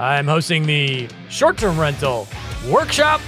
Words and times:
I'm 0.00 0.26
hosting 0.26 0.64
the 0.64 1.10
short 1.28 1.58
term 1.58 1.78
rental 1.78 2.26
workshop. 2.70 3.20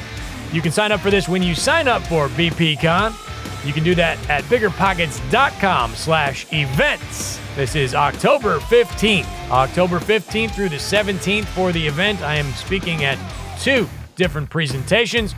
You 0.53 0.63
can 0.63 0.73
sign 0.73 0.91
up 0.91 1.01
for 1.01 1.11
this 1.11 1.29
when 1.29 1.43
you 1.43 1.55
sign 1.55 1.87
up 1.87 2.03
for 2.05 2.29
BPCon. 2.29 3.15
You 3.67 3.75
can 3.75 3.85
do 3.85 3.95
that 3.95 4.19
at 4.30 4.43
biggerpockets.com 4.45 5.95
slash 5.95 6.51
events. 6.51 7.39
This 7.57 7.77
is 7.77 7.95
October 7.95 8.59
15th. 8.59 9.27
October 9.51 9.99
15th 9.99 10.55
through 10.55 10.71
the 10.71 10.77
17th 10.77 11.45
for 11.45 11.73
the 11.73 11.87
event. 11.87 12.23
I 12.23 12.37
am 12.37 12.51
speaking 12.53 13.05
at 13.05 13.19
two 13.61 13.87
different 14.16 14.49
presentations. 14.49 15.35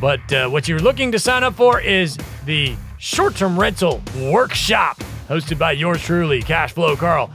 But 0.00 0.32
uh, 0.32 0.48
what 0.48 0.68
you're 0.68 0.78
looking 0.78 1.10
to 1.10 1.18
sign 1.18 1.42
up 1.42 1.54
for 1.54 1.80
is 1.80 2.16
the 2.44 2.76
short 2.98 3.34
term 3.34 3.58
rental 3.58 4.00
workshop 4.30 5.02
hosted 5.28 5.58
by 5.58 5.72
yours 5.72 6.02
truly, 6.02 6.40
Cashflow 6.40 6.96
Carl, 6.96 7.30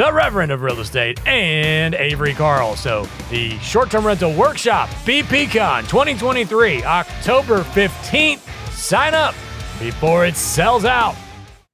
the 0.00 0.10
Reverend 0.10 0.50
of 0.50 0.62
Real 0.62 0.80
Estate, 0.80 1.20
and 1.26 1.94
Avery 1.94 2.32
Carl. 2.32 2.74
So, 2.74 3.06
the 3.28 3.58
short 3.58 3.90
term 3.90 4.06
rental 4.06 4.32
workshop, 4.34 4.88
BPCon 5.04 5.82
2023, 5.82 6.82
October 6.84 7.58
15th. 7.58 8.40
Sign 8.72 9.12
up 9.12 9.34
before 9.78 10.24
it 10.24 10.36
sells 10.36 10.86
out. 10.86 11.14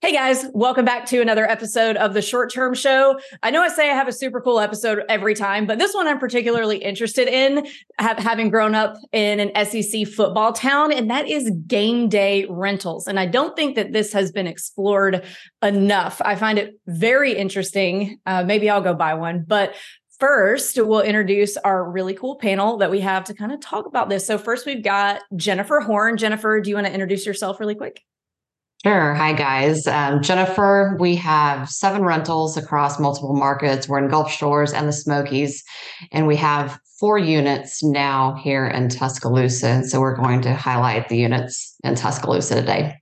Hey 0.07 0.12
guys, 0.12 0.47
welcome 0.55 0.85
back 0.85 1.05
to 1.07 1.21
another 1.21 1.51
episode 1.51 1.97
of 1.97 2.15
the 2.15 2.23
Short 2.23 2.53
Term 2.55 2.75
Show. 2.75 3.19
I 3.43 3.51
know 3.51 3.61
I 3.61 3.67
say 3.67 3.91
I 3.91 3.95
have 3.95 4.07
a 4.07 4.12
super 4.12 4.41
cool 4.41 4.61
episode 4.61 5.03
every 5.09 5.35
time, 5.35 5.67
but 5.67 5.81
this 5.81 5.95
one 5.95 6.07
I'm 6.07 6.21
particularly 6.21 6.77
interested 6.77 7.27
in, 7.27 7.67
having 7.99 8.49
grown 8.49 8.77
up 8.77 8.97
in 9.11 9.41
an 9.41 9.67
SEC 9.67 10.07
football 10.07 10.53
town, 10.53 10.93
and 10.93 11.11
that 11.11 11.27
is 11.27 11.51
game 11.67 12.09
day 12.09 12.47
rentals. 12.49 13.09
And 13.09 13.19
I 13.19 13.27
don't 13.27 13.57
think 13.57 13.75
that 13.75 13.93
this 13.93 14.12
has 14.12 14.31
been 14.31 14.47
explored 14.47 15.25
enough. 15.61 16.23
I 16.25 16.37
find 16.37 16.61
it 16.61 16.79
very 16.87 17.37
interesting. 17.37 18.21
Uh, 18.27 18.45
maybe 18.45 18.71
I'll 18.71 18.83
go 18.83 18.95
buy 18.95 19.15
one, 19.15 19.45
but 19.45 19.75
First, 20.21 20.79
we'll 20.81 21.03
introduce 21.03 21.59
our 21.59 21.91
really 21.91 22.15
cool 22.15 22.37
panel 22.37 22.79
that 22.79 22.91
we 22.91 23.01
have 23.01 23.25
to 23.25 23.34
kind 23.34 23.53
of 23.53 23.61
talk 23.61 23.84
about 23.84 24.09
this. 24.09 24.27
So, 24.27 24.39
first, 24.39 24.65
we've 24.65 24.83
got 24.83 25.21
Jennifer 25.37 25.81
Horn. 25.81 26.17
Jennifer, 26.17 26.59
do 26.59 26.71
you 26.71 26.77
want 26.77 26.87
to 26.87 26.93
introduce 26.95 27.27
yourself 27.27 27.61
really 27.61 27.75
quick? 27.75 28.03
Sure. 28.87 29.15
Hi, 29.15 29.33
guys. 29.33 29.84
Um, 29.89 30.23
Jennifer, 30.23 30.97
we 31.01 31.17
have 31.17 31.69
seven 31.69 32.05
rentals 32.05 32.56
across 32.56 33.01
multiple 33.01 33.34
markets. 33.34 33.89
We're 33.89 33.98
in 33.98 34.09
Gulf 34.09 34.31
Shores 34.31 34.73
and 34.73 34.87
the 34.87 34.93
Smokies, 34.93 35.65
and 36.12 36.28
we 36.28 36.37
have 36.37 36.78
four 37.01 37.19
units 37.19 37.83
now 37.83 38.37
here 38.45 38.65
in 38.65 38.89
Tuscaloosa. 38.89 39.67
And 39.67 39.91
so 39.91 39.98
we're 39.98 40.15
going 40.15 40.41
to 40.43 40.55
highlight 40.55 41.09
the 41.09 41.17
units 41.17 41.75
in 41.83 41.97
Tuscaloosa 41.97 42.55
today. 42.55 42.95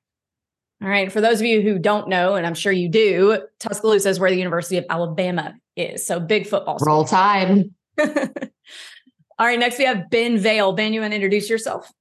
All 0.83 0.89
right. 0.89 1.13
For 1.13 1.21
those 1.21 1.41
of 1.41 1.47
you 1.47 1.61
who 1.61 1.79
don't 1.79 2.09
know, 2.09 2.35
and 2.35 2.47
I'm 2.47 2.55
sure 2.55 2.73
you 2.73 2.89
do, 2.89 3.47
Tuscaloosa 3.61 4.09
is 4.09 4.19
where 4.19 4.31
the 4.31 4.39
University 4.39 4.79
of 4.79 4.87
Alabama 4.89 5.53
is. 5.77 6.07
So 6.07 6.19
big 6.19 6.47
football. 6.47 6.79
School. 6.79 6.95
Roll 6.95 7.05
Tide. 7.05 7.65
All 7.99 8.09
right. 9.39 9.59
Next, 9.59 9.77
we 9.77 9.85
have 9.85 10.09
Ben 10.09 10.39
Vail. 10.39 10.73
Ben, 10.73 10.95
you 10.95 11.03
want 11.03 11.11
to 11.11 11.17
introduce 11.17 11.51
yourself? 11.51 11.93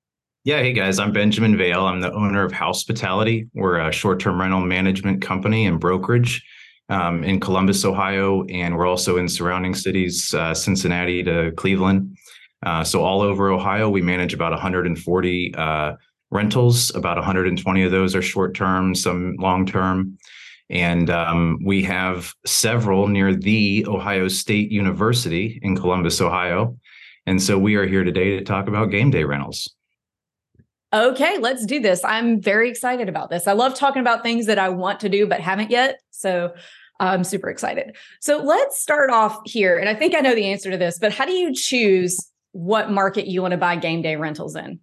Yeah, 0.45 0.59
hey 0.59 0.73
guys, 0.73 0.99
I'm 0.99 1.13
Benjamin 1.13 1.57
Vail. 1.57 1.85
I'm 1.85 2.01
the 2.01 2.11
owner 2.11 2.43
of 2.43 2.51
Housepitality. 2.51 3.47
We're 3.53 3.79
a 3.79 3.93
short 3.93 4.19
term 4.19 4.41
rental 4.41 4.59
management 4.59 5.21
company 5.21 5.65
and 5.65 5.79
brokerage 5.79 6.45
um, 6.89 7.23
in 7.23 7.39
Columbus, 7.39 7.85
Ohio. 7.85 8.43
And 8.47 8.75
we're 8.75 8.85
also 8.85 9.15
in 9.15 9.29
surrounding 9.29 9.73
cities, 9.73 10.33
uh, 10.33 10.53
Cincinnati 10.53 11.23
to 11.23 11.53
Cleveland. 11.55 12.17
Uh, 12.61 12.83
so, 12.83 13.01
all 13.01 13.21
over 13.21 13.51
Ohio, 13.51 13.89
we 13.89 14.01
manage 14.01 14.33
about 14.33 14.51
140 14.51 15.55
uh, 15.55 15.93
rentals. 16.29 16.93
About 16.93 17.15
120 17.15 17.83
of 17.83 17.91
those 17.91 18.13
are 18.13 18.21
short 18.21 18.53
term, 18.53 18.93
some 18.95 19.37
long 19.39 19.65
term. 19.65 20.17
And 20.69 21.09
um, 21.09 21.57
we 21.63 21.83
have 21.83 22.33
several 22.45 23.07
near 23.07 23.33
the 23.33 23.85
Ohio 23.87 24.27
State 24.27 24.73
University 24.73 25.57
in 25.63 25.77
Columbus, 25.77 26.19
Ohio. 26.19 26.77
And 27.25 27.41
so 27.41 27.57
we 27.57 27.75
are 27.75 27.87
here 27.87 28.03
today 28.03 28.31
to 28.31 28.43
talk 28.43 28.67
about 28.67 28.91
game 28.91 29.09
day 29.09 29.23
rentals. 29.23 29.73
Okay, 30.93 31.39
let's 31.39 31.65
do 31.65 31.79
this. 31.79 32.03
I'm 32.05 32.39
very 32.39 32.69
excited 32.69 33.09
about 33.09 33.31
this. 33.31 33.47
I 33.47 33.53
love 33.53 33.73
talking 33.73 34.01
about 34.01 34.21
things 34.21 34.45
that 34.45 34.59
I 34.59 34.69
want 34.69 34.99
to 34.99 35.09
do 35.09 35.25
but 35.25 35.39
haven't 35.39 35.71
yet. 35.71 35.99
So 36.11 36.53
I'm 36.99 37.23
super 37.23 37.49
excited. 37.49 37.95
So 38.21 38.37
let's 38.37 38.79
start 38.79 39.09
off 39.09 39.39
here. 39.43 39.79
And 39.79 39.89
I 39.89 39.95
think 39.95 40.15
I 40.15 40.19
know 40.19 40.35
the 40.35 40.51
answer 40.51 40.69
to 40.69 40.77
this, 40.77 40.99
but 40.99 41.11
how 41.11 41.25
do 41.25 41.31
you 41.31 41.53
choose 41.53 42.29
what 42.51 42.91
market 42.91 43.25
you 43.25 43.41
want 43.41 43.53
to 43.53 43.57
buy 43.57 43.75
game 43.75 44.03
day 44.03 44.15
rentals 44.15 44.55
in? 44.55 44.79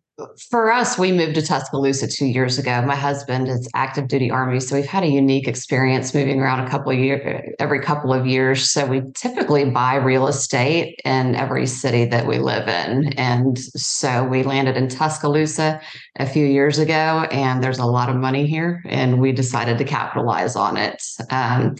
For 0.50 0.72
us, 0.72 0.98
we 0.98 1.12
moved 1.12 1.34
to 1.34 1.42
Tuscaloosa 1.42 2.08
two 2.08 2.26
years 2.26 2.58
ago. 2.58 2.82
My 2.82 2.96
husband 2.96 3.48
is 3.48 3.68
active 3.74 4.08
duty 4.08 4.30
army, 4.30 4.60
so 4.60 4.76
we've 4.76 4.86
had 4.86 5.02
a 5.02 5.08
unique 5.08 5.48
experience 5.48 6.14
moving 6.14 6.40
around 6.40 6.66
a 6.66 6.70
couple 6.70 6.92
of 6.92 6.98
years, 6.98 7.54
every 7.58 7.80
couple 7.80 8.12
of 8.12 8.26
years. 8.26 8.70
So 8.70 8.86
we 8.86 9.02
typically 9.14 9.64
buy 9.70 9.96
real 9.96 10.26
estate 10.26 11.00
in 11.04 11.34
every 11.34 11.66
city 11.66 12.04
that 12.06 12.26
we 12.26 12.38
live 12.38 12.68
in, 12.68 13.12
and 13.14 13.58
so 13.58 14.24
we 14.24 14.42
landed 14.42 14.76
in 14.76 14.88
Tuscaloosa 14.88 15.80
a 16.16 16.26
few 16.26 16.46
years 16.46 16.78
ago, 16.78 17.26
and 17.30 17.62
there's 17.62 17.78
a 17.78 17.86
lot 17.86 18.08
of 18.08 18.16
money 18.16 18.46
here, 18.46 18.82
and 18.86 19.20
we 19.20 19.32
decided 19.32 19.78
to 19.78 19.84
capitalize 19.84 20.56
on 20.56 20.76
it. 20.76 21.02
Um, 21.30 21.76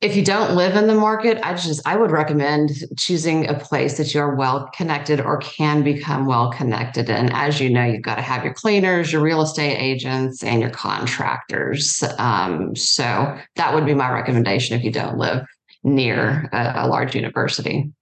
if 0.00 0.16
you 0.16 0.24
don't 0.24 0.56
live 0.56 0.76
in 0.76 0.86
the 0.86 0.94
market, 0.94 1.38
I 1.42 1.52
just 1.52 1.86
I 1.86 1.96
would 1.96 2.10
recommend 2.10 2.70
choosing 2.96 3.46
a 3.48 3.54
place 3.54 3.98
that 3.98 4.14
you're 4.14 4.34
well 4.34 4.70
connected 4.74 5.20
or 5.20 5.38
can 5.38 5.82
become 5.82 6.24
well 6.24 6.50
connected. 6.50 7.10
And 7.10 7.30
as 7.34 7.60
you 7.60 7.68
know, 7.68 7.84
you've 7.84 8.02
got 8.02 8.14
to 8.14 8.22
have 8.22 8.42
your 8.42 8.54
cleaners, 8.54 9.12
your 9.12 9.20
real 9.20 9.42
estate 9.42 9.76
agents, 9.76 10.42
and 10.42 10.62
your 10.62 10.70
contractors. 10.70 12.02
Um, 12.18 12.74
so 12.74 13.36
that 13.56 13.74
would 13.74 13.84
be 13.84 13.92
my 13.92 14.10
recommendation 14.10 14.78
if 14.78 14.84
you 14.84 14.90
don't 14.90 15.18
live 15.18 15.44
near 15.84 16.48
a, 16.52 16.86
a 16.86 16.88
large 16.88 17.14
university. 17.14 17.92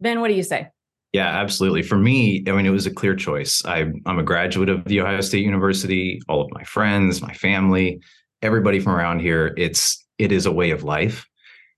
Ben, 0.00 0.20
what 0.20 0.28
do 0.28 0.34
you 0.34 0.42
say? 0.42 0.68
Yeah, 1.12 1.28
absolutely. 1.28 1.82
For 1.82 1.96
me, 1.96 2.42
I 2.48 2.50
mean, 2.50 2.66
it 2.66 2.70
was 2.70 2.86
a 2.86 2.90
clear 2.90 3.14
choice. 3.14 3.64
I, 3.64 3.92
I'm 4.06 4.18
a 4.18 4.24
graduate 4.24 4.68
of 4.68 4.84
the 4.86 5.00
Ohio 5.00 5.20
State 5.20 5.44
University. 5.44 6.20
All 6.28 6.40
of 6.40 6.50
my 6.50 6.64
friends, 6.64 7.22
my 7.22 7.32
family, 7.32 8.00
everybody 8.42 8.80
from 8.80 8.94
around 8.94 9.20
here. 9.20 9.54
It's 9.56 10.03
it 10.18 10.32
is 10.32 10.46
a 10.46 10.52
way 10.52 10.70
of 10.70 10.84
life. 10.84 11.26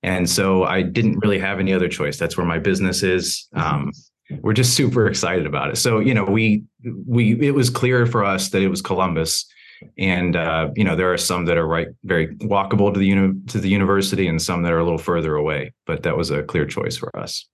And 0.03 0.29
so 0.29 0.65
I 0.65 0.83
didn't 0.83 1.19
really 1.19 1.39
have 1.39 1.59
any 1.59 1.73
other 1.73 1.89
choice. 1.89 2.17
That's 2.19 2.37
where 2.37 2.47
my 2.47 2.59
business 2.59 3.03
is. 3.03 3.49
Um, 3.55 3.93
we're 4.41 4.53
just 4.53 4.75
super 4.75 5.07
excited 5.07 5.47
about 5.47 5.71
it. 5.71 5.77
So, 5.77 6.01
you 6.01 6.15
know, 6.15 6.25
we, 6.25 6.65
we, 7.07 7.41
it 7.41 7.53
was 7.53 7.71
clear 7.71 8.07
for 8.07 8.25
us 8.25 8.51
that 8.51 8.63
it 8.63 8.69
was 8.69 8.83
Columbus. 8.83 9.47
And, 9.99 10.37
uh, 10.37 10.71
you 10.75 10.85
know, 10.85 10.97
there 10.97 11.13
are 11.13 11.19
some 11.19 11.45
that 11.47 11.57
are 11.57 11.67
right, 11.67 11.89
very 12.05 12.35
walkable 12.37 12.93
to 12.93 12.99
the, 12.99 13.07
uni- 13.07 13.41
to 13.49 13.59
the 13.59 13.69
university 13.69 14.27
and 14.27 14.41
some 14.41 14.63
that 14.63 14.73
are 14.73 14.79
a 14.79 14.85
little 14.85 14.99
further 14.99 15.37
away, 15.37 15.73
but 15.87 16.03
that 16.05 16.17
was 16.17 16.31
a 16.31 16.43
clear 16.43 16.67
choice 16.67 16.97
for 16.97 17.17
us. 17.19 17.47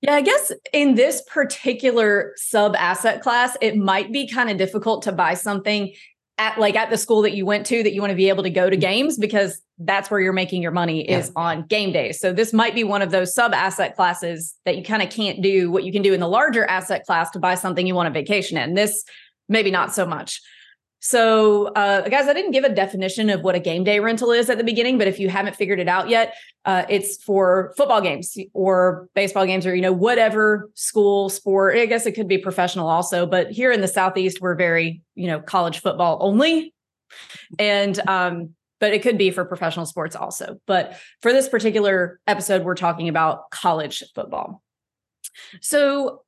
Yeah, 0.00 0.14
I 0.14 0.20
guess 0.20 0.52
in 0.72 0.94
this 0.94 1.22
particular 1.22 2.32
sub 2.36 2.76
asset 2.76 3.20
class, 3.20 3.56
it 3.60 3.76
might 3.76 4.12
be 4.12 4.28
kind 4.28 4.48
of 4.48 4.56
difficult 4.56 5.02
to 5.02 5.12
buy 5.12 5.34
something 5.34 5.92
at 6.38 6.58
like 6.58 6.76
at 6.76 6.90
the 6.90 6.96
school 6.96 7.22
that 7.22 7.34
you 7.34 7.44
went 7.44 7.66
to 7.66 7.82
that 7.82 7.92
you 7.92 8.00
want 8.00 8.10
to 8.10 8.16
be 8.16 8.28
able 8.28 8.42
to 8.44 8.50
go 8.50 8.70
to 8.70 8.76
mm-hmm. 8.76 8.80
games 8.80 9.18
because 9.18 9.60
that's 9.78 10.10
where 10.10 10.20
you're 10.20 10.32
making 10.32 10.62
your 10.62 10.72
money 10.72 11.08
is 11.08 11.26
yeah. 11.26 11.32
on 11.42 11.66
game 11.66 11.92
days. 11.92 12.18
So 12.18 12.32
this 12.32 12.52
might 12.52 12.74
be 12.74 12.84
one 12.84 13.02
of 13.02 13.10
those 13.10 13.34
sub 13.34 13.52
asset 13.52 13.94
classes 13.94 14.54
that 14.64 14.76
you 14.76 14.82
kind 14.82 15.02
of 15.02 15.10
can't 15.10 15.42
do 15.42 15.70
what 15.70 15.84
you 15.84 15.92
can 15.92 16.02
do 16.02 16.14
in 16.14 16.20
the 16.20 16.28
larger 16.28 16.64
asset 16.64 17.04
class 17.04 17.30
to 17.30 17.38
buy 17.38 17.54
something 17.54 17.86
you 17.86 17.94
want 17.94 18.08
a 18.08 18.12
vacation 18.12 18.56
in. 18.56 18.74
This 18.74 19.04
maybe 19.48 19.70
not 19.70 19.94
so 19.94 20.06
much. 20.06 20.40
So, 21.00 21.66
uh, 21.68 22.08
guys, 22.08 22.26
I 22.26 22.32
didn't 22.32 22.50
give 22.50 22.64
a 22.64 22.74
definition 22.74 23.30
of 23.30 23.42
what 23.42 23.54
a 23.54 23.60
game 23.60 23.84
day 23.84 24.00
rental 24.00 24.32
is 24.32 24.50
at 24.50 24.58
the 24.58 24.64
beginning, 24.64 24.98
but 24.98 25.06
if 25.06 25.20
you 25.20 25.28
haven't 25.28 25.54
figured 25.54 25.78
it 25.78 25.88
out 25.88 26.08
yet, 26.08 26.34
uh, 26.64 26.84
it's 26.88 27.22
for 27.22 27.72
football 27.76 28.00
games 28.00 28.36
or 28.52 29.08
baseball 29.14 29.46
games 29.46 29.64
or 29.64 29.74
you 29.74 29.82
know 29.82 29.92
whatever 29.92 30.68
school 30.74 31.28
sport. 31.28 31.76
I 31.76 31.86
guess 31.86 32.04
it 32.06 32.12
could 32.12 32.28
be 32.28 32.38
professional 32.38 32.88
also, 32.88 33.26
but 33.26 33.50
here 33.50 33.70
in 33.70 33.80
the 33.80 33.88
southeast, 33.88 34.40
we're 34.40 34.56
very 34.56 35.02
you 35.14 35.28
know 35.28 35.40
college 35.40 35.80
football 35.80 36.18
only, 36.20 36.74
and 37.58 37.98
um, 38.08 38.54
but 38.80 38.92
it 38.92 39.02
could 39.02 39.18
be 39.18 39.30
for 39.30 39.44
professional 39.44 39.86
sports 39.86 40.16
also. 40.16 40.60
But 40.66 40.98
for 41.22 41.32
this 41.32 41.48
particular 41.48 42.18
episode, 42.26 42.64
we're 42.64 42.74
talking 42.74 43.08
about 43.08 43.50
college 43.50 44.02
football. 44.14 44.62
So 45.60 46.22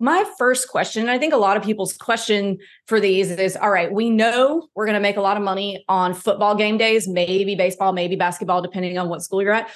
my 0.00 0.24
first 0.38 0.68
question, 0.68 1.08
I 1.08 1.18
think 1.18 1.32
a 1.32 1.38
lot 1.38 1.56
of 1.56 1.62
people's 1.62 1.96
question 1.96 2.58
for 2.86 3.00
these 3.00 3.30
is 3.30 3.56
all 3.56 3.70
right, 3.70 3.92
we 3.92 4.10
know 4.10 4.68
we're 4.74 4.86
going 4.86 4.94
to 4.94 5.00
make 5.00 5.16
a 5.16 5.20
lot 5.20 5.36
of 5.36 5.42
money 5.42 5.84
on 5.88 6.14
football 6.14 6.54
game 6.54 6.78
days, 6.78 7.08
maybe 7.08 7.54
baseball, 7.54 7.92
maybe 7.92 8.16
basketball, 8.16 8.62
depending 8.62 8.96
on 8.98 9.08
what 9.08 9.22
school 9.22 9.42
you're 9.42 9.52
at. 9.52 9.68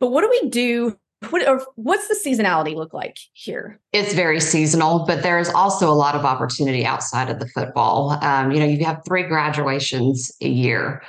But 0.00 0.08
what 0.08 0.22
do 0.22 0.30
we 0.30 0.48
do 0.48 0.96
what 1.30 1.46
or 1.48 1.64
what's 1.76 2.08
the 2.08 2.14
seasonality 2.14 2.74
look 2.74 2.92
like 2.92 3.16
here? 3.32 3.80
It's 3.92 4.12
very 4.12 4.40
seasonal, 4.40 5.04
but 5.06 5.22
there 5.22 5.38
is 5.38 5.48
also 5.50 5.90
a 5.90 5.94
lot 5.94 6.14
of 6.14 6.24
opportunity 6.24 6.84
outside 6.84 7.30
of 7.30 7.38
the 7.38 7.48
football. 7.48 8.18
Um, 8.22 8.50
you 8.50 8.60
know, 8.60 8.66
you 8.66 8.84
have 8.84 9.02
three 9.06 9.22
graduations 9.22 10.30
a 10.42 10.48
year 10.48 11.02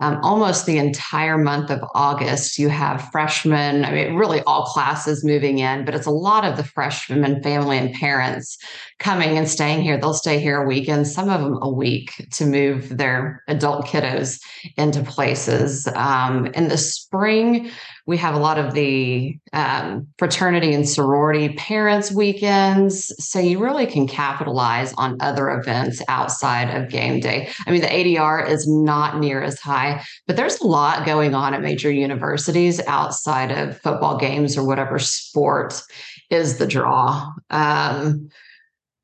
um, 0.00 0.20
almost 0.22 0.64
the 0.64 0.78
entire 0.78 1.36
month 1.36 1.70
of 1.70 1.80
August, 1.94 2.58
you 2.58 2.68
have 2.68 3.10
freshmen, 3.10 3.84
I 3.84 3.90
mean, 3.90 4.14
really 4.14 4.40
all 4.42 4.64
classes 4.64 5.24
moving 5.24 5.58
in, 5.58 5.84
but 5.84 5.94
it's 5.94 6.06
a 6.06 6.10
lot 6.10 6.44
of 6.44 6.56
the 6.56 6.62
freshmen 6.62 7.24
and 7.24 7.42
family 7.42 7.78
and 7.78 7.92
parents 7.94 8.58
coming 9.00 9.36
and 9.36 9.48
staying 9.48 9.82
here. 9.82 9.98
They'll 9.98 10.14
stay 10.14 10.38
here 10.38 10.62
a 10.62 10.66
weekend, 10.66 11.08
some 11.08 11.28
of 11.28 11.40
them 11.40 11.58
a 11.62 11.68
week 11.68 12.28
to 12.34 12.46
move 12.46 12.96
their 12.96 13.42
adult 13.48 13.86
kiddos 13.86 14.40
into 14.76 15.02
places. 15.02 15.88
Um, 15.94 16.46
in 16.46 16.68
the 16.68 16.78
spring, 16.78 17.70
we 18.08 18.16
have 18.16 18.34
a 18.34 18.38
lot 18.38 18.58
of 18.58 18.72
the 18.72 19.38
um, 19.52 20.08
fraternity 20.16 20.72
and 20.72 20.88
sorority 20.88 21.50
parents 21.50 22.10
weekends 22.10 23.12
so 23.22 23.38
you 23.38 23.62
really 23.62 23.84
can 23.84 24.08
capitalize 24.08 24.94
on 24.94 25.18
other 25.20 25.50
events 25.50 26.00
outside 26.08 26.74
of 26.74 26.88
game 26.88 27.20
day. 27.20 27.50
I 27.66 27.70
mean 27.70 27.82
the 27.82 27.86
adr 27.86 28.48
is 28.48 28.66
not 28.66 29.20
near 29.20 29.42
as 29.42 29.60
high 29.60 30.02
but 30.26 30.36
there's 30.36 30.58
a 30.60 30.66
lot 30.66 31.04
going 31.04 31.34
on 31.34 31.52
at 31.52 31.60
major 31.60 31.90
universities 31.90 32.80
outside 32.86 33.50
of 33.50 33.78
football 33.78 34.16
games 34.16 34.56
or 34.56 34.64
whatever 34.64 34.98
sport 34.98 35.82
is 36.30 36.56
the 36.56 36.66
draw. 36.66 37.30
Um, 37.50 38.30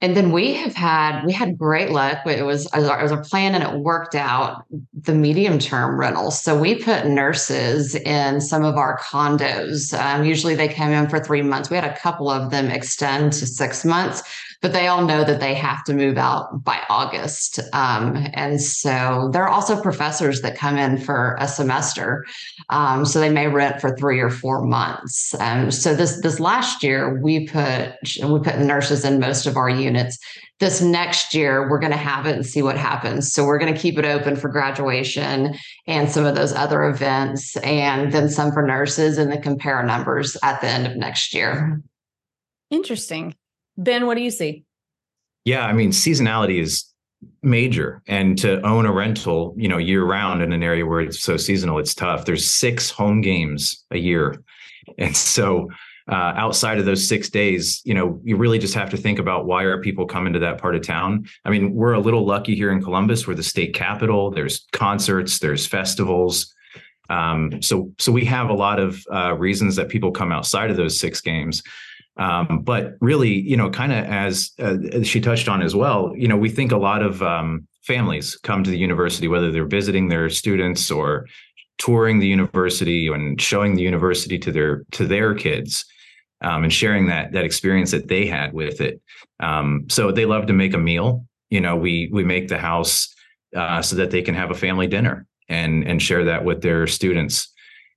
and 0.00 0.16
then 0.16 0.32
we 0.32 0.54
have 0.54 0.74
had 0.74 1.24
we 1.24 1.32
had 1.32 1.56
great 1.56 1.90
luck. 1.90 2.26
It 2.26 2.44
was 2.44 2.66
it 2.74 3.02
was 3.02 3.12
a 3.12 3.16
plan 3.16 3.54
and 3.54 3.64
it 3.64 3.80
worked 3.80 4.14
out. 4.14 4.64
The 4.92 5.14
medium 5.14 5.58
term 5.58 5.98
rentals. 5.98 6.40
So 6.40 6.58
we 6.58 6.74
put 6.74 7.06
nurses 7.06 7.94
in 7.94 8.40
some 8.40 8.64
of 8.64 8.76
our 8.76 8.98
condos. 8.98 9.98
Um, 9.98 10.24
usually 10.24 10.54
they 10.54 10.68
come 10.68 10.90
in 10.90 11.08
for 11.08 11.20
three 11.20 11.42
months. 11.42 11.70
We 11.70 11.76
had 11.76 11.84
a 11.90 11.96
couple 11.96 12.28
of 12.28 12.50
them 12.50 12.70
extend 12.70 13.32
to 13.34 13.46
six 13.46 13.84
months 13.84 14.22
but 14.64 14.72
they 14.72 14.86
all 14.86 15.04
know 15.04 15.22
that 15.24 15.40
they 15.40 15.52
have 15.52 15.84
to 15.84 15.92
move 15.92 16.16
out 16.16 16.64
by 16.64 16.80
August. 16.88 17.60
Um, 17.74 18.26
and 18.32 18.58
so 18.58 19.28
there 19.30 19.42
are 19.42 19.50
also 19.50 19.78
professors 19.78 20.40
that 20.40 20.56
come 20.56 20.78
in 20.78 20.96
for 20.96 21.36
a 21.38 21.46
semester. 21.46 22.24
Um, 22.70 23.04
so 23.04 23.20
they 23.20 23.28
may 23.28 23.46
rent 23.46 23.82
for 23.82 23.94
three 23.94 24.20
or 24.20 24.30
four 24.30 24.64
months. 24.64 25.34
Um, 25.38 25.70
so 25.70 25.94
this 25.94 26.22
this 26.22 26.40
last 26.40 26.82
year 26.82 27.20
we 27.20 27.46
put 27.46 27.92
we 28.22 28.40
put 28.40 28.58
nurses 28.58 29.04
in 29.04 29.20
most 29.20 29.44
of 29.44 29.58
our 29.58 29.68
units. 29.68 30.16
This 30.60 30.80
next 30.80 31.34
year 31.34 31.68
we're 31.68 31.78
going 31.78 31.92
to 31.92 31.98
have 31.98 32.24
it 32.24 32.34
and 32.34 32.46
see 32.46 32.62
what 32.62 32.78
happens. 32.78 33.34
So 33.34 33.44
we're 33.44 33.58
going 33.58 33.74
to 33.74 33.78
keep 33.78 33.98
it 33.98 34.06
open 34.06 34.34
for 34.34 34.48
graduation 34.48 35.56
and 35.86 36.10
some 36.10 36.24
of 36.24 36.36
those 36.36 36.54
other 36.54 36.84
events, 36.84 37.54
and 37.58 38.10
then 38.12 38.30
some 38.30 38.50
for 38.50 38.66
nurses, 38.66 39.18
and 39.18 39.30
then 39.30 39.42
compare 39.42 39.82
numbers 39.82 40.38
at 40.42 40.62
the 40.62 40.68
end 40.68 40.86
of 40.86 40.96
next 40.96 41.34
year. 41.34 41.82
Interesting. 42.70 43.34
Ben, 43.76 44.06
what 44.06 44.16
do 44.16 44.22
you 44.22 44.30
see? 44.30 44.64
Yeah, 45.44 45.66
I 45.66 45.72
mean, 45.72 45.90
seasonality 45.90 46.60
is 46.60 46.94
major 47.42 48.02
and 48.06 48.38
to 48.38 48.60
own 48.66 48.86
a 48.86 48.92
rental 48.92 49.54
you 49.56 49.68
know 49.68 49.78
year 49.78 50.04
round 50.04 50.42
in 50.42 50.52
an 50.52 50.62
area 50.62 50.84
where 50.84 51.00
it's 51.00 51.20
so 51.20 51.36
seasonal 51.36 51.78
it's 51.78 51.94
tough. 51.94 52.24
There's 52.24 52.50
six 52.50 52.90
home 52.90 53.20
games 53.20 53.84
a 53.90 53.98
year 53.98 54.42
and 54.98 55.16
so 55.16 55.68
uh, 56.06 56.34
outside 56.36 56.78
of 56.78 56.84
those 56.84 57.08
six 57.08 57.30
days 57.30 57.80
you 57.84 57.94
know 57.94 58.20
you 58.24 58.36
really 58.36 58.58
just 58.58 58.74
have 58.74 58.90
to 58.90 58.96
think 58.96 59.18
about 59.18 59.46
why 59.46 59.62
are 59.62 59.80
people 59.80 60.06
coming 60.06 60.32
to 60.32 60.38
that 60.38 60.58
part 60.58 60.74
of 60.74 60.82
town? 60.82 61.26
I 61.44 61.50
mean 61.50 61.74
we're 61.74 61.94
a 61.94 62.00
little 62.00 62.26
lucky 62.26 62.54
here 62.54 62.70
in 62.70 62.82
columbus. 62.82 63.26
We're 63.26 63.34
the 63.34 63.42
state 63.42 63.74
capital. 63.74 64.30
There's 64.30 64.66
concerts 64.72 65.38
there's 65.38 65.66
festivals. 65.66 66.54
Um, 67.10 67.60
so 67.62 67.92
so 67.98 68.12
we 68.12 68.24
have 68.24 68.48
a 68.48 68.54
lot 68.54 68.78
of 68.78 69.02
uh, 69.12 69.34
reasons 69.34 69.76
that 69.76 69.88
people 69.88 70.10
come 70.10 70.32
outside 70.32 70.70
of 70.70 70.76
those 70.76 70.98
six 70.98 71.20
games 71.20 71.62
um, 72.16 72.62
but 72.62 72.94
really, 73.00 73.32
you 73.32 73.56
know, 73.56 73.70
kind 73.70 73.92
of 73.92 74.04
as, 74.04 74.52
uh, 74.58 74.76
as 74.92 75.06
she 75.06 75.20
touched 75.20 75.48
on 75.48 75.62
as 75.62 75.74
well, 75.74 76.12
you 76.16 76.28
know, 76.28 76.36
we 76.36 76.48
think 76.48 76.72
a 76.72 76.76
lot 76.76 77.02
of 77.02 77.22
um, 77.22 77.66
families 77.82 78.36
come 78.36 78.62
to 78.64 78.70
the 78.70 78.78
university, 78.78 79.28
whether 79.28 79.50
they're 79.50 79.66
visiting 79.66 80.08
their 80.08 80.30
students 80.30 80.90
or 80.90 81.26
touring 81.78 82.20
the 82.20 82.28
university 82.28 83.08
and 83.08 83.40
showing 83.40 83.74
the 83.74 83.82
university 83.82 84.38
to 84.38 84.52
their 84.52 84.84
to 84.92 85.06
their 85.06 85.34
kids 85.34 85.84
um, 86.40 86.62
and 86.62 86.72
sharing 86.72 87.06
that 87.06 87.32
that 87.32 87.44
experience 87.44 87.90
that 87.90 88.08
they 88.08 88.26
had 88.26 88.52
with 88.52 88.80
it. 88.80 89.00
Um, 89.40 89.86
so 89.88 90.12
they 90.12 90.24
love 90.24 90.46
to 90.46 90.52
make 90.52 90.74
a 90.74 90.78
meal. 90.78 91.26
You 91.50 91.60
know, 91.60 91.76
we 91.76 92.08
we 92.12 92.24
make 92.24 92.48
the 92.48 92.58
house 92.58 93.12
uh, 93.56 93.82
so 93.82 93.96
that 93.96 94.10
they 94.10 94.22
can 94.22 94.34
have 94.34 94.50
a 94.50 94.54
family 94.54 94.86
dinner 94.86 95.26
and 95.48 95.84
and 95.84 96.00
share 96.00 96.24
that 96.24 96.44
with 96.44 96.62
their 96.62 96.86
students. 96.86 97.52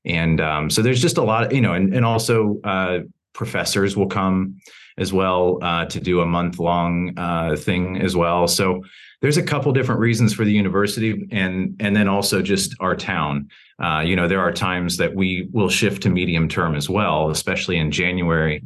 And 0.05 0.39
um, 0.41 0.69
so 0.69 0.81
there's 0.81 1.01
just 1.01 1.17
a 1.17 1.23
lot, 1.23 1.45
of, 1.45 1.53
you 1.53 1.61
know, 1.61 1.73
and 1.73 1.93
and 1.93 2.05
also 2.05 2.59
uh, 2.63 2.99
professors 3.37 3.95
will 3.95 4.07
come 4.07 4.59
as 4.97 5.13
well 5.13 5.59
uh, 5.61 5.85
to 5.85 5.99
do 6.01 6.21
a 6.21 6.25
month 6.25 6.59
long 6.59 7.17
uh, 7.17 7.55
thing 7.55 8.01
as 8.01 8.15
well. 8.15 8.47
So 8.47 8.83
there's 9.21 9.37
a 9.37 9.43
couple 9.43 9.71
different 9.71 10.01
reasons 10.01 10.33
for 10.33 10.43
the 10.43 10.51
university, 10.51 11.27
and 11.31 11.75
and 11.79 11.95
then 11.95 12.07
also 12.07 12.41
just 12.41 12.75
our 12.79 12.95
town. 12.95 13.49
Uh, 13.81 14.03
you 14.05 14.15
know, 14.15 14.27
there 14.27 14.41
are 14.41 14.51
times 14.51 14.97
that 14.97 15.15
we 15.15 15.47
will 15.51 15.69
shift 15.69 16.03
to 16.03 16.09
medium 16.09 16.49
term 16.49 16.75
as 16.75 16.89
well, 16.89 17.29
especially 17.29 17.77
in 17.77 17.91
January 17.91 18.63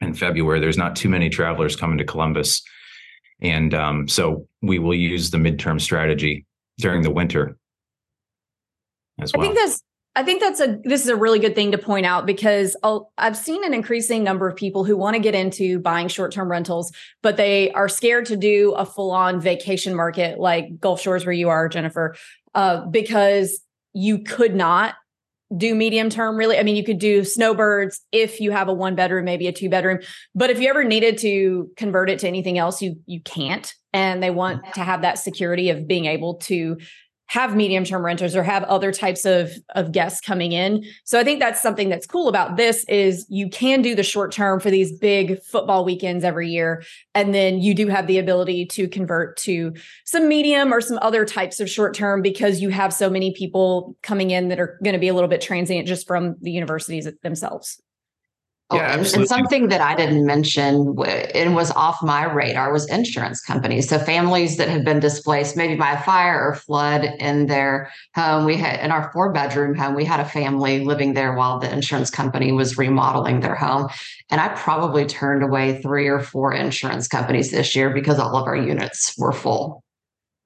and 0.00 0.16
February. 0.16 0.60
There's 0.60 0.78
not 0.78 0.96
too 0.96 1.08
many 1.08 1.28
travelers 1.28 1.76
coming 1.76 1.98
to 1.98 2.04
Columbus, 2.04 2.62
and 3.40 3.74
um, 3.74 4.08
so 4.08 4.46
we 4.62 4.78
will 4.78 4.94
use 4.94 5.30
the 5.30 5.38
midterm 5.38 5.80
strategy 5.80 6.46
during 6.78 7.02
the 7.02 7.10
winter 7.10 7.56
as 9.20 9.32
well. 9.32 9.42
I 9.42 9.46
think 9.46 9.58
that's 9.58 9.82
I 10.18 10.24
think 10.24 10.40
that's 10.40 10.58
a 10.58 10.80
this 10.82 11.02
is 11.02 11.08
a 11.08 11.14
really 11.14 11.38
good 11.38 11.54
thing 11.54 11.70
to 11.70 11.78
point 11.78 12.04
out 12.04 12.26
because 12.26 12.76
I'll, 12.82 13.12
I've 13.18 13.36
seen 13.36 13.64
an 13.64 13.72
increasing 13.72 14.24
number 14.24 14.48
of 14.48 14.56
people 14.56 14.82
who 14.82 14.96
want 14.96 15.14
to 15.14 15.20
get 15.20 15.32
into 15.32 15.78
buying 15.78 16.08
short-term 16.08 16.50
rentals, 16.50 16.90
but 17.22 17.36
they 17.36 17.70
are 17.70 17.88
scared 17.88 18.26
to 18.26 18.36
do 18.36 18.72
a 18.72 18.84
full-on 18.84 19.40
vacation 19.40 19.94
market 19.94 20.40
like 20.40 20.80
Gulf 20.80 21.00
Shores 21.00 21.24
where 21.24 21.32
you 21.32 21.50
are, 21.50 21.68
Jennifer, 21.68 22.16
uh, 22.56 22.84
because 22.86 23.60
you 23.92 24.18
could 24.18 24.56
not 24.56 24.96
do 25.56 25.72
medium 25.72 26.10
term 26.10 26.36
really. 26.36 26.58
I 26.58 26.64
mean 26.64 26.74
you 26.74 26.84
could 26.84 26.98
do 26.98 27.22
snowbirds 27.22 28.00
if 28.10 28.40
you 28.40 28.50
have 28.50 28.66
a 28.66 28.74
one 28.74 28.96
bedroom 28.96 29.24
maybe 29.24 29.46
a 29.46 29.52
two 29.52 29.70
bedroom 29.70 30.00
but 30.34 30.50
if 30.50 30.60
you 30.60 30.68
ever 30.68 30.82
needed 30.82 31.16
to 31.18 31.70
convert 31.76 32.10
it 32.10 32.18
to 32.18 32.28
anything 32.28 32.58
else 32.58 32.82
you 32.82 32.96
you 33.06 33.20
can't. 33.20 33.72
And 33.92 34.20
they 34.20 34.30
want 34.30 34.74
to 34.74 34.80
have 34.80 35.02
that 35.02 35.18
security 35.18 35.70
of 35.70 35.86
being 35.86 36.06
able 36.06 36.34
to 36.38 36.76
have 37.28 37.54
medium 37.54 37.84
term 37.84 38.04
renters 38.04 38.34
or 38.34 38.42
have 38.42 38.64
other 38.64 38.90
types 38.92 39.24
of 39.24 39.52
of 39.74 39.92
guests 39.92 40.20
coming 40.20 40.52
in. 40.52 40.84
So 41.04 41.20
I 41.20 41.24
think 41.24 41.40
that's 41.40 41.62
something 41.62 41.88
that's 41.88 42.06
cool 42.06 42.28
about 42.28 42.56
this 42.56 42.84
is 42.88 43.26
you 43.28 43.48
can 43.48 43.82
do 43.82 43.94
the 43.94 44.02
short 44.02 44.32
term 44.32 44.60
for 44.60 44.70
these 44.70 44.98
big 44.98 45.40
football 45.42 45.84
weekends 45.84 46.24
every 46.24 46.48
year 46.48 46.82
and 47.14 47.34
then 47.34 47.60
you 47.60 47.74
do 47.74 47.88
have 47.88 48.06
the 48.06 48.18
ability 48.18 48.66
to 48.66 48.88
convert 48.88 49.36
to 49.38 49.74
some 50.04 50.28
medium 50.28 50.72
or 50.72 50.80
some 50.80 50.98
other 51.02 51.24
types 51.24 51.60
of 51.60 51.68
short 51.70 51.94
term 51.94 52.22
because 52.22 52.60
you 52.60 52.70
have 52.70 52.92
so 52.92 53.10
many 53.10 53.32
people 53.32 53.96
coming 54.02 54.30
in 54.30 54.48
that 54.48 54.58
are 54.58 54.78
going 54.82 54.94
to 54.94 55.00
be 55.00 55.08
a 55.08 55.14
little 55.14 55.28
bit 55.28 55.40
transient 55.40 55.86
just 55.86 56.06
from 56.06 56.36
the 56.40 56.50
universities 56.50 57.08
themselves. 57.22 57.80
Yeah, 58.70 58.96
oh, 58.96 58.98
and, 58.98 59.14
and, 59.14 59.26
something 59.26 59.68
that 59.68 59.80
I 59.80 59.94
didn't 59.94 60.26
mention 60.26 60.94
and 61.34 61.54
was 61.54 61.70
off 61.70 62.02
my 62.02 62.24
radar 62.24 62.70
was 62.70 62.86
insurance 62.90 63.40
companies. 63.40 63.88
So 63.88 63.98
families 63.98 64.58
that 64.58 64.68
have 64.68 64.84
been 64.84 65.00
displaced 65.00 65.56
maybe 65.56 65.74
by 65.74 65.92
a 65.92 66.02
fire 66.02 66.38
or 66.38 66.54
flood 66.54 67.04
in 67.18 67.46
their 67.46 67.90
home. 68.14 68.44
We 68.44 68.56
had 68.56 68.80
in 68.80 68.90
our 68.90 69.10
four 69.10 69.32
bedroom 69.32 69.74
home, 69.74 69.94
we 69.94 70.04
had 70.04 70.20
a 70.20 70.24
family 70.26 70.84
living 70.84 71.14
there 71.14 71.34
while 71.34 71.58
the 71.58 71.72
insurance 71.72 72.10
company 72.10 72.52
was 72.52 72.76
remodeling 72.76 73.40
their 73.40 73.54
home. 73.54 73.88
And 74.28 74.38
I 74.38 74.48
probably 74.48 75.06
turned 75.06 75.42
away 75.42 75.80
three 75.80 76.06
or 76.06 76.20
four 76.20 76.52
insurance 76.52 77.08
companies 77.08 77.50
this 77.50 77.74
year 77.74 77.88
because 77.88 78.18
all 78.18 78.36
of 78.36 78.46
our 78.46 78.56
units 78.56 79.14
were 79.16 79.32
full. 79.32 79.82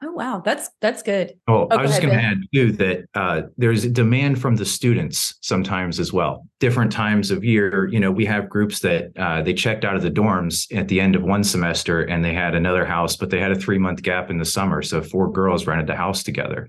Oh 0.04 0.10
wow, 0.10 0.42
that's 0.44 0.68
that's 0.80 1.00
good. 1.02 1.34
Oh, 1.46 1.68
oh 1.70 1.76
I 1.76 1.82
was 1.82 1.92
just 1.92 2.02
going 2.02 2.14
to 2.14 2.20
add 2.20 2.38
too 2.52 2.72
that 2.72 3.04
uh, 3.14 3.42
there's 3.56 3.86
demand 3.86 4.40
from 4.40 4.56
the 4.56 4.64
students 4.64 5.34
sometimes 5.42 6.00
as 6.00 6.12
well. 6.12 6.44
Different 6.58 6.90
times 6.90 7.30
of 7.30 7.44
year, 7.44 7.88
you 7.92 8.00
know, 8.00 8.10
we 8.10 8.24
have 8.24 8.48
groups 8.48 8.80
that 8.80 9.16
uh, 9.16 9.42
they 9.42 9.54
checked 9.54 9.84
out 9.84 9.94
of 9.94 10.02
the 10.02 10.10
dorms 10.10 10.66
at 10.76 10.88
the 10.88 11.00
end 11.00 11.14
of 11.14 11.22
one 11.22 11.44
semester 11.44 12.02
and 12.02 12.24
they 12.24 12.34
had 12.34 12.56
another 12.56 12.84
house, 12.84 13.14
but 13.14 13.30
they 13.30 13.38
had 13.38 13.52
a 13.52 13.56
three 13.56 13.78
month 13.78 14.02
gap 14.02 14.28
in 14.28 14.38
the 14.38 14.44
summer, 14.44 14.82
so 14.82 15.02
four 15.02 15.30
girls 15.30 15.68
rented 15.68 15.86
the 15.86 15.94
house 15.94 16.24
together. 16.24 16.68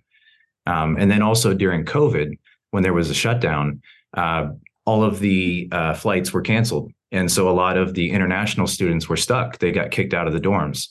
Um, 0.67 0.95
and 0.99 1.09
then 1.09 1.23
also 1.23 1.55
during 1.55 1.85
COVID, 1.85 2.37
when 2.69 2.83
there 2.83 2.93
was 2.93 3.09
a 3.09 3.15
shutdown, 3.15 3.81
uh, 4.13 4.49
all 4.85 5.03
of 5.03 5.19
the 5.19 5.69
uh, 5.71 5.95
flights 5.95 6.31
were 6.33 6.41
canceled, 6.41 6.91
and 7.11 7.31
so 7.31 7.49
a 7.49 7.51
lot 7.51 7.77
of 7.77 7.93
the 7.93 8.11
international 8.11 8.67
students 8.67 9.07
were 9.09 9.17
stuck. 9.17 9.57
They 9.57 9.71
got 9.71 9.91
kicked 9.91 10.13
out 10.13 10.27
of 10.27 10.33
the 10.33 10.41
dorms 10.41 10.89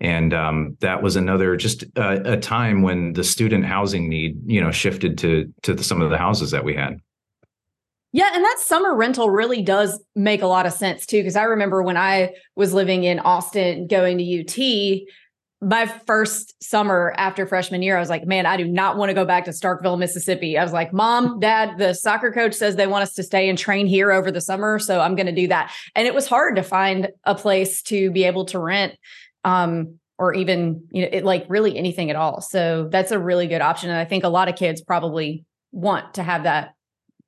and 0.00 0.32
um, 0.32 0.76
that 0.80 1.02
was 1.02 1.16
another 1.16 1.56
just 1.56 1.82
a, 1.96 2.32
a, 2.32 2.36
time 2.36 2.82
when 2.82 3.12
the 3.12 3.24
student 3.24 3.64
housing 3.64 4.08
need 4.08 4.40
you 4.46 4.60
know 4.60 4.70
shifted 4.70 5.18
to 5.18 5.52
to 5.62 5.74
the, 5.74 5.84
some 5.84 6.00
of 6.00 6.10
the 6.10 6.18
houses 6.18 6.50
that 6.50 6.64
we 6.64 6.74
had 6.74 6.98
yeah 8.12 8.30
and 8.34 8.44
that 8.44 8.58
summer 8.58 8.94
rental 8.94 9.30
really 9.30 9.62
does 9.62 10.02
make 10.14 10.42
a 10.42 10.46
lot 10.46 10.66
of 10.66 10.72
sense 10.72 11.06
too 11.06 11.18
because 11.18 11.36
i 11.36 11.44
remember 11.44 11.82
when 11.82 11.96
i 11.96 12.32
was 12.56 12.72
living 12.72 13.04
in 13.04 13.18
austin 13.20 13.86
going 13.86 14.18
to 14.18 14.40
ut 14.40 15.06
my 15.62 15.86
first 16.06 16.54
summer 16.62 17.12
after 17.18 17.46
freshman 17.46 17.82
year, 17.82 17.96
I 17.96 18.00
was 18.00 18.08
like, 18.08 18.26
man, 18.26 18.46
I 18.46 18.56
do 18.56 18.66
not 18.66 18.96
want 18.96 19.10
to 19.10 19.14
go 19.14 19.26
back 19.26 19.44
to 19.44 19.50
Starkville, 19.50 19.98
Mississippi. 19.98 20.56
I 20.56 20.62
was 20.62 20.72
like, 20.72 20.92
mom, 20.92 21.38
dad, 21.38 21.76
the 21.76 21.92
soccer 21.92 22.32
coach 22.32 22.54
says 22.54 22.76
they 22.76 22.86
want 22.86 23.02
us 23.02 23.12
to 23.14 23.22
stay 23.22 23.48
and 23.48 23.58
train 23.58 23.86
here 23.86 24.10
over 24.10 24.30
the 24.30 24.40
summer. 24.40 24.78
So 24.78 25.00
I'm 25.00 25.14
going 25.14 25.26
to 25.26 25.32
do 25.32 25.48
that. 25.48 25.70
And 25.94 26.06
it 26.06 26.14
was 26.14 26.26
hard 26.26 26.56
to 26.56 26.62
find 26.62 27.08
a 27.24 27.34
place 27.34 27.82
to 27.84 28.10
be 28.10 28.24
able 28.24 28.46
to 28.46 28.58
rent. 28.58 28.94
Um, 29.44 29.98
or 30.18 30.34
even 30.34 30.84
you 30.90 31.02
know 31.02 31.08
it, 31.10 31.24
like 31.24 31.46
really 31.48 31.78
anything 31.78 32.10
at 32.10 32.16
all 32.16 32.42
so 32.42 32.90
that's 32.92 33.10
a 33.10 33.18
really 33.18 33.46
good 33.46 33.62
option 33.62 33.88
and 33.88 33.98
i 33.98 34.04
think 34.04 34.22
a 34.22 34.28
lot 34.28 34.50
of 34.50 34.54
kids 34.54 34.82
probably 34.82 35.46
want 35.72 36.12
to 36.12 36.22
have 36.22 36.42
that 36.42 36.74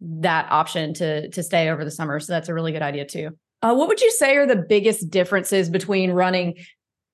that 0.02 0.46
option 0.50 0.92
to 0.92 1.30
to 1.30 1.42
stay 1.42 1.70
over 1.70 1.86
the 1.86 1.90
summer 1.90 2.20
so 2.20 2.34
that's 2.34 2.50
a 2.50 2.54
really 2.54 2.70
good 2.70 2.82
idea 2.82 3.06
too 3.06 3.30
uh, 3.62 3.72
what 3.72 3.88
would 3.88 4.00
you 4.00 4.10
say 4.10 4.36
are 4.36 4.46
the 4.46 4.56
biggest 4.56 5.08
differences 5.08 5.70
between 5.70 6.10
running 6.10 6.54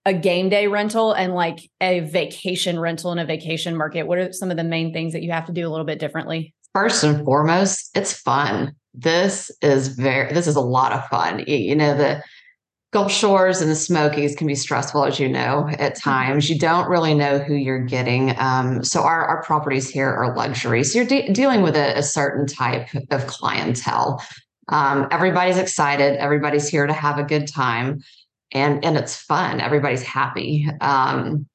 a 0.07 0.15
game 0.15 0.49
day 0.49 0.67
rental 0.67 1.13
and 1.13 1.35
like 1.35 1.59
a 1.81 2.01
vacation 2.01 2.81
rental 2.81 3.13
in 3.13 3.19
a 3.19 3.27
vacation 3.27 3.77
market? 3.77 4.05
What 4.05 4.19
are 4.19 4.33
some 4.33 4.51
of 4.51 4.57
the 4.57 4.65
main 4.65 4.93
things 4.93 5.13
that 5.13 5.23
you 5.23 5.31
have 5.31 5.45
to 5.47 5.53
do 5.53 5.67
a 5.67 5.71
little 5.71 5.85
bit 5.85 5.99
differently? 5.99 6.55
First 6.75 7.05
and 7.05 7.25
foremost, 7.25 7.91
it's 7.95 8.15
fun. 8.15 8.75
This 8.95 9.51
is 9.61 9.89
very, 9.89 10.33
this 10.33 10.47
is 10.47 10.57
a 10.57 10.61
lot 10.61 10.93
of 10.93 11.07
fun. 11.09 11.45
You 11.47 11.77
know, 11.77 11.97
the 11.97 12.23
Gulf 12.91 13.13
Shores 13.13 13.61
and 13.61 13.71
the 13.71 13.77
Smokies 13.77 14.35
can 14.35 14.47
be 14.47 14.55
stressful, 14.55 15.05
as 15.05 15.21
you 15.21 15.29
know, 15.29 15.69
at 15.79 15.95
mm-hmm. 15.95 16.11
times. 16.11 16.49
You 16.49 16.59
don't 16.59 16.89
really 16.89 17.15
know 17.15 17.39
who 17.39 17.55
you're 17.55 17.85
getting. 17.85 18.35
Um, 18.39 18.83
so, 18.83 19.03
our, 19.03 19.25
our 19.27 19.43
properties 19.43 19.89
here 19.89 20.09
are 20.09 20.35
luxury. 20.35 20.85
So, 20.85 20.99
you're 20.99 21.07
de- 21.07 21.33
dealing 21.33 21.63
with 21.63 21.77
a, 21.77 21.99
a 21.99 22.03
certain 22.03 22.47
type 22.47 22.89
of 23.11 23.27
clientele. 23.27 24.23
Um, 24.69 25.09
everybody's 25.11 25.59
excited, 25.59 26.19
everybody's 26.19 26.69
here 26.69 26.87
to 26.87 26.93
have 26.93 27.19
a 27.19 27.25
good 27.25 27.49
time 27.49 28.01
and 28.53 28.85
and 28.85 28.97
it's 28.97 29.17
fun. 29.17 29.61
Everybody's 29.61 30.03
happy. 30.03 30.69
Um, 30.81 31.47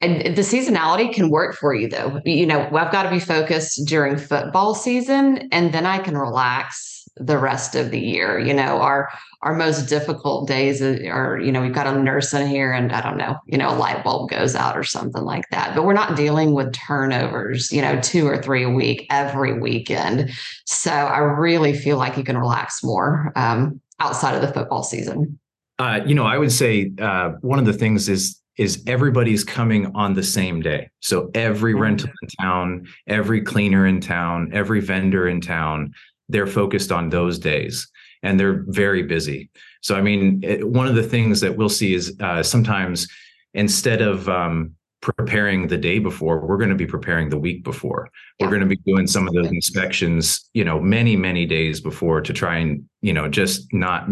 and 0.00 0.34
the 0.34 0.42
seasonality 0.42 1.12
can 1.12 1.28
work 1.28 1.56
for 1.56 1.74
you 1.74 1.88
though. 1.88 2.20
You 2.24 2.46
know, 2.46 2.62
I've 2.72 2.92
got 2.92 3.02
to 3.02 3.10
be 3.10 3.20
focused 3.20 3.86
during 3.86 4.16
football 4.16 4.74
season, 4.74 5.48
and 5.52 5.72
then 5.72 5.84
I 5.84 5.98
can 5.98 6.16
relax 6.16 6.89
the 7.20 7.38
rest 7.38 7.74
of 7.74 7.90
the 7.90 8.00
year. 8.00 8.38
You 8.38 8.54
know, 8.54 8.80
our 8.80 9.10
our 9.42 9.54
most 9.54 9.88
difficult 9.88 10.48
days 10.48 10.82
are, 10.82 11.38
you 11.38 11.50
know, 11.50 11.62
we've 11.62 11.74
got 11.74 11.86
a 11.86 12.02
nurse 12.02 12.34
in 12.34 12.46
here, 12.46 12.72
and 12.72 12.92
I 12.92 13.00
don't 13.00 13.16
know, 13.16 13.38
you 13.46 13.56
know, 13.56 13.70
a 13.70 13.76
light 13.76 14.04
bulb 14.04 14.30
goes 14.30 14.54
out 14.54 14.76
or 14.76 14.84
something 14.84 15.22
like 15.22 15.48
that. 15.50 15.74
But 15.74 15.84
we're 15.84 15.92
not 15.92 16.16
dealing 16.16 16.52
with 16.52 16.72
turnovers, 16.72 17.70
you 17.72 17.82
know, 17.82 18.00
two 18.00 18.26
or 18.26 18.40
three 18.42 18.64
a 18.64 18.70
week 18.70 19.06
every 19.10 19.58
weekend. 19.58 20.30
So 20.66 20.90
I 20.90 21.18
really 21.18 21.72
feel 21.72 21.96
like 21.96 22.16
you 22.16 22.24
can 22.24 22.36
relax 22.36 22.82
more 22.82 23.32
um, 23.36 23.80
outside 23.98 24.34
of 24.34 24.42
the 24.42 24.52
football 24.52 24.82
season. 24.82 25.38
Uh, 25.78 26.00
you 26.04 26.14
know, 26.14 26.26
I 26.26 26.36
would 26.36 26.52
say 26.52 26.92
uh, 27.00 27.30
one 27.40 27.58
of 27.58 27.64
the 27.64 27.72
things 27.72 28.08
is 28.08 28.40
is 28.60 28.82
everybody's 28.86 29.42
coming 29.42 29.90
on 29.94 30.12
the 30.12 30.22
same 30.22 30.60
day. 30.60 30.90
So 31.00 31.30
every 31.32 31.72
mm-hmm. 31.72 31.82
rental 31.82 32.10
in 32.22 32.28
town, 32.42 32.88
every 33.06 33.40
cleaner 33.40 33.86
in 33.86 34.02
town, 34.02 34.50
every 34.52 34.80
vendor 34.80 35.26
in 35.26 35.40
town, 35.40 35.94
they're 36.30 36.46
focused 36.46 36.92
on 36.92 37.10
those 37.10 37.38
days, 37.38 37.88
and 38.22 38.38
they're 38.38 38.64
very 38.68 39.02
busy. 39.02 39.50
So 39.82 39.96
I 39.96 40.02
mean, 40.02 40.40
it, 40.42 40.68
one 40.68 40.86
of 40.86 40.94
the 40.94 41.02
things 41.02 41.40
that 41.40 41.56
we'll 41.56 41.68
see 41.68 41.94
is 41.94 42.16
uh, 42.20 42.42
sometimes 42.42 43.08
instead 43.54 44.00
of 44.00 44.28
um, 44.28 44.74
preparing 45.00 45.66
the 45.66 45.78
day 45.78 45.98
before 45.98 46.44
we're 46.46 46.58
going 46.58 46.70
to 46.70 46.76
be 46.76 46.86
preparing 46.86 47.30
the 47.30 47.38
week 47.38 47.64
before. 47.64 48.10
We're 48.38 48.48
going 48.48 48.60
to 48.60 48.66
be 48.66 48.76
doing 48.76 49.06
some 49.06 49.26
of 49.26 49.34
those 49.34 49.50
inspections 49.50 50.48
you 50.52 50.64
know 50.64 50.80
many 50.80 51.16
many 51.16 51.46
days 51.46 51.80
before 51.80 52.20
to 52.20 52.32
try 52.32 52.58
and 52.58 52.84
you 53.00 53.12
know 53.12 53.28
just 53.28 53.72
not 53.72 54.06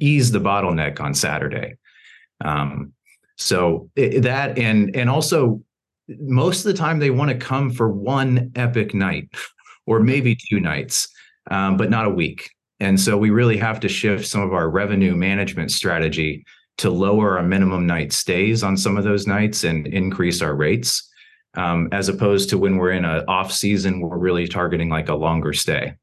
ease 0.00 0.30
the 0.30 0.40
bottleneck 0.40 1.00
on 1.00 1.14
saturday. 1.14 1.76
Um, 2.44 2.92
so 3.36 3.90
it, 3.96 4.22
that 4.22 4.58
and 4.58 4.94
and 4.94 5.08
also 5.08 5.62
most 6.08 6.64
of 6.64 6.72
the 6.72 6.78
time 6.78 6.98
they 6.98 7.10
want 7.10 7.30
to 7.30 7.36
come 7.36 7.70
for 7.70 7.88
one 7.90 8.50
epic 8.54 8.94
night 8.94 9.28
or 9.86 10.00
maybe 10.00 10.36
two 10.50 10.60
nights 10.60 11.08
um, 11.50 11.76
but 11.76 11.90
not 11.90 12.06
a 12.06 12.10
week 12.10 12.50
and 12.80 13.00
so 13.00 13.16
we 13.16 13.30
really 13.30 13.56
have 13.56 13.80
to 13.80 13.88
shift 13.88 14.26
some 14.26 14.40
of 14.40 14.52
our 14.52 14.70
revenue 14.70 15.16
management 15.16 15.72
strategy 15.72 16.44
to 16.78 16.90
lower 16.90 17.36
our 17.36 17.42
minimum 17.42 17.86
night 17.86 18.12
stays 18.12 18.62
on 18.62 18.76
some 18.76 18.96
of 18.96 19.04
those 19.04 19.26
nights 19.26 19.64
and 19.64 19.86
increase 19.88 20.40
our 20.40 20.54
rates, 20.54 21.10
um, 21.54 21.88
as 21.90 22.08
opposed 22.08 22.48
to 22.50 22.58
when 22.58 22.76
we're 22.76 22.92
in 22.92 23.04
an 23.04 23.24
off 23.26 23.52
season, 23.52 24.00
we're 24.00 24.16
really 24.16 24.46
targeting 24.46 24.88
like 24.88 25.08
a 25.08 25.14
longer 25.14 25.52
stay. 25.52 25.94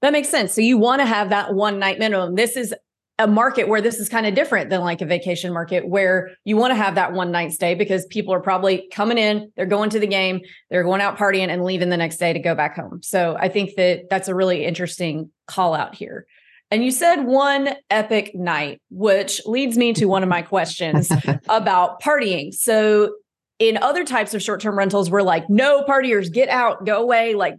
That 0.00 0.12
makes 0.12 0.28
sense. 0.28 0.52
So 0.52 0.62
you 0.62 0.78
want 0.78 1.00
to 1.00 1.06
have 1.06 1.30
that 1.30 1.54
one 1.54 1.78
night 1.78 1.98
minimum. 1.98 2.34
This 2.34 2.56
is 2.56 2.74
a 3.18 3.26
market 3.28 3.68
where 3.68 3.80
this 3.80 4.00
is 4.00 4.08
kind 4.08 4.26
of 4.26 4.34
different 4.34 4.70
than 4.70 4.80
like 4.80 5.00
a 5.00 5.06
vacation 5.06 5.52
market 5.52 5.86
where 5.86 6.32
you 6.44 6.56
want 6.56 6.72
to 6.72 6.74
have 6.74 6.96
that 6.96 7.12
one 7.12 7.30
night 7.30 7.52
stay 7.52 7.74
because 7.74 8.06
people 8.06 8.34
are 8.34 8.40
probably 8.40 8.88
coming 8.92 9.18
in, 9.18 9.52
they're 9.56 9.66
going 9.66 9.90
to 9.90 10.00
the 10.00 10.06
game, 10.06 10.40
they're 10.68 10.82
going 10.82 11.00
out 11.00 11.16
partying 11.16 11.48
and 11.48 11.64
leaving 11.64 11.90
the 11.90 11.96
next 11.96 12.16
day 12.16 12.32
to 12.32 12.40
go 12.40 12.56
back 12.56 12.74
home. 12.74 13.00
So 13.02 13.36
I 13.38 13.48
think 13.48 13.76
that 13.76 14.10
that's 14.10 14.26
a 14.26 14.34
really 14.34 14.64
interesting 14.64 15.30
call 15.46 15.74
out 15.74 15.94
here. 15.94 16.26
And 16.72 16.82
you 16.82 16.90
said 16.90 17.22
one 17.22 17.70
epic 17.88 18.34
night, 18.34 18.80
which 18.90 19.40
leads 19.46 19.78
me 19.78 19.92
to 19.92 20.06
one 20.06 20.24
of 20.24 20.28
my 20.28 20.42
questions 20.42 21.12
about 21.48 22.02
partying. 22.02 22.52
So, 22.52 23.14
in 23.60 23.76
other 23.76 24.04
types 24.04 24.34
of 24.34 24.42
short 24.42 24.60
term 24.60 24.76
rentals, 24.76 25.08
we're 25.08 25.22
like, 25.22 25.48
no 25.48 25.84
partiers, 25.84 26.32
get 26.32 26.48
out, 26.48 26.84
go 26.84 27.00
away. 27.00 27.34
Like, 27.34 27.54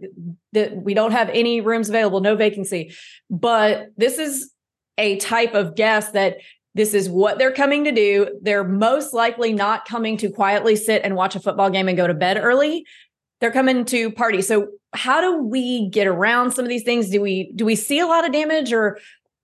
the, 0.52 0.70
we 0.74 0.92
don't 0.92 1.12
have 1.12 1.30
any 1.30 1.62
rooms 1.62 1.88
available, 1.88 2.20
no 2.20 2.36
vacancy. 2.36 2.94
But 3.30 3.88
this 3.96 4.18
is 4.18 4.52
a 4.98 5.16
type 5.16 5.54
of 5.54 5.74
guest 5.74 6.12
that 6.14 6.38
this 6.74 6.92
is 6.92 7.08
what 7.08 7.38
they're 7.38 7.52
coming 7.52 7.84
to 7.84 7.92
do. 7.92 8.38
They're 8.42 8.64
most 8.64 9.14
likely 9.14 9.52
not 9.52 9.86
coming 9.86 10.16
to 10.18 10.30
quietly 10.30 10.76
sit 10.76 11.02
and 11.04 11.16
watch 11.16 11.34
a 11.34 11.40
football 11.40 11.70
game 11.70 11.88
and 11.88 11.96
go 11.96 12.06
to 12.06 12.14
bed 12.14 12.38
early. 12.40 12.84
They're 13.40 13.50
coming 13.50 13.84
to 13.86 14.10
party. 14.10 14.42
So 14.42 14.68
how 14.92 15.20
do 15.20 15.42
we 15.42 15.88
get 15.88 16.06
around 16.06 16.52
some 16.52 16.64
of 16.64 16.68
these 16.68 16.82
things? 16.82 17.10
Do 17.10 17.20
we 17.20 17.52
do 17.54 17.64
we 17.64 17.76
see 17.76 17.98
a 17.98 18.06
lot 18.06 18.26
of 18.26 18.32
damage, 18.32 18.72
or 18.72 18.98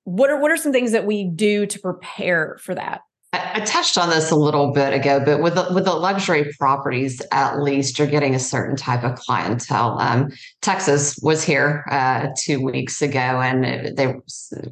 what 0.04 0.30
are 0.30 0.38
what 0.38 0.50
are 0.50 0.56
some 0.56 0.72
things 0.72 0.92
that 0.92 1.06
we 1.06 1.24
do 1.24 1.66
to 1.66 1.78
prepare 1.78 2.58
for 2.60 2.74
that? 2.74 3.00
I, 3.32 3.60
touched 3.60 3.96
on 3.96 4.10
this 4.10 4.30
a 4.30 4.36
little 4.36 4.72
bit 4.72 4.92
ago, 4.92 5.22
but 5.24 5.40
with 5.40 5.54
the, 5.54 5.66
with 5.72 5.86
the 5.86 5.94
luxury 5.94 6.52
properties, 6.58 7.22
at 7.32 7.62
least 7.62 7.98
you're 7.98 8.08
getting 8.08 8.34
a 8.34 8.38
certain 8.38 8.76
type 8.76 9.04
of 9.04 9.18
clientele. 9.18 9.98
Um, 9.98 10.30
Texas 10.60 11.18
was 11.22 11.42
here 11.42 11.84
uh, 11.90 12.28
two 12.38 12.62
weeks 12.62 13.00
ago, 13.00 13.18
and 13.18 13.96
they 13.96 14.14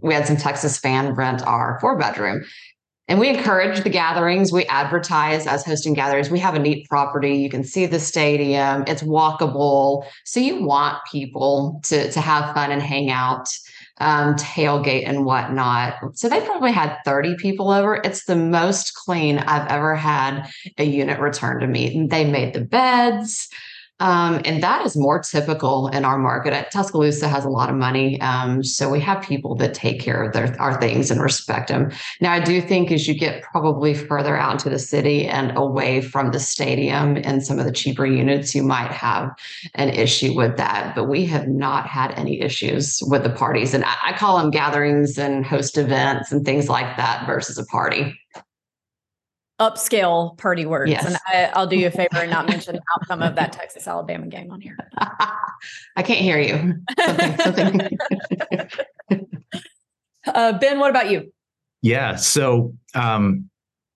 we 0.02 0.12
had 0.12 0.26
some 0.26 0.36
Texas 0.36 0.78
fan 0.78 1.14
rent 1.14 1.42
our 1.46 1.78
four 1.80 1.98
bedroom, 1.98 2.44
and 3.10 3.18
we 3.18 3.28
encourage 3.28 3.82
the 3.82 3.90
gatherings. 3.90 4.52
We 4.52 4.66
advertise 4.66 5.46
as 5.46 5.64
hosting 5.64 5.94
gatherings. 5.94 6.30
We 6.30 6.38
have 6.38 6.54
a 6.54 6.60
neat 6.60 6.88
property. 6.88 7.38
You 7.38 7.50
can 7.50 7.64
see 7.64 7.86
the 7.86 7.98
stadium. 7.98 8.84
It's 8.86 9.02
walkable. 9.02 10.04
So 10.24 10.38
you 10.38 10.62
want 10.62 10.98
people 11.10 11.80
to, 11.84 12.12
to 12.12 12.20
have 12.20 12.54
fun 12.54 12.70
and 12.70 12.80
hang 12.80 13.10
out, 13.10 13.48
um, 14.00 14.34
tailgate 14.34 15.06
and 15.06 15.24
whatnot. 15.24 15.94
So 16.14 16.28
they 16.28 16.40
probably 16.40 16.72
had 16.72 16.96
30 17.04 17.36
people 17.36 17.70
over. 17.70 17.96
It's 17.96 18.24
the 18.24 18.36
most 18.36 18.94
clean 18.94 19.38
I've 19.38 19.68
ever 19.68 19.94
had 19.94 20.50
a 20.78 20.84
unit 20.84 21.20
return 21.20 21.60
to 21.60 21.66
me. 21.66 22.06
They 22.10 22.24
made 22.24 22.54
the 22.54 22.62
beds. 22.62 23.48
Um, 24.00 24.40
and 24.44 24.62
that 24.62 24.84
is 24.84 24.96
more 24.96 25.20
typical 25.20 25.88
in 25.88 26.04
our 26.04 26.18
market. 26.18 26.52
At 26.52 26.70
Tuscaloosa 26.70 27.28
has 27.28 27.44
a 27.44 27.48
lot 27.48 27.70
of 27.70 27.76
money. 27.76 28.20
Um, 28.20 28.64
so 28.64 28.88
we 28.88 29.00
have 29.00 29.22
people 29.22 29.54
that 29.56 29.74
take 29.74 30.00
care 30.00 30.22
of 30.22 30.32
their, 30.32 30.56
our 30.60 30.80
things 30.80 31.10
and 31.10 31.20
respect 31.20 31.68
them. 31.68 31.92
Now, 32.20 32.32
I 32.32 32.40
do 32.40 32.60
think 32.60 32.90
as 32.90 33.06
you 33.06 33.14
get 33.14 33.42
probably 33.42 33.94
further 33.94 34.36
out 34.36 34.52
into 34.52 34.70
the 34.70 34.78
city 34.78 35.26
and 35.26 35.56
away 35.56 36.00
from 36.00 36.32
the 36.32 36.40
stadium 36.40 37.16
and 37.16 37.44
some 37.44 37.58
of 37.58 37.66
the 37.66 37.72
cheaper 37.72 38.06
units, 38.06 38.54
you 38.54 38.62
might 38.62 38.90
have 38.90 39.30
an 39.74 39.90
issue 39.90 40.34
with 40.34 40.56
that. 40.56 40.94
But 40.94 41.04
we 41.04 41.26
have 41.26 41.48
not 41.48 41.86
had 41.86 42.12
any 42.12 42.40
issues 42.40 43.02
with 43.06 43.22
the 43.22 43.30
parties. 43.30 43.74
And 43.74 43.84
I, 43.84 43.96
I 44.06 44.12
call 44.12 44.38
them 44.38 44.50
gatherings 44.50 45.18
and 45.18 45.44
host 45.44 45.76
events 45.78 46.32
and 46.32 46.44
things 46.44 46.68
like 46.68 46.96
that 46.96 47.26
versus 47.26 47.58
a 47.58 47.66
party 47.66 48.19
upscale 49.60 50.36
party 50.38 50.66
words. 50.66 50.90
Yes. 50.90 51.04
And 51.04 51.16
I, 51.28 51.60
will 51.60 51.66
do 51.66 51.76
you 51.76 51.86
a 51.86 51.90
favor 51.90 52.16
and 52.16 52.30
not 52.30 52.46
mention 52.48 52.76
the 52.76 52.82
outcome 52.94 53.22
of 53.22 53.36
that 53.36 53.52
Texas 53.52 53.86
Alabama 53.86 54.26
game 54.26 54.50
on 54.50 54.60
here. 54.60 54.76
I 54.98 56.02
can't 56.02 56.20
hear 56.20 56.40
you. 56.40 56.74
Something, 56.98 57.38
something. 57.38 57.98
uh, 60.26 60.58
ben, 60.58 60.78
what 60.78 60.90
about 60.90 61.10
you? 61.10 61.32
Yeah. 61.82 62.16
So, 62.16 62.74
um, 62.94 63.50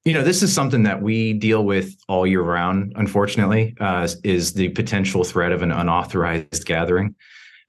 you 0.04 0.12
know, 0.12 0.22
this 0.22 0.42
is 0.42 0.52
something 0.52 0.82
that 0.82 1.00
we 1.00 1.32
deal 1.32 1.64
with 1.64 1.96
all 2.08 2.26
year 2.26 2.42
round, 2.42 2.92
unfortunately, 2.96 3.74
uh, 3.80 4.06
is 4.22 4.52
the 4.52 4.68
potential 4.70 5.24
threat 5.24 5.50
of 5.50 5.62
an 5.62 5.72
unauthorized 5.72 6.66
gathering. 6.66 7.14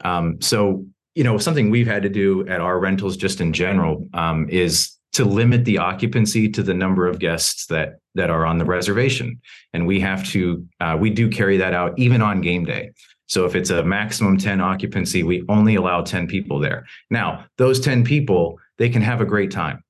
Um, 0.04 0.42
so, 0.42 0.86
you 1.16 1.24
know, 1.24 1.38
something 1.38 1.70
we've 1.70 1.88
had 1.88 2.04
to 2.04 2.10
do 2.10 2.46
at 2.48 2.60
our 2.60 2.78
rentals 2.78 3.16
just 3.16 3.40
in 3.40 3.54
general 3.54 4.06
um, 4.14 4.50
is 4.50 4.95
to 5.16 5.24
limit 5.24 5.64
the 5.64 5.78
occupancy 5.78 6.50
to 6.50 6.62
the 6.62 6.74
number 6.74 7.08
of 7.08 7.20
guests 7.20 7.68
that 7.68 8.00
that 8.16 8.30
are 8.30 8.46
on 8.46 8.58
the 8.58 8.66
reservation 8.66 9.40
and 9.74 9.88
we 9.88 10.00
have 10.00 10.28
to 10.28 10.66
uh, 10.82 10.98
we 11.00 11.10
do 11.10 11.30
carry 11.30 11.58
that 11.58 11.74
out 11.74 11.98
even 11.98 12.22
on 12.22 12.42
game 12.42 12.66
day 12.66 12.92
so 13.28 13.46
if 13.46 13.56
it's 13.56 13.70
a 13.70 13.84
maximum 13.84 14.38
10 14.38 14.60
occupancy 14.60 15.24
we 15.24 15.44
only 15.48 15.76
allow 15.76 16.02
10 16.02 16.28
people 16.28 16.60
there 16.60 16.86
now 17.10 17.46
those 17.58 17.80
10 17.80 18.04
people 18.04 18.60
they 18.78 18.90
can 18.90 19.02
have 19.02 19.22
a 19.22 19.26
great 19.26 19.52
time 19.52 19.82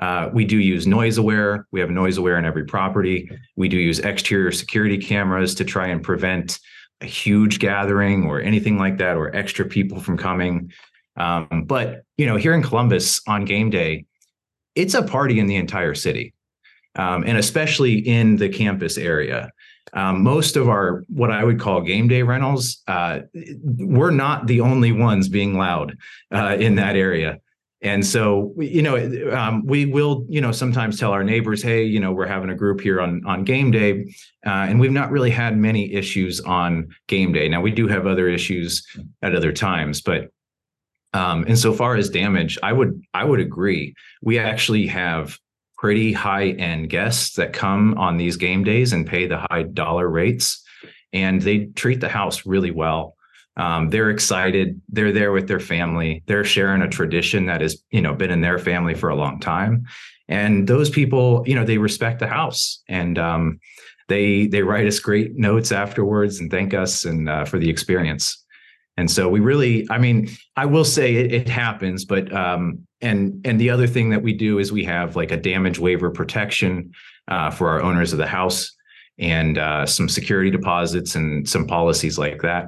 Uh, 0.00 0.28
we 0.32 0.44
do 0.44 0.58
use 0.58 0.86
NoiseAware. 0.86 1.64
We 1.70 1.80
have 1.80 1.88
NoiseAware 1.88 2.38
in 2.38 2.44
every 2.44 2.64
property. 2.64 3.30
We 3.54 3.68
do 3.68 3.76
use 3.76 4.00
exterior 4.00 4.52
security 4.52 4.98
cameras 4.98 5.54
to 5.54 5.64
try 5.64 5.86
and 5.92 6.02
prevent 6.02 6.58
a 7.00 7.06
huge 7.06 7.58
gathering 7.60 8.26
or 8.26 8.40
anything 8.40 8.76
like 8.76 8.98
that, 8.98 9.16
or 9.16 9.26
extra 9.36 9.64
people 9.64 10.00
from 10.00 10.16
coming. 10.18 10.72
Um, 11.16 11.64
but 11.66 12.02
you 12.18 12.26
know, 12.26 12.36
here 12.36 12.54
in 12.54 12.62
Columbus 12.62 13.20
on 13.28 13.44
game 13.44 13.70
day, 13.70 14.04
it's 14.74 14.94
a 14.94 15.02
party 15.02 15.38
in 15.38 15.46
the 15.46 15.56
entire 15.56 15.94
city, 15.94 16.34
um, 16.96 17.24
and 17.24 17.38
especially 17.38 17.98
in 17.98 18.36
the 18.36 18.48
campus 18.48 18.98
area. 18.98 19.50
Um, 19.92 20.24
most 20.24 20.56
of 20.56 20.68
our 20.68 21.04
what 21.08 21.30
I 21.30 21.44
would 21.44 21.60
call 21.60 21.80
game 21.80 22.08
day 22.08 22.22
rentals, 22.22 22.82
uh, 22.88 23.20
we're 23.62 24.10
not 24.10 24.46
the 24.46 24.60
only 24.60 24.90
ones 24.90 25.28
being 25.28 25.56
loud 25.56 25.96
uh, 26.32 26.56
in 26.58 26.74
that 26.76 26.96
area. 26.96 27.38
And 27.84 28.04
so, 28.04 28.54
you 28.58 28.80
know, 28.80 28.96
um, 29.36 29.62
we 29.66 29.84
will, 29.84 30.24
you 30.26 30.40
know, 30.40 30.52
sometimes 30.52 30.98
tell 30.98 31.12
our 31.12 31.22
neighbors, 31.22 31.62
"Hey, 31.62 31.84
you 31.84 32.00
know, 32.00 32.12
we're 32.12 32.26
having 32.26 32.48
a 32.48 32.54
group 32.54 32.80
here 32.80 32.98
on 33.00 33.22
on 33.26 33.44
game 33.44 33.70
day," 33.70 34.06
uh, 34.46 34.66
and 34.68 34.80
we've 34.80 34.90
not 34.90 35.10
really 35.10 35.30
had 35.30 35.58
many 35.58 35.92
issues 35.92 36.40
on 36.40 36.88
game 37.08 37.32
day. 37.32 37.46
Now, 37.46 37.60
we 37.60 37.70
do 37.70 37.86
have 37.86 38.06
other 38.06 38.26
issues 38.26 38.84
at 39.20 39.36
other 39.36 39.52
times, 39.52 40.00
but 40.00 40.30
um, 41.14 41.44
far 41.74 41.96
as 41.96 42.10
damage, 42.10 42.58
I 42.62 42.72
would 42.72 43.00
I 43.14 43.24
would 43.24 43.40
agree. 43.40 43.94
We 44.22 44.38
actually 44.38 44.86
have 44.88 45.38
pretty 45.78 46.12
high 46.12 46.48
end 46.48 46.90
guests 46.90 47.36
that 47.36 47.52
come 47.52 47.96
on 47.98 48.16
these 48.16 48.36
game 48.36 48.64
days 48.64 48.92
and 48.92 49.06
pay 49.06 49.26
the 49.26 49.46
high 49.50 49.62
dollar 49.62 50.08
rates, 50.08 50.62
and 51.12 51.40
they 51.40 51.66
treat 51.76 52.00
the 52.00 52.08
house 52.08 52.44
really 52.44 52.70
well. 52.70 53.16
Um, 53.56 53.90
they're 53.90 54.10
excited. 54.10 54.80
They're 54.88 55.12
there 55.12 55.30
with 55.30 55.46
their 55.46 55.60
family. 55.60 56.24
They're 56.26 56.44
sharing 56.44 56.82
a 56.82 56.88
tradition 56.88 57.46
that 57.46 57.60
has, 57.60 57.80
you 57.90 58.00
know, 58.00 58.14
been 58.14 58.32
in 58.32 58.40
their 58.40 58.58
family 58.58 58.94
for 58.94 59.10
a 59.10 59.14
long 59.14 59.38
time. 59.38 59.84
And 60.26 60.66
those 60.66 60.90
people, 60.90 61.44
you 61.46 61.54
know, 61.54 61.64
they 61.64 61.78
respect 61.78 62.18
the 62.18 62.26
house 62.26 62.82
and 62.88 63.18
um, 63.18 63.60
they 64.08 64.48
they 64.48 64.62
write 64.62 64.86
us 64.86 64.98
great 64.98 65.36
notes 65.36 65.70
afterwards 65.70 66.40
and 66.40 66.50
thank 66.50 66.74
us 66.74 67.04
and 67.04 67.28
uh, 67.28 67.44
for 67.44 67.58
the 67.58 67.70
experience. 67.70 68.43
And 68.96 69.10
so 69.10 69.28
we 69.28 69.40
really, 69.40 69.86
I 69.90 69.98
mean, 69.98 70.28
I 70.56 70.66
will 70.66 70.84
say 70.84 71.16
it, 71.16 71.32
it 71.32 71.48
happens, 71.48 72.04
but 72.04 72.32
um, 72.32 72.86
and 73.00 73.44
and 73.44 73.60
the 73.60 73.70
other 73.70 73.86
thing 73.86 74.10
that 74.10 74.22
we 74.22 74.32
do 74.32 74.58
is 74.58 74.70
we 74.70 74.84
have 74.84 75.16
like 75.16 75.32
a 75.32 75.36
damage 75.36 75.78
waiver 75.78 76.10
protection 76.10 76.92
uh, 77.28 77.50
for 77.50 77.68
our 77.70 77.82
owners 77.82 78.12
of 78.12 78.18
the 78.18 78.26
house 78.26 78.72
and 79.18 79.58
uh, 79.58 79.84
some 79.86 80.08
security 80.08 80.50
deposits 80.50 81.14
and 81.16 81.48
some 81.48 81.66
policies 81.66 82.18
like 82.18 82.42
that 82.42 82.66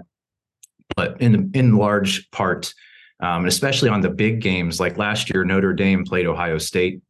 but 0.95 1.21
in 1.21 1.51
in 1.55 1.77
large 1.77 2.31
part, 2.31 2.73
um, 3.21 3.47
especially 3.47 3.89
on 3.89 4.01
the 4.01 4.11
big 4.11 4.41
games, 4.41 4.79
like 4.79 4.99
last 4.99 5.31
year, 5.31 5.45
Notre 5.45 5.73
Dame 5.73 6.05
played 6.05 6.27
Ohio 6.27 6.59
State, 6.59 7.01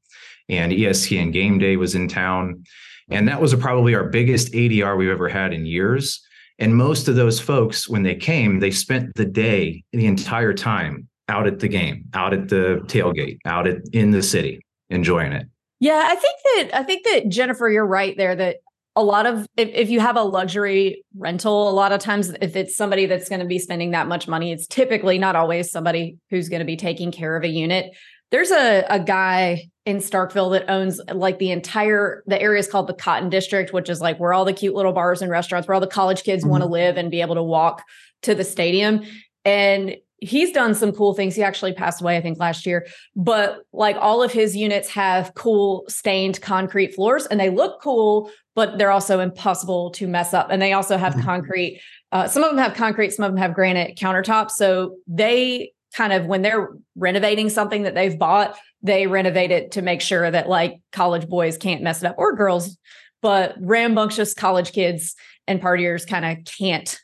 and 0.49 0.73
ESPN 0.73 1.33
Game 1.33 1.59
Day 1.59 1.77
was 1.77 1.95
in 1.95 2.09
town, 2.09 2.65
and 3.11 3.29
that 3.29 3.41
was 3.41 3.55
probably 3.55 3.95
our 3.95 4.05
biggest 4.05 4.53
ADR 4.53 4.97
we've 4.97 5.11
ever 5.11 5.29
had 5.29 5.53
in 5.53 5.67
years. 5.67 6.23
And 6.59 6.75
most 6.75 7.09
of 7.09 7.17
those 7.17 7.39
folks, 7.39 7.89
when 7.89 8.03
they 8.03 8.15
came, 8.15 8.61
they 8.61 8.71
spent 8.71 9.15
the 9.15 9.27
day, 9.27 9.85
the 9.93 10.07
entire 10.07 10.55
time 10.55 11.09
out 11.29 11.47
at 11.47 11.59
the 11.59 11.69
game, 11.69 12.05
out 12.15 12.33
at 12.33 12.49
the 12.49 12.81
tailgate, 12.87 13.39
out 13.45 13.67
at 13.67 13.79
in 13.93 14.11
the 14.11 14.23
city, 14.23 14.61
enjoying 14.89 15.33
it. 15.33 15.47
Yeah, 15.81 16.03
I 16.07 16.15
think 16.15 16.37
that 16.45 16.81
I 16.81 16.83
think 16.83 17.05
that 17.05 17.29
Jennifer, 17.29 17.69
you're 17.69 17.87
right 17.87 18.17
there. 18.17 18.35
That 18.35 18.57
a 18.97 19.03
lot 19.03 19.27
of 19.27 19.47
if, 19.57 19.69
if 19.69 19.91
you 19.91 20.01
have 20.01 20.17
a 20.17 20.23
luxury 20.23 21.05
rental 21.17 21.69
a 21.69 21.73
lot 21.73 21.93
of 21.93 22.01
times 22.01 22.33
if 22.41 22.57
it's 22.57 22.75
somebody 22.75 23.05
that's 23.05 23.29
going 23.29 23.41
to 23.41 23.47
be 23.47 23.59
spending 23.59 23.91
that 23.91 24.09
much 24.09 24.27
money 24.27 24.51
it's 24.51 24.67
typically 24.67 25.19
not 25.19 25.37
always 25.37 25.71
somebody 25.71 26.17
who's 26.31 26.49
going 26.49 26.61
to 26.61 26.65
be 26.67 26.77
taking 26.77 27.13
care 27.13 27.37
of 27.37 27.45
a 27.45 27.49
unit 27.49 27.95
there's 28.31 28.51
a, 28.51 28.85
a 28.89 28.99
guy 28.99 29.69
in 29.87 29.99
starkville 29.99 30.51
that 30.51 30.69
owns 30.69 31.01
like 31.15 31.39
the 31.39 31.51
entire 31.51 32.23
the 32.27 32.41
area 32.41 32.59
is 32.59 32.69
called 32.69 32.87
the 32.89 32.95
cotton 32.95 33.31
district 33.31 33.73
which 33.73 33.89
is 33.89 34.01
like 34.01 34.19
where 34.21 34.35
all 34.35 34.45
the 34.45 34.53
cute 34.53 34.75
little 34.75 34.93
bars 34.93 35.23
and 35.23 35.31
restaurants 35.31 35.67
where 35.67 35.75
all 35.75 35.81
the 35.81 35.87
college 35.87 36.23
kids 36.25 36.43
mm-hmm. 36.43 36.51
want 36.51 36.63
to 36.63 36.69
live 36.69 36.97
and 36.97 37.11
be 37.11 37.21
able 37.21 37.37
to 37.37 37.43
walk 37.43 37.83
to 38.23 38.35
the 38.35 38.45
stadium 38.45 39.03
and 39.45 39.97
he's 40.21 40.51
done 40.51 40.75
some 40.75 40.93
cool 40.93 41.15
things. 41.15 41.35
He 41.35 41.43
actually 41.43 41.73
passed 41.73 42.01
away, 42.01 42.17
I 42.17 42.21
think, 42.21 42.39
last 42.39 42.67
year. 42.67 42.87
But 43.15 43.63
like 43.73 43.97
all 43.97 44.23
of 44.23 44.33
his 44.33 44.57
units 44.57 44.89
have 44.91 45.35
cool 45.35 45.85
stained 45.89 46.41
concrete 46.41 46.95
floors 46.95 47.27
and 47.27 47.39
they 47.39 47.51
look 47.51 47.81
cool, 47.83 48.31
but 48.55 48.79
they're 48.79 48.91
also 48.91 49.21
impossible 49.21 49.91
to 49.93 50.07
mess 50.07 50.33
up. 50.33 50.49
And 50.51 50.61
they 50.61 50.73
also 50.73 50.97
have 50.97 51.15
mm-hmm. 51.15 51.23
concrete. 51.23 51.81
Uh, 52.13 52.27
some 52.29 52.43
of 52.43 52.51
them 52.51 52.59
have 52.59 52.75
concrete, 52.75 53.13
some 53.13 53.25
of 53.25 53.33
them 53.33 53.39
have 53.39 53.55
granite 53.55 53.97
countertops. 53.97 54.53
So 54.53 54.97
they 55.07 55.73
kind 55.95 56.13
of, 56.13 56.27
when 56.27 56.43
they're 56.43 56.71
renovating 56.95 57.51
something 57.51 57.83
that 57.83 57.95
they've 57.95 58.19
bought, 58.19 58.57
they 58.87 59.07
renovate 59.07 59.51
it 59.51 59.73
to 59.73 59.83
make 59.83 60.01
sure 60.01 60.31
that 60.31 60.49
like 60.49 60.81
college 60.93 61.29
boys 61.29 61.59
can't 61.59 61.83
mess 61.83 62.03
it 62.03 62.07
up 62.07 62.15
or 62.19 62.35
girls, 62.35 62.79
but 63.21 63.55
rambunctious 63.61 64.33
college 64.33 64.73
kids 64.73 65.15
and 65.47 65.61
partiers 65.61 66.07
kind 66.07 66.25
of 66.25 66.45
can't 66.45 66.99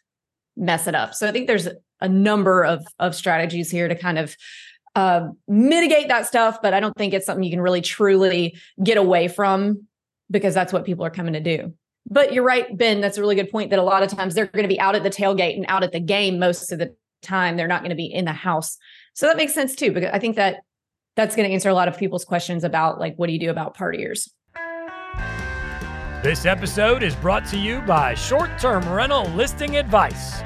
mess 0.56 0.86
it 0.86 0.94
up. 0.94 1.14
So 1.14 1.26
I 1.28 1.32
think 1.32 1.48
there's 1.48 1.68
a 2.00 2.08
number 2.08 2.64
of 2.64 2.84
of 2.98 3.14
strategies 3.14 3.70
here 3.70 3.88
to 3.88 3.94
kind 3.94 4.18
of 4.18 4.36
uh, 4.94 5.28
mitigate 5.48 6.08
that 6.08 6.26
stuff, 6.26 6.60
but 6.62 6.74
I 6.74 6.80
don't 6.80 6.96
think 6.96 7.14
it's 7.14 7.26
something 7.26 7.42
you 7.42 7.50
can 7.50 7.60
really 7.60 7.80
truly 7.80 8.58
get 8.82 8.98
away 8.98 9.26
from 9.26 9.86
because 10.30 10.54
that's 10.54 10.72
what 10.72 10.84
people 10.84 11.04
are 11.04 11.10
coming 11.10 11.32
to 11.32 11.40
do. 11.40 11.72
But 12.08 12.32
you're 12.32 12.44
right, 12.44 12.76
Ben. 12.76 13.00
That's 13.00 13.16
a 13.16 13.20
really 13.20 13.36
good 13.36 13.50
point. 13.50 13.70
That 13.70 13.78
a 13.78 13.84
lot 13.84 14.02
of 14.02 14.10
times 14.10 14.34
they're 14.34 14.46
going 14.46 14.64
to 14.64 14.68
be 14.68 14.80
out 14.80 14.94
at 14.94 15.02
the 15.02 15.10
tailgate 15.10 15.56
and 15.56 15.64
out 15.68 15.82
at 15.82 15.92
the 15.92 16.00
game 16.00 16.38
most 16.38 16.70
of 16.70 16.78
the 16.78 16.94
time. 17.22 17.56
They're 17.56 17.68
not 17.68 17.80
going 17.80 17.90
to 17.90 17.96
be 17.96 18.12
in 18.12 18.24
the 18.24 18.32
house, 18.32 18.76
so 19.14 19.26
that 19.26 19.36
makes 19.36 19.54
sense 19.54 19.74
too. 19.74 19.92
Because 19.92 20.10
I 20.12 20.18
think 20.18 20.36
that 20.36 20.62
that's 21.16 21.36
going 21.36 21.48
to 21.48 21.52
answer 21.52 21.68
a 21.68 21.74
lot 21.74 21.88
of 21.88 21.98
people's 21.98 22.24
questions 22.24 22.64
about 22.64 22.98
like 22.98 23.14
what 23.16 23.26
do 23.26 23.32
you 23.32 23.40
do 23.40 23.50
about 23.50 23.76
partiers. 23.76 24.30
This 26.22 26.46
episode 26.46 27.02
is 27.02 27.16
brought 27.16 27.44
to 27.46 27.58
you 27.58 27.80
by 27.80 28.14
Short 28.14 28.56
Term 28.58 28.88
Rental 28.88 29.24
Listing 29.30 29.76
Advice. 29.76 30.40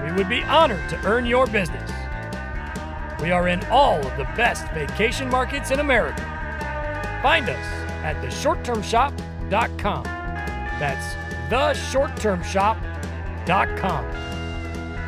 we 0.04 0.12
would 0.12 0.28
be 0.28 0.44
honored 0.44 0.88
to 0.90 0.96
earn 1.04 1.26
your 1.26 1.46
business. 1.46 1.90
We 3.20 3.30
are 3.30 3.48
in 3.48 3.64
all 3.66 4.04
of 4.06 4.16
the 4.16 4.24
best 4.36 4.66
vacation 4.72 5.28
markets 5.30 5.70
in 5.70 5.80
America. 5.80 6.22
Find 7.22 7.48
us 7.48 7.66
at 8.02 8.16
theshorttermshop.com. 8.22 10.04
That's 10.04 11.14
theshorttermshop.com. 11.50 14.04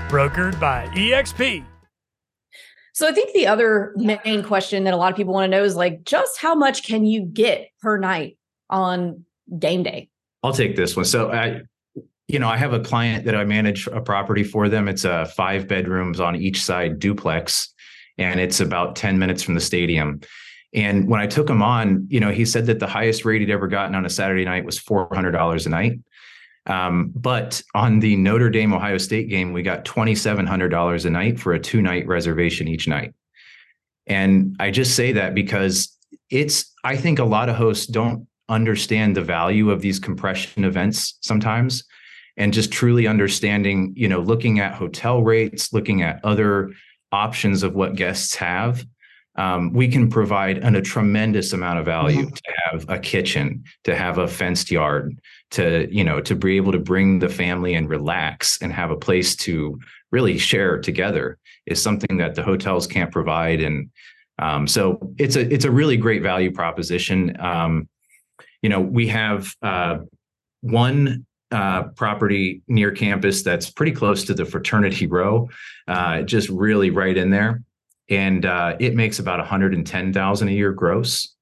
Brokered 0.09 0.61
by 0.61 0.87
EXP. 0.89 1.65
So 2.97 3.07
I 3.07 3.13
think 3.13 3.35
the 3.35 3.47
other 3.47 3.93
main 3.97 4.43
question 4.43 4.85
that 4.85 4.95
a 4.95 4.97
lot 4.97 5.13
of 5.13 5.19
people 5.19 5.35
want 5.35 5.53
to 5.53 5.55
know 5.55 5.63
is 5.63 5.77
like, 5.77 6.03
just 6.05 6.39
how 6.39 6.55
much 6.55 6.87
can 6.87 7.05
you 7.05 7.21
get 7.21 7.69
per 7.83 7.99
night 7.99 8.39
on 8.71 9.27
game 9.59 9.83
day? 9.83 10.09
I'll 10.43 10.55
take 10.55 10.77
this 10.77 10.97
one. 10.97 11.05
So 11.05 11.31
I, 11.31 11.61
you 12.27 12.39
know, 12.39 12.49
I 12.49 12.57
have 12.57 12.73
a 12.73 12.81
client 12.81 13.27
that 13.27 13.35
I 13.35 13.45
manage 13.45 13.87
a 13.89 14.01
property 14.01 14.43
for 14.43 14.71
them. 14.71 14.89
It's 14.89 15.05
a 15.05 15.13
uh, 15.13 15.25
five 15.27 15.69
bedrooms 15.69 16.21
on 16.21 16.37
each 16.37 16.65
side 16.65 16.99
duplex, 16.99 17.75
and 18.19 18.41
it's 18.41 18.61
about 18.61 18.97
10 18.97 19.19
minutes 19.19 19.43
from 19.43 19.55
the 19.55 19.61
stadium. 19.61 20.21
And 20.73 21.09
when 21.09 21.21
I 21.21 21.27
took 21.27 21.49
him 21.49 21.63
on, 21.63 22.07
you 22.11 22.21
know, 22.21 22.31
he 22.31 22.45
said 22.45 22.67
that 22.67 22.79
the 22.79 22.87
highest 22.87 23.25
rate 23.25 23.41
he'd 23.41 23.51
ever 23.51 23.69
gotten 23.69 23.95
on 23.95 24.05
a 24.05 24.11
Saturday 24.11 24.45
night 24.45 24.65
was 24.65 24.79
$400 24.79 25.67
a 25.67 25.69
night. 25.69 26.01
Um, 26.67 27.13
but 27.15 27.63
on 27.75 28.01
the 28.01 28.17
Notre 28.17 28.51
Dame 28.51 28.73
Ohio 28.73 28.99
State 28.99 29.29
game, 29.29 29.53
we 29.53 29.63
got 29.63 29.85
$2,700 29.85 31.05
a 31.05 31.11
night 31.11 31.39
for 31.39 31.53
a 31.53 31.61
two 31.61 31.81
night 31.81 32.07
reservation 32.07 32.67
each 32.67 32.89
night. 32.89 33.15
And 34.07 34.57
I 34.59 34.71
just 34.71 34.95
say 34.95 35.13
that 35.13 35.35
because 35.35 35.97
it's, 36.31 36.73
I 36.85 36.97
think 36.97 37.19
a 37.19 37.25
lot 37.25 37.49
of 37.49 37.57
hosts 37.57 37.87
don't 37.87 38.27
understand 38.49 39.17
the 39.17 39.23
value 39.23 39.71
of 39.71 39.81
these 39.81 39.99
compression 39.99 40.65
events 40.65 41.19
sometimes 41.21 41.85
and 42.37 42.53
just 42.53 42.71
truly 42.71 43.07
understanding, 43.07 43.93
you 43.97 44.09
know, 44.09 44.21
looking 44.21 44.61
at 44.61 44.75
hotel 44.75 45.23
rates, 45.23 45.73
looking 45.73 46.03
at 46.03 46.21
other 46.25 46.71
options 47.17 47.63
of 47.63 47.75
what 47.75 47.97
guests 47.97 48.35
have. 48.37 48.85
um, 49.39 49.71
we 49.75 49.87
can 49.87 50.09
provide 50.09 50.57
an, 50.67 50.75
a 50.77 50.81
tremendous 50.81 51.53
amount 51.53 51.79
of 51.79 51.85
value 51.85 52.25
Mhm. 52.25 52.35
to 52.37 52.53
have 52.65 52.87
a 52.89 52.99
kitchen, 52.99 53.63
to 53.85 53.95
have 53.95 54.17
a 54.17 54.27
fenced 54.27 54.71
yard, 54.71 55.05
to 55.51 55.87
you 55.91 56.03
know, 56.05 56.23
to 56.23 56.35
be 56.35 56.57
able 56.57 56.73
to 56.73 56.79
bring 56.79 57.19
the 57.19 57.29
family 57.29 57.75
and 57.75 57.87
relax 57.91 58.59
and 58.63 58.73
have 58.73 58.91
a 58.91 58.97
place 58.97 59.37
to 59.47 59.79
really 60.11 60.39
share 60.39 60.81
together 60.81 61.37
is 61.67 61.83
something 61.83 62.17
that 62.17 62.35
the 62.35 62.43
hotels 62.43 62.87
can't 62.87 63.13
provide. 63.13 63.61
And 63.61 63.91
um, 64.39 64.67
so 64.67 64.83
it's 65.19 65.37
a 65.37 65.43
it's 65.55 65.67
a 65.67 65.71
really 65.81 65.99
great 65.99 66.23
value 66.23 66.51
proposition. 66.51 67.37
Um, 67.39 67.91
you 68.63 68.71
know, 68.71 68.81
we 68.81 69.07
have 69.09 69.53
uh, 69.61 69.99
one 70.63 71.26
uh, 71.53 71.85
property 71.95 72.63
near 72.69 72.91
campus 72.91 73.43
that's 73.43 73.71
pretty 73.71 73.93
close 73.93 74.25
to 74.25 74.35
the 74.35 74.45
fraternity 74.45 75.07
row, 75.07 75.49
uh, 75.89 76.23
just 76.23 76.49
really 76.49 76.91
right 76.91 77.17
in 77.17 77.31
there, 77.31 77.63
and 78.09 78.45
uh, 78.45 78.77
it 78.81 78.95
makes 78.95 79.19
about 79.19 79.39
110,000 79.39 80.49
a 80.49 80.51
year 80.51 80.73
gross. 80.73 81.35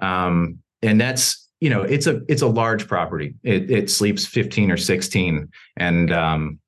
Um, 0.00 0.58
and 0.82 1.00
that's 1.00 1.48
you 1.60 1.70
know 1.70 1.82
it's 1.82 2.06
a 2.06 2.22
it's 2.28 2.42
a 2.42 2.46
large 2.46 2.88
property. 2.88 3.34
It 3.42 3.70
it 3.70 3.90
sleeps 3.90 4.26
15 4.26 4.70
or 4.70 4.76
16, 4.76 5.48
and 5.76 6.12
um, 6.12 6.58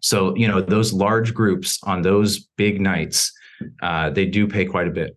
so 0.00 0.34
you 0.34 0.48
know 0.48 0.60
those 0.60 0.92
large 0.92 1.34
groups 1.34 1.78
on 1.84 2.02
those 2.02 2.40
big 2.56 2.80
nights, 2.80 3.32
uh, 3.82 4.10
they 4.10 4.26
do 4.26 4.48
pay 4.48 4.64
quite 4.64 4.88
a 4.88 4.90
bit. 4.90 5.16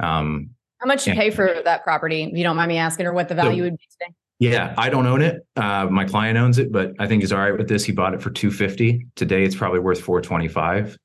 Um, 0.00 0.50
How 0.80 0.86
much 0.88 1.06
you 1.06 1.12
Yeah. 1.14 1.20
pay 1.20 1.30
for 1.30 1.62
that 1.64 1.84
property? 1.84 2.24
If 2.24 2.36
you 2.36 2.42
don't 2.42 2.56
mind 2.56 2.68
me 2.68 2.78
asking, 2.78 3.06
or 3.06 3.12
what 3.12 3.28
the 3.28 3.34
value 3.34 3.62
would 3.62 3.78
be 3.78 3.88
today? 3.98 4.12
Yeah, 4.40 4.74
I 4.76 4.90
don't 4.90 5.06
own 5.06 5.22
it. 5.22 5.46
Uh, 5.56 5.86
my 5.90 6.04
client 6.04 6.36
owns 6.36 6.58
it, 6.58 6.72
but 6.72 6.92
I 6.98 7.06
think 7.06 7.22
he's 7.22 7.32
all 7.32 7.38
right 7.38 7.56
with 7.56 7.68
this. 7.68 7.84
He 7.84 7.92
bought 7.92 8.14
it 8.14 8.20
for 8.22 8.30
250. 8.30 9.06
Today 9.14 9.44
it's 9.44 9.54
probably 9.54 9.78
worth 9.78 10.00
425. 10.00 10.98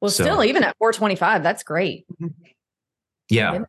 Well, 0.00 0.10
So- 0.10 0.24
still, 0.24 0.44
even 0.44 0.64
at 0.64 0.76
425, 0.78 1.42
that's 1.42 1.62
great. 1.62 2.06
Yeah. 3.30 3.64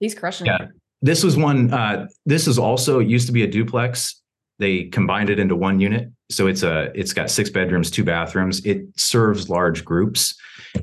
He's 0.00 0.12
crushing 0.14 0.46
Yeah. 0.46 0.62
it. 0.64 0.68
This 1.02 1.22
was 1.22 1.36
one 1.36 1.72
uh 1.72 2.08
this 2.26 2.48
is 2.48 2.58
also 2.58 2.98
it 2.98 3.06
used 3.06 3.28
to 3.28 3.32
be 3.32 3.44
a 3.44 3.46
duplex. 3.46 4.20
They 4.58 4.86
combined 4.86 5.30
it 5.30 5.38
into 5.38 5.54
one 5.54 5.78
unit. 5.78 6.10
So 6.32 6.48
it's 6.48 6.64
a 6.64 6.90
it's 6.96 7.12
got 7.12 7.30
six 7.30 7.48
bedrooms, 7.48 7.92
two 7.92 8.02
bathrooms. 8.02 8.66
It 8.66 8.82
serves 8.96 9.48
large 9.48 9.84
groups. 9.84 10.34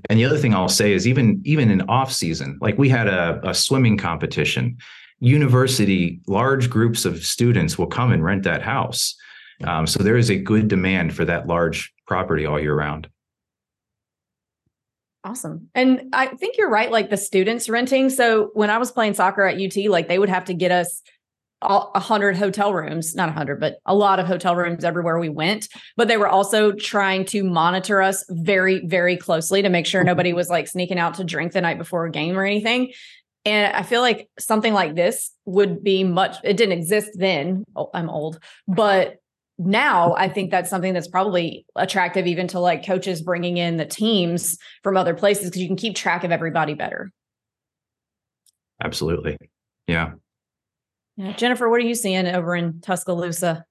And 0.09 0.17
the 0.17 0.23
other 0.23 0.37
thing 0.37 0.53
I'll 0.53 0.69
say 0.69 0.93
is 0.93 1.05
even 1.09 1.41
even 1.43 1.69
in 1.69 1.81
off 1.89 2.09
season, 2.13 2.57
like 2.61 2.77
we 2.77 2.87
had 2.87 3.09
a, 3.09 3.41
a 3.43 3.53
swimming 3.53 3.97
competition, 3.97 4.77
university, 5.19 6.21
large 6.27 6.69
groups 6.69 7.05
of 7.05 7.25
students 7.25 7.77
will 7.77 7.87
come 7.87 8.11
and 8.11 8.23
rent 8.23 8.43
that 8.43 8.61
house. 8.61 9.15
Um, 9.63 9.87
so 9.87 10.03
there 10.03 10.17
is 10.17 10.29
a 10.29 10.37
good 10.37 10.67
demand 10.67 11.15
for 11.15 11.25
that 11.25 11.47
large 11.47 11.93
property 12.07 12.45
all 12.45 12.59
year 12.59 12.75
round. 12.75 13.07
Awesome. 15.23 15.69
And 15.73 16.13
I 16.13 16.27
think 16.27 16.57
you're 16.57 16.69
right. 16.69 16.91
Like 16.91 17.09
the 17.09 17.17
students 17.17 17.67
renting. 17.67 18.09
So 18.11 18.51
when 18.53 18.69
I 18.69 18.77
was 18.77 18.91
playing 18.91 19.15
soccer 19.15 19.43
at 19.43 19.59
UT, 19.59 19.89
like 19.89 20.07
they 20.07 20.19
would 20.19 20.29
have 20.29 20.45
to 20.45 20.53
get 20.53 20.71
us 20.71 21.01
a 21.61 21.99
hundred 21.99 22.37
hotel 22.37 22.73
rooms, 22.73 23.15
not 23.15 23.29
a 23.29 23.31
hundred, 23.31 23.59
but 23.59 23.77
a 23.87 23.95
lot 23.95 24.19
of 24.19 24.27
hotel 24.27 24.55
rooms 24.55 24.83
everywhere 24.83 25.17
we 25.17 25.29
went. 25.29 25.67
But 25.97 26.07
they 26.07 26.17
were 26.17 26.27
also 26.27 26.73
trying 26.73 27.25
to 27.25 27.43
monitor 27.43 28.03
us 28.03 28.23
very, 28.29 28.85
very 28.85 29.17
closely 29.17 29.63
to 29.63 29.69
make 29.69 29.87
sure 29.87 30.03
nobody 30.03 30.31
was 30.31 30.49
like 30.49 30.67
sneaking 30.67 30.99
out 30.99 31.15
to 31.15 31.23
drink 31.23 31.53
the 31.53 31.61
night 31.61 31.79
before 31.79 32.05
a 32.05 32.11
game 32.11 32.37
or 32.37 32.45
anything. 32.45 32.91
And 33.45 33.75
I 33.75 33.83
feel 33.83 34.01
like 34.01 34.27
something 34.39 34.73
like 34.73 34.95
this 34.95 35.31
would 35.45 35.83
be 35.83 36.03
much, 36.03 36.37
it 36.43 36.57
didn't 36.57 36.77
exist 36.77 37.11
then. 37.15 37.63
Oh, 37.75 37.91
I'm 37.93 38.09
old, 38.09 38.39
but 38.67 39.17
now 39.57 40.15
I 40.15 40.27
think 40.27 40.51
that's 40.51 40.69
something 40.69 40.93
that's 40.93 41.07
probably 41.07 41.65
attractive 41.75 42.27
even 42.27 42.47
to 42.49 42.59
like 42.59 42.85
coaches 42.85 43.21
bringing 43.21 43.57
in 43.57 43.77
the 43.77 43.85
teams 43.85 44.57
from 44.83 44.97
other 44.97 45.13
places 45.13 45.45
because 45.45 45.61
you 45.61 45.67
can 45.67 45.77
keep 45.77 45.95
track 45.95 46.23
of 46.23 46.31
everybody 46.31 46.73
better. 46.73 47.11
Absolutely. 48.83 49.37
Yeah. 49.87 50.13
Yeah. 51.15 51.33
Jennifer, 51.33 51.69
what 51.69 51.77
are 51.77 51.85
you 51.85 51.95
seeing 51.95 52.27
over 52.27 52.55
in 52.55 52.81
Tuscaloosa? 52.81 53.63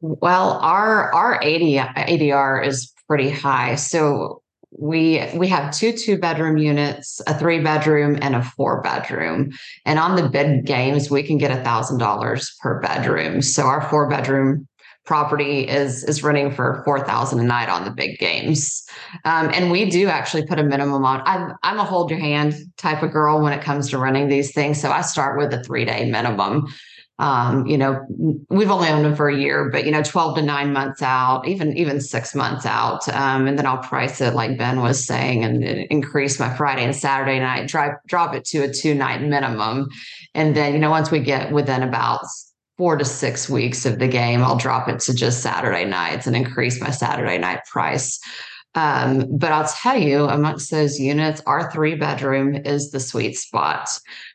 Well, 0.00 0.58
our 0.60 1.12
our 1.14 1.36
AD, 1.36 1.40
ADR 1.42 2.66
is 2.66 2.92
pretty 3.08 3.30
high. 3.30 3.76
So 3.76 4.42
we 4.78 5.28
we 5.34 5.48
have 5.48 5.74
two 5.74 5.92
two 5.92 6.18
bedroom 6.18 6.56
units, 6.56 7.20
a 7.26 7.38
three 7.38 7.60
bedroom, 7.60 8.18
and 8.20 8.34
a 8.34 8.42
four 8.42 8.82
bedroom. 8.82 9.52
And 9.84 9.98
on 9.98 10.16
the 10.16 10.28
bid 10.28 10.64
games, 10.66 11.10
we 11.10 11.22
can 11.22 11.38
get 11.38 11.50
a 11.50 11.62
thousand 11.62 11.98
dollars 11.98 12.54
per 12.60 12.80
bedroom. 12.80 13.42
So 13.42 13.62
our 13.62 13.88
four 13.88 14.08
bedroom 14.08 14.68
property 15.04 15.60
is 15.68 16.04
is 16.04 16.22
running 16.22 16.50
for 16.50 16.82
four 16.84 17.00
thousand 17.06 17.40
a 17.40 17.44
night 17.44 17.68
on 17.68 17.84
the 17.84 17.90
big 17.90 18.18
games. 18.18 18.86
Um, 19.24 19.50
and 19.54 19.70
we 19.70 19.88
do 19.88 20.08
actually 20.08 20.46
put 20.46 20.58
a 20.58 20.64
minimum 20.64 21.04
on. 21.04 21.22
I'm 21.24 21.54
I'm 21.62 21.78
a 21.78 21.84
hold 21.84 22.10
your 22.10 22.20
hand 22.20 22.54
type 22.76 23.02
of 23.02 23.12
girl 23.12 23.40
when 23.40 23.52
it 23.52 23.62
comes 23.62 23.90
to 23.90 23.98
running 23.98 24.28
these 24.28 24.52
things. 24.52 24.80
So 24.80 24.90
I 24.90 25.00
start 25.00 25.38
with 25.38 25.54
a 25.54 25.62
three 25.62 25.84
day 25.84 26.10
minimum 26.10 26.66
um, 27.18 27.66
you 27.66 27.78
know, 27.78 28.04
we've 28.50 28.70
only 28.70 28.88
owned 28.88 29.04
them 29.04 29.16
for 29.16 29.28
a 29.28 29.36
year, 29.36 29.70
but 29.70 29.86
you 29.86 29.90
know, 29.90 30.02
12 30.02 30.36
to 30.36 30.42
nine 30.42 30.72
months 30.72 31.00
out, 31.00 31.48
even 31.48 31.76
even 31.76 32.00
six 32.00 32.34
months 32.34 32.66
out. 32.66 33.08
Um, 33.08 33.46
and 33.46 33.58
then 33.58 33.64
I'll 33.64 33.78
price 33.78 34.20
it 34.20 34.34
like 34.34 34.58
Ben 34.58 34.82
was 34.82 35.06
saying 35.06 35.42
and 35.42 35.64
increase 35.64 36.38
my 36.38 36.54
Friday 36.54 36.84
and 36.84 36.94
Saturday 36.94 37.38
night, 37.38 37.68
drive 37.68 37.92
drop 38.06 38.34
it 38.34 38.44
to 38.46 38.64
a 38.64 38.72
two 38.72 38.94
night 38.94 39.22
minimum. 39.22 39.88
And 40.34 40.54
then, 40.54 40.74
you 40.74 40.78
know, 40.78 40.90
once 40.90 41.10
we 41.10 41.20
get 41.20 41.52
within 41.52 41.82
about 41.82 42.20
four 42.76 42.96
to 42.96 43.04
six 43.06 43.48
weeks 43.48 43.86
of 43.86 43.98
the 43.98 44.08
game, 44.08 44.42
I'll 44.42 44.58
drop 44.58 44.86
it 44.88 45.00
to 45.00 45.14
just 45.14 45.42
Saturday 45.42 45.86
nights 45.86 46.26
and 46.26 46.36
increase 46.36 46.82
my 46.82 46.90
Saturday 46.90 47.38
night 47.38 47.60
price. 47.64 48.20
Um, 48.76 49.26
but 49.38 49.52
I'll 49.52 49.66
tell 49.66 49.96
you, 49.96 50.26
amongst 50.26 50.70
those 50.70 51.00
units, 51.00 51.40
our 51.46 51.72
three 51.72 51.94
bedroom 51.94 52.54
is 52.54 52.90
the 52.90 53.00
sweet 53.00 53.38
spot. 53.38 53.88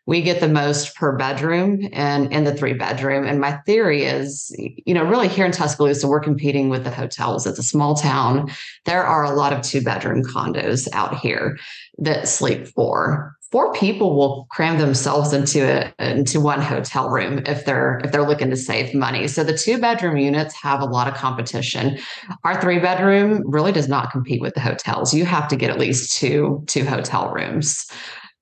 We 0.08 0.24
get 0.24 0.40
the 0.40 0.50
most 0.50 0.96
per 0.96 1.16
bedroom 1.16 1.88
and 1.94 2.34
in 2.34 2.44
the 2.44 2.54
three 2.54 2.74
bedroom. 2.74 3.24
And 3.26 3.40
my 3.40 3.58
theory 3.68 4.04
is, 4.04 4.54
you 4.58 4.96
know, 4.96 5.04
really 5.04 5.28
here 5.28 5.46
in 5.46 5.52
Tuscaloosa, 5.52 6.08
we're 6.08 6.20
competing 6.20 6.70
with 6.70 6.84
the 6.84 6.90
hotels. 6.90 7.46
It's 7.46 7.60
a 7.60 7.64
small 7.64 7.94
town. 7.94 8.50
There 8.86 9.04
are 9.04 9.24
a 9.24 9.36
lot 9.36 9.54
of 9.54 9.62
two 9.62 9.82
bedroom 9.82 10.24
condos 10.24 10.88
out 10.92 11.20
here 11.20 11.60
that 12.00 12.28
sleep 12.28 12.68
four 12.68 13.38
four 13.52 13.74
people 13.74 14.16
will 14.16 14.48
cram 14.50 14.78
themselves 14.78 15.34
into 15.34 15.62
a, 15.62 15.94
into 16.00 16.40
one 16.40 16.62
hotel 16.62 17.10
room 17.10 17.44
if 17.46 17.66
they're 17.66 18.00
if 18.04 18.12
they're 18.12 18.28
looking 18.28 18.50
to 18.50 18.56
save 18.56 18.94
money. 18.94 19.28
So 19.28 19.44
the 19.44 19.58
two 19.58 19.78
bedroom 19.80 20.18
units 20.18 20.56
have 20.56 20.82
a 20.82 20.86
lot 20.86 21.08
of 21.08 21.14
competition. 21.14 22.00
Our 22.44 22.60
three 22.62 22.80
bedroom 22.80 23.44
really 23.46 23.72
does 23.72 23.90
not 23.90 24.12
compete 24.12 24.42
with 24.42 24.54
the 24.54 24.62
hotels. 24.62 25.14
You 25.14 25.26
have 25.26 25.48
to 25.50 25.56
get 25.56 25.70
at 25.70 25.80
least 25.80 26.18
two 26.18 26.64
two 26.68 26.86
hotel 26.86 27.32
rooms. 27.32 27.86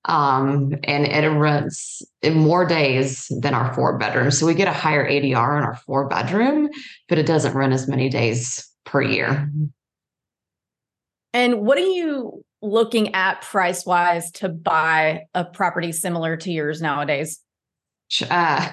Um, 0.06 0.74
and 0.84 1.04
it 1.06 1.28
runs 1.28 2.02
in 2.22 2.34
more 2.34 2.64
days 2.64 3.26
than 3.42 3.52
our 3.52 3.74
four 3.74 3.98
bedroom. 3.98 4.30
So 4.30 4.46
we 4.46 4.54
get 4.54 4.66
a 4.66 4.72
higher 4.72 5.06
ADR 5.06 5.58
in 5.58 5.64
our 5.64 5.76
four 5.84 6.08
bedroom, 6.08 6.70
but 7.08 7.18
it 7.18 7.26
doesn't 7.26 7.52
run 7.52 7.72
as 7.72 7.86
many 7.86 8.08
days 8.08 8.66
per 8.86 9.02
year. 9.02 9.50
And 11.34 11.60
what 11.60 11.76
do 11.76 11.82
you 11.82 12.42
looking 12.62 13.14
at 13.14 13.42
price 13.42 13.86
wise 13.86 14.30
to 14.32 14.48
buy 14.48 15.22
a 15.34 15.44
property 15.44 15.92
similar 15.92 16.36
to 16.38 16.50
yours 16.50 16.80
nowadays? 16.80 17.40
Uh, 18.28 18.70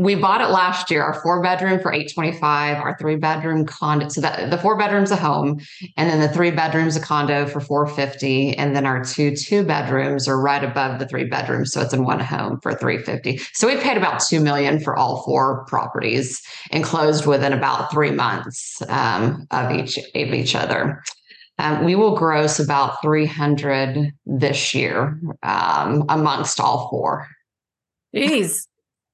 we 0.00 0.14
bought 0.14 0.40
it 0.40 0.48
last 0.48 0.90
year, 0.90 1.02
our 1.02 1.20
four 1.20 1.42
bedroom 1.42 1.78
for 1.78 1.92
825, 1.92 2.78
our 2.78 2.96
three 2.98 3.16
bedroom 3.16 3.66
condo. 3.66 4.08
So 4.08 4.22
that 4.22 4.50
the 4.50 4.56
four 4.56 4.78
bedrooms 4.78 5.10
a 5.10 5.16
home, 5.16 5.60
and 5.98 6.08
then 6.08 6.20
the 6.20 6.28
three 6.28 6.50
bedrooms 6.50 6.96
a 6.96 7.00
condo 7.00 7.44
for 7.46 7.60
450. 7.60 8.56
And 8.56 8.74
then 8.74 8.86
our 8.86 9.04
two 9.04 9.36
two 9.36 9.62
bedrooms 9.62 10.26
are 10.26 10.40
right 10.40 10.64
above 10.64 11.00
the 11.00 11.06
three 11.06 11.24
bedrooms. 11.24 11.72
So 11.72 11.82
it's 11.82 11.92
in 11.92 12.04
one 12.04 12.20
home 12.20 12.60
for 12.62 12.72
350. 12.72 13.42
So 13.52 13.66
we 13.66 13.76
paid 13.76 13.98
about 13.98 14.22
two 14.26 14.40
million 14.40 14.80
for 14.80 14.96
all 14.96 15.22
four 15.22 15.66
properties 15.66 16.40
and 16.70 16.82
closed 16.82 17.26
within 17.26 17.52
about 17.52 17.90
three 17.90 18.10
months 18.10 18.80
um, 18.88 19.46
of 19.50 19.70
each 19.70 19.98
of 19.98 20.32
each 20.32 20.54
other. 20.54 21.02
Um, 21.60 21.84
we 21.84 21.94
will 21.94 22.16
gross 22.16 22.58
about 22.58 23.02
300 23.02 24.12
this 24.24 24.74
year 24.74 25.20
um, 25.42 26.04
amongst 26.08 26.58
all 26.58 26.88
four. 26.88 27.28
Jeez. 28.16 28.66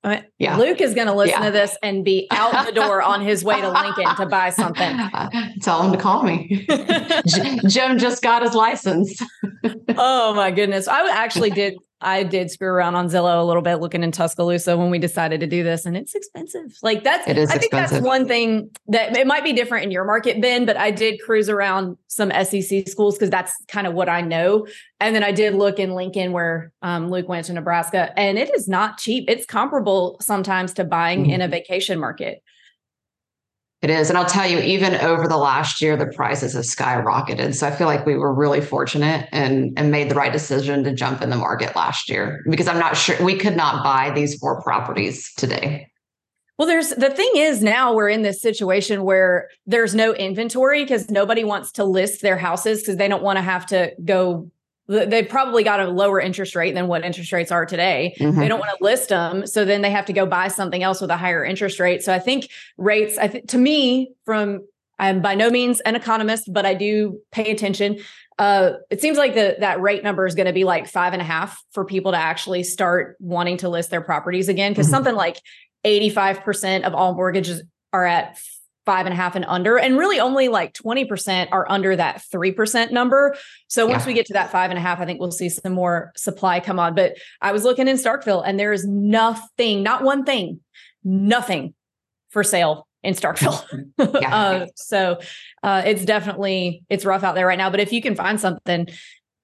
I 0.05 0.09
mean, 0.09 0.25
Yeah. 0.39 0.57
Luke 0.57 0.81
is 0.81 0.95
going 0.95 1.09
to 1.09 1.13
listen 1.13 1.41
Yeah. 1.43 1.47
to 1.47 1.51
this 1.51 1.77
and 1.83 2.05
be 2.05 2.29
out 2.31 2.65
the 2.65 2.71
door 2.73 3.03
on 3.03 3.23
his 3.23 3.43
way 3.43 3.61
to 3.61 3.69
Lincoln 3.69 4.15
to 4.17 4.27
buy 4.27 4.51
something. 4.51 4.97
Tell 5.63 5.83
him 5.83 5.91
to 5.93 5.99
call 5.99 6.23
me. 6.23 6.67
Jim 7.67 7.99
just 7.99 8.23
got 8.23 8.43
his 8.43 8.55
license. 8.55 9.21
oh 9.97 10.33
my 10.35 10.53
goodness. 10.53 10.87
I 10.87 11.11
actually 11.11 11.51
did 11.51 11.75
I 12.07 12.23
did 12.23 12.53
screw 12.53 12.69
around 12.69 12.95
on 12.95 13.09
Zillow 13.09 13.40
a 13.40 13.45
little 13.45 13.62
bit 13.62 13.77
looking 13.77 14.05
in 14.05 14.12
Tuscaloosa 14.12 14.77
when 14.77 14.90
we 14.90 14.99
decided 15.01 15.40
to 15.40 15.47
do 15.49 15.64
this 15.64 15.85
and 15.85 15.97
it's 15.97 16.14
expensive. 16.14 16.79
Like 16.81 17.03
that's 17.03 17.27
It 17.27 17.37
is 17.37 17.51
I 17.51 17.55
think 17.55 17.73
expensive. 17.73 17.97
that's 17.97 18.07
one 18.07 18.29
thing 18.29 18.71
that 18.87 19.16
it 19.16 19.27
might 19.27 19.42
be 19.42 19.53
different 19.53 19.85
in 19.85 19.90
your 19.90 20.05
market, 20.05 20.40
Ben, 20.40 20.66
but 20.66 20.77
I 20.77 20.92
did 20.92 21.21
cruise 21.21 21.49
around 21.49 21.99
some 22.07 22.31
SEC 22.31 22.88
schools 22.88 23.16
because 23.16 23.29
that's 23.29 23.57
kind 23.66 23.88
of 23.88 23.95
what 23.95 24.09
I 24.09 24.21
know. 24.21 24.69
And 25.01 25.16
then 25.16 25.25
I 25.25 25.33
did 25.33 25.55
look 25.55 25.81
in 25.81 25.95
Lincoln 25.95 26.31
where 26.31 26.71
um, 26.81 27.11
Luke 27.11 27.29
went 27.29 27.47
to 27.47 27.53
Nebraska 27.53 28.16
and 28.16 28.38
it 28.38 28.55
is 28.55 28.69
not 28.69 28.99
cheap. 28.99 29.29
It's 29.29 29.45
comparable 29.45 30.16
sometimes 30.21 30.75
to 30.75 30.85
buying 30.85 31.29
in 31.29 31.40
a 31.40 31.49
vacation 31.49 31.99
market. 31.99 32.40
It 33.83 33.91
is. 33.91 34.09
And 34.09 34.19
I'll 34.19 34.25
tell 34.25 34.49
you, 34.49 34.59
even 34.61 34.95
over 34.95 35.29
the 35.29 35.37
last 35.37 35.83
year, 35.83 35.97
the 35.97 36.07
prices 36.07 36.55
have 36.55 36.65
skyrocketed. 36.65 37.55
So 37.55 37.67
I 37.67 37.71
feel 37.71 37.87
like 37.87 38.07
we 38.07 38.17
were 38.17 38.33
really 38.33 38.61
fortunate 38.62 39.29
and, 39.33 39.73
and 39.77 39.91
made 39.91 40.11
the 40.11 40.15
right 40.15 40.33
decision 40.33 40.83
to 40.85 40.95
jump 40.95 41.21
in 41.21 41.29
the 41.29 41.37
market 41.37 41.77
last 41.77 42.09
year 42.09 42.43
because 42.49 42.69
I'm 42.69 42.79
not 42.79 42.97
sure 42.97 43.23
we 43.23 43.37
could 43.37 43.57
not 43.57 43.85
buy 43.85 44.11
these 44.11 44.37
four 44.39 44.62
properties 44.62 45.33
today. 45.35 45.89
Well, 46.59 46.67
there's 46.67 46.89
the 46.91 47.11
thing 47.11 47.31
is 47.37 47.62
now 47.62 47.95
we're 47.95 48.09
in 48.09 48.23
this 48.23 48.41
situation 48.41 49.05
where 49.05 49.51
there's 49.67 49.95
no 49.95 50.15
inventory 50.15 50.83
because 50.85 51.11
nobody 51.11 51.45
wants 51.45 51.71
to 51.73 51.85
list 51.85 52.23
their 52.23 52.39
houses 52.39 52.81
because 52.81 52.97
they 52.97 53.09
don't 53.09 53.23
want 53.23 53.37
to 53.37 53.43
have 53.43 53.67
to 53.67 53.93
go 54.03 54.51
they 54.88 55.22
probably 55.25 55.64
got 55.64 55.81
a 55.81 55.88
lower 55.88 56.20
interest 56.20 56.55
rate 56.55 56.75
than 56.75 56.87
what 56.87 57.05
interest 57.05 57.33
rates 57.33 57.51
are 57.51 57.66
today. 57.66 58.14
Mm-hmm. 58.18 58.38
They 58.38 58.49
don't 58.49 58.61
want 58.61 58.77
to 58.77 58.85
list 58.85 59.09
them, 59.09 59.46
so 59.46 59.64
then 59.64 59.83
they 59.83 59.90
have 59.90 60.07
to 60.07 60.12
go 60.12 60.27
buy 60.27 60.49
something 60.49 60.83
else 60.83 61.01
with 61.01 61.11
a 61.11 61.16
higher 61.16 61.44
interest 61.44 61.81
rate. 61.81 62.03
So 62.03 62.12
I 62.12 62.18
think 62.18 62.51
rates, 62.77 63.18
I 63.18 63.29
think 63.29 63.49
to 63.49 63.59
me, 63.59 64.12
from 64.25 64.66
I'm 64.99 65.20
by 65.20 65.35
no 65.35 65.51
means 65.51 65.81
an 65.81 65.96
economist, 65.96 66.53
but 66.53 66.64
I 66.64 66.75
do 66.75 67.20
pay 67.33 67.51
attention. 67.51 67.99
Uh, 68.38 68.72
it 68.90 69.01
seems 69.01 69.18
like 69.18 69.35
the 69.35 69.57
that 69.61 69.81
rate 69.81 70.05
number 70.05 70.27
is 70.27 70.35
going 70.35 70.46
to 70.46 70.53
be 70.53 70.64
like 70.64 70.87
five 70.87 71.12
and 71.12 71.22
a 71.22 71.25
half 71.25 71.62
for 71.72 71.85
people 71.85 72.12
to 72.12 72.18
actually 72.18 72.62
start 72.62 73.16
wanting 73.18 73.57
to 73.59 73.68
list 73.68 73.90
their 73.90 74.01
properties 74.01 74.49
again, 74.49 74.72
because 74.72 74.87
mm-hmm. 74.87 74.94
something 74.94 75.14
like 75.14 75.40
85% 75.85 76.85
of 76.85 76.94
all 76.94 77.14
mortgages 77.14 77.62
are 77.92 78.05
at 78.05 78.38
five 78.87 79.05
and 79.05 79.12
a 79.12 79.16
half 79.16 79.35
and 79.35 79.44
under. 79.46 79.79
And 79.79 79.99
really 79.99 80.20
only 80.20 80.49
like 80.49 80.72
20% 80.72 81.49
are 81.51 81.66
under 81.68 81.96
that 81.96 82.22
3% 82.33 82.92
number. 82.92 83.37
So 83.66 83.87
once 83.87 84.05
yeah. 84.05 84.07
we 84.07 84.14
get 84.14 84.27
to 84.27 84.33
that 84.35 84.53
five 84.53 84.70
and 84.70 84.79
a 84.79 84.81
half, 84.81 85.01
I 85.01 85.05
think 85.05 85.20
we'll 85.20 85.33
see 85.33 85.49
some 85.49 85.72
more 85.72 86.12
supply 86.16 86.61
come 86.61 86.79
on. 86.79 86.94
But 86.94 87.16
I 87.42 87.51
was 87.53 87.64
looking 87.64 87.88
in 87.88 87.96
Starkville 87.96 88.44
and 88.46 88.59
there 88.59 88.72
is 88.72 88.87
nothing, 88.87 89.83
not 89.83 90.05
one 90.05 90.25
thing, 90.25 90.61
nothing 91.05 91.75
for 92.31 92.44
sale 92.44 92.87
in 93.03 93.14
Starkville. 93.14 93.64
Yeah. 94.20 94.35
uh, 94.35 94.66
so 94.77 95.18
uh, 95.62 95.83
it's 95.85 96.05
definitely, 96.05 96.85
it's 96.88 97.05
rough 97.05 97.25
out 97.25 97.35
there 97.35 97.46
right 97.46 97.59
now. 97.59 97.70
But 97.70 97.81
if 97.81 97.92
you 97.92 98.01
can 98.01 98.14
find 98.14 98.40
something, 98.40 98.87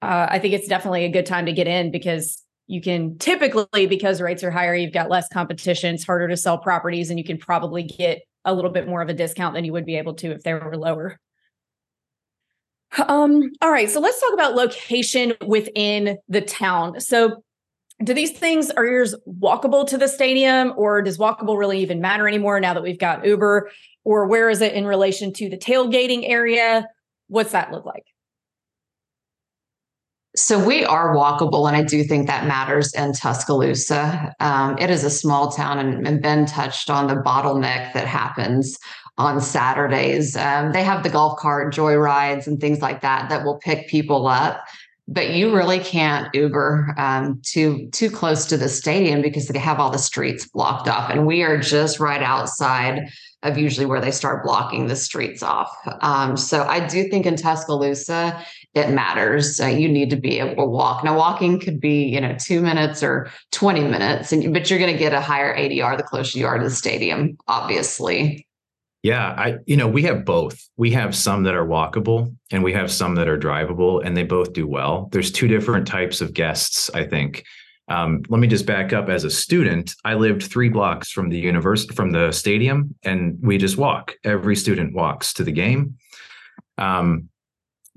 uh, 0.01 0.27
I 0.29 0.39
think 0.39 0.53
it's 0.53 0.67
definitely 0.67 1.05
a 1.05 1.09
good 1.09 1.25
time 1.25 1.47
to 1.47 1.53
get 1.53 1.67
in 1.67 1.91
because 1.91 2.41
you 2.67 2.81
can 2.81 3.17
typically 3.17 3.87
because 3.87 4.21
rates 4.21 4.41
are 4.43 4.51
higher 4.51 4.73
you've 4.73 4.93
got 4.93 5.09
less 5.09 5.27
competition 5.27 5.95
it's 5.95 6.05
harder 6.05 6.29
to 6.29 6.37
sell 6.37 6.57
properties 6.57 7.09
and 7.09 7.19
you 7.19 7.25
can 7.25 7.37
probably 7.37 7.83
get 7.83 8.21
a 8.45 8.53
little 8.53 8.71
bit 8.71 8.87
more 8.87 9.01
of 9.01 9.09
a 9.09 9.13
discount 9.13 9.55
than 9.55 9.65
you 9.65 9.73
would 9.73 9.85
be 9.85 9.97
able 9.97 10.15
to 10.15 10.31
if 10.31 10.43
they 10.43 10.53
were 10.53 10.77
lower. 10.77 11.19
Um, 13.07 13.51
all 13.61 13.71
right, 13.71 13.89
so 13.89 13.99
let's 13.99 14.19
talk 14.19 14.33
about 14.33 14.55
location 14.55 15.33
within 15.45 16.17
the 16.29 16.41
town. 16.41 16.99
So 16.99 17.43
do 18.03 18.13
these 18.13 18.31
things 18.31 18.69
are 18.71 18.85
yours 18.85 19.15
walkable 19.27 19.87
to 19.87 19.97
the 19.97 20.07
stadium 20.07 20.73
or 20.75 21.01
does 21.01 21.17
walkable 21.17 21.57
really 21.57 21.79
even 21.79 22.01
matter 22.01 22.27
anymore 22.27 22.59
now 22.59 22.73
that 22.73 22.83
we've 22.83 22.99
got 22.99 23.25
Uber? 23.25 23.71
Or 24.03 24.27
where 24.27 24.49
is 24.49 24.61
it 24.61 24.73
in 24.73 24.85
relation 24.85 25.31
to 25.33 25.49
the 25.49 25.57
tailgating 25.57 26.29
area? 26.29 26.87
What's 27.27 27.53
that 27.53 27.71
look 27.71 27.85
like? 27.85 28.02
So 30.35 30.63
we 30.63 30.83
are 30.83 31.15
walkable, 31.15 31.67
and 31.67 31.77
I 31.77 31.83
do 31.83 32.03
think 32.03 32.25
that 32.25 32.47
matters 32.47 32.91
in 32.93 33.13
Tuscaloosa. 33.13 34.33
Um, 34.39 34.75
it 34.79 34.89
is 34.89 35.03
a 35.03 35.09
small 35.09 35.51
town, 35.51 35.77
and, 35.77 36.07
and, 36.07 36.23
Ben 36.23 36.47
touched 36.47 36.89
on 36.89 37.05
the 37.05 37.15
bottleneck 37.15 37.93
that 37.93 38.07
happens 38.07 38.79
on 39.19 39.39
Saturdays. 39.39 40.35
Um, 40.35 40.71
they 40.71 40.83
have 40.83 41.03
the 41.03 41.09
golf 41.09 41.37
cart 41.37 41.71
joy 41.71 41.95
rides 41.95 42.47
and 42.47 42.59
things 42.59 42.81
like 42.81 43.01
that 43.01 43.29
that 43.29 43.45
will 43.45 43.59
pick 43.59 43.87
people 43.87 44.25
up, 44.25 44.63
but 45.07 45.29
you 45.29 45.55
really 45.55 45.77
can't 45.77 46.33
Uber 46.33 46.95
um, 46.97 47.39
too 47.43 47.89
too 47.91 48.09
close 48.09 48.47
to 48.47 48.57
the 48.57 48.69
stadium 48.69 49.21
because 49.21 49.47
they 49.47 49.59
have 49.59 49.79
all 49.79 49.91
the 49.91 49.99
streets 49.99 50.47
blocked 50.47 50.87
off, 50.87 51.11
and 51.11 51.27
we 51.27 51.43
are 51.43 51.59
just 51.59 51.99
right 51.99 52.23
outside 52.23 53.07
of 53.43 53.57
usually 53.57 53.85
where 53.85 54.01
they 54.01 54.11
start 54.11 54.43
blocking 54.43 54.87
the 54.87 54.95
streets 54.95 55.43
off. 55.43 55.75
Um, 56.01 56.37
so 56.37 56.63
I 56.63 56.87
do 56.87 57.09
think 57.09 57.25
in 57.25 57.35
Tuscaloosa, 57.35 58.43
it 58.73 58.89
matters. 58.89 59.59
Uh, 59.59 59.67
you 59.67 59.87
need 59.87 60.09
to 60.09 60.15
be 60.15 60.39
able 60.39 60.55
to 60.63 60.69
walk. 60.69 61.03
Now, 61.03 61.17
walking 61.17 61.59
could 61.59 61.79
be, 61.79 62.05
you 62.05 62.19
know, 62.19 62.35
two 62.39 62.61
minutes 62.61 63.03
or 63.03 63.31
20 63.51 63.81
minutes, 63.81 64.31
and 64.31 64.53
but 64.53 64.69
you're 64.69 64.79
going 64.79 64.91
to 64.93 64.97
get 64.97 65.13
a 65.13 65.21
higher 65.21 65.55
ADR 65.55 65.95
the 65.97 66.03
closer 66.03 66.39
you 66.39 66.47
are 66.47 66.57
to 66.57 66.63
the 66.63 66.71
stadium, 66.71 67.37
obviously. 67.47 68.47
Yeah, 69.03 69.35
I 69.37 69.57
you 69.65 69.75
know, 69.75 69.87
we 69.87 70.03
have 70.03 70.23
both. 70.23 70.69
We 70.77 70.91
have 70.91 71.13
some 71.13 71.43
that 71.43 71.53
are 71.53 71.65
walkable 71.65 72.33
and 72.51 72.63
we 72.63 72.71
have 72.71 72.89
some 72.89 73.15
that 73.15 73.27
are 73.27 73.37
drivable 73.37 74.03
and 74.03 74.15
they 74.15 74.23
both 74.23 74.53
do 74.53 74.65
well. 74.65 75.09
There's 75.11 75.29
two 75.29 75.49
different 75.49 75.85
types 75.85 76.21
of 76.21 76.33
guests, 76.33 76.89
I 76.93 77.03
think. 77.03 77.43
Um, 77.89 78.23
let 78.29 78.39
me 78.39 78.47
just 78.47 78.65
back 78.65 78.93
up. 78.93 79.09
As 79.09 79.25
a 79.25 79.29
student, 79.29 79.93
I 80.05 80.13
lived 80.13 80.43
three 80.43 80.69
blocks 80.69 81.11
from 81.11 81.29
the 81.29 81.37
university, 81.37 81.93
from 81.93 82.11
the 82.11 82.31
stadium, 82.31 82.95
and 83.03 83.37
we 83.41 83.57
just 83.57 83.77
walk. 83.77 84.15
Every 84.23 84.55
student 84.55 84.93
walks 84.93 85.33
to 85.33 85.43
the 85.43 85.51
game. 85.51 85.97
Um, 86.77 87.27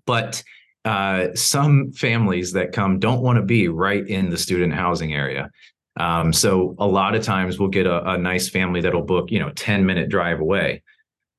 but 0.06 0.42
uh, 0.86 1.34
some 1.34 1.90
families 1.92 2.52
that 2.52 2.70
come 2.70 3.00
don't 3.00 3.20
want 3.20 3.36
to 3.36 3.42
be 3.42 3.66
right 3.66 4.06
in 4.06 4.30
the 4.30 4.38
student 4.38 4.72
housing 4.72 5.12
area. 5.12 5.50
Um, 5.96 6.32
so 6.32 6.76
a 6.78 6.86
lot 6.86 7.16
of 7.16 7.24
times 7.24 7.58
we'll 7.58 7.70
get 7.70 7.86
a, 7.86 8.10
a, 8.10 8.16
nice 8.16 8.48
family 8.48 8.80
that'll 8.80 9.02
book, 9.02 9.32
you 9.32 9.40
know, 9.40 9.50
10 9.50 9.84
minute 9.84 10.08
drive 10.08 10.38
away. 10.38 10.84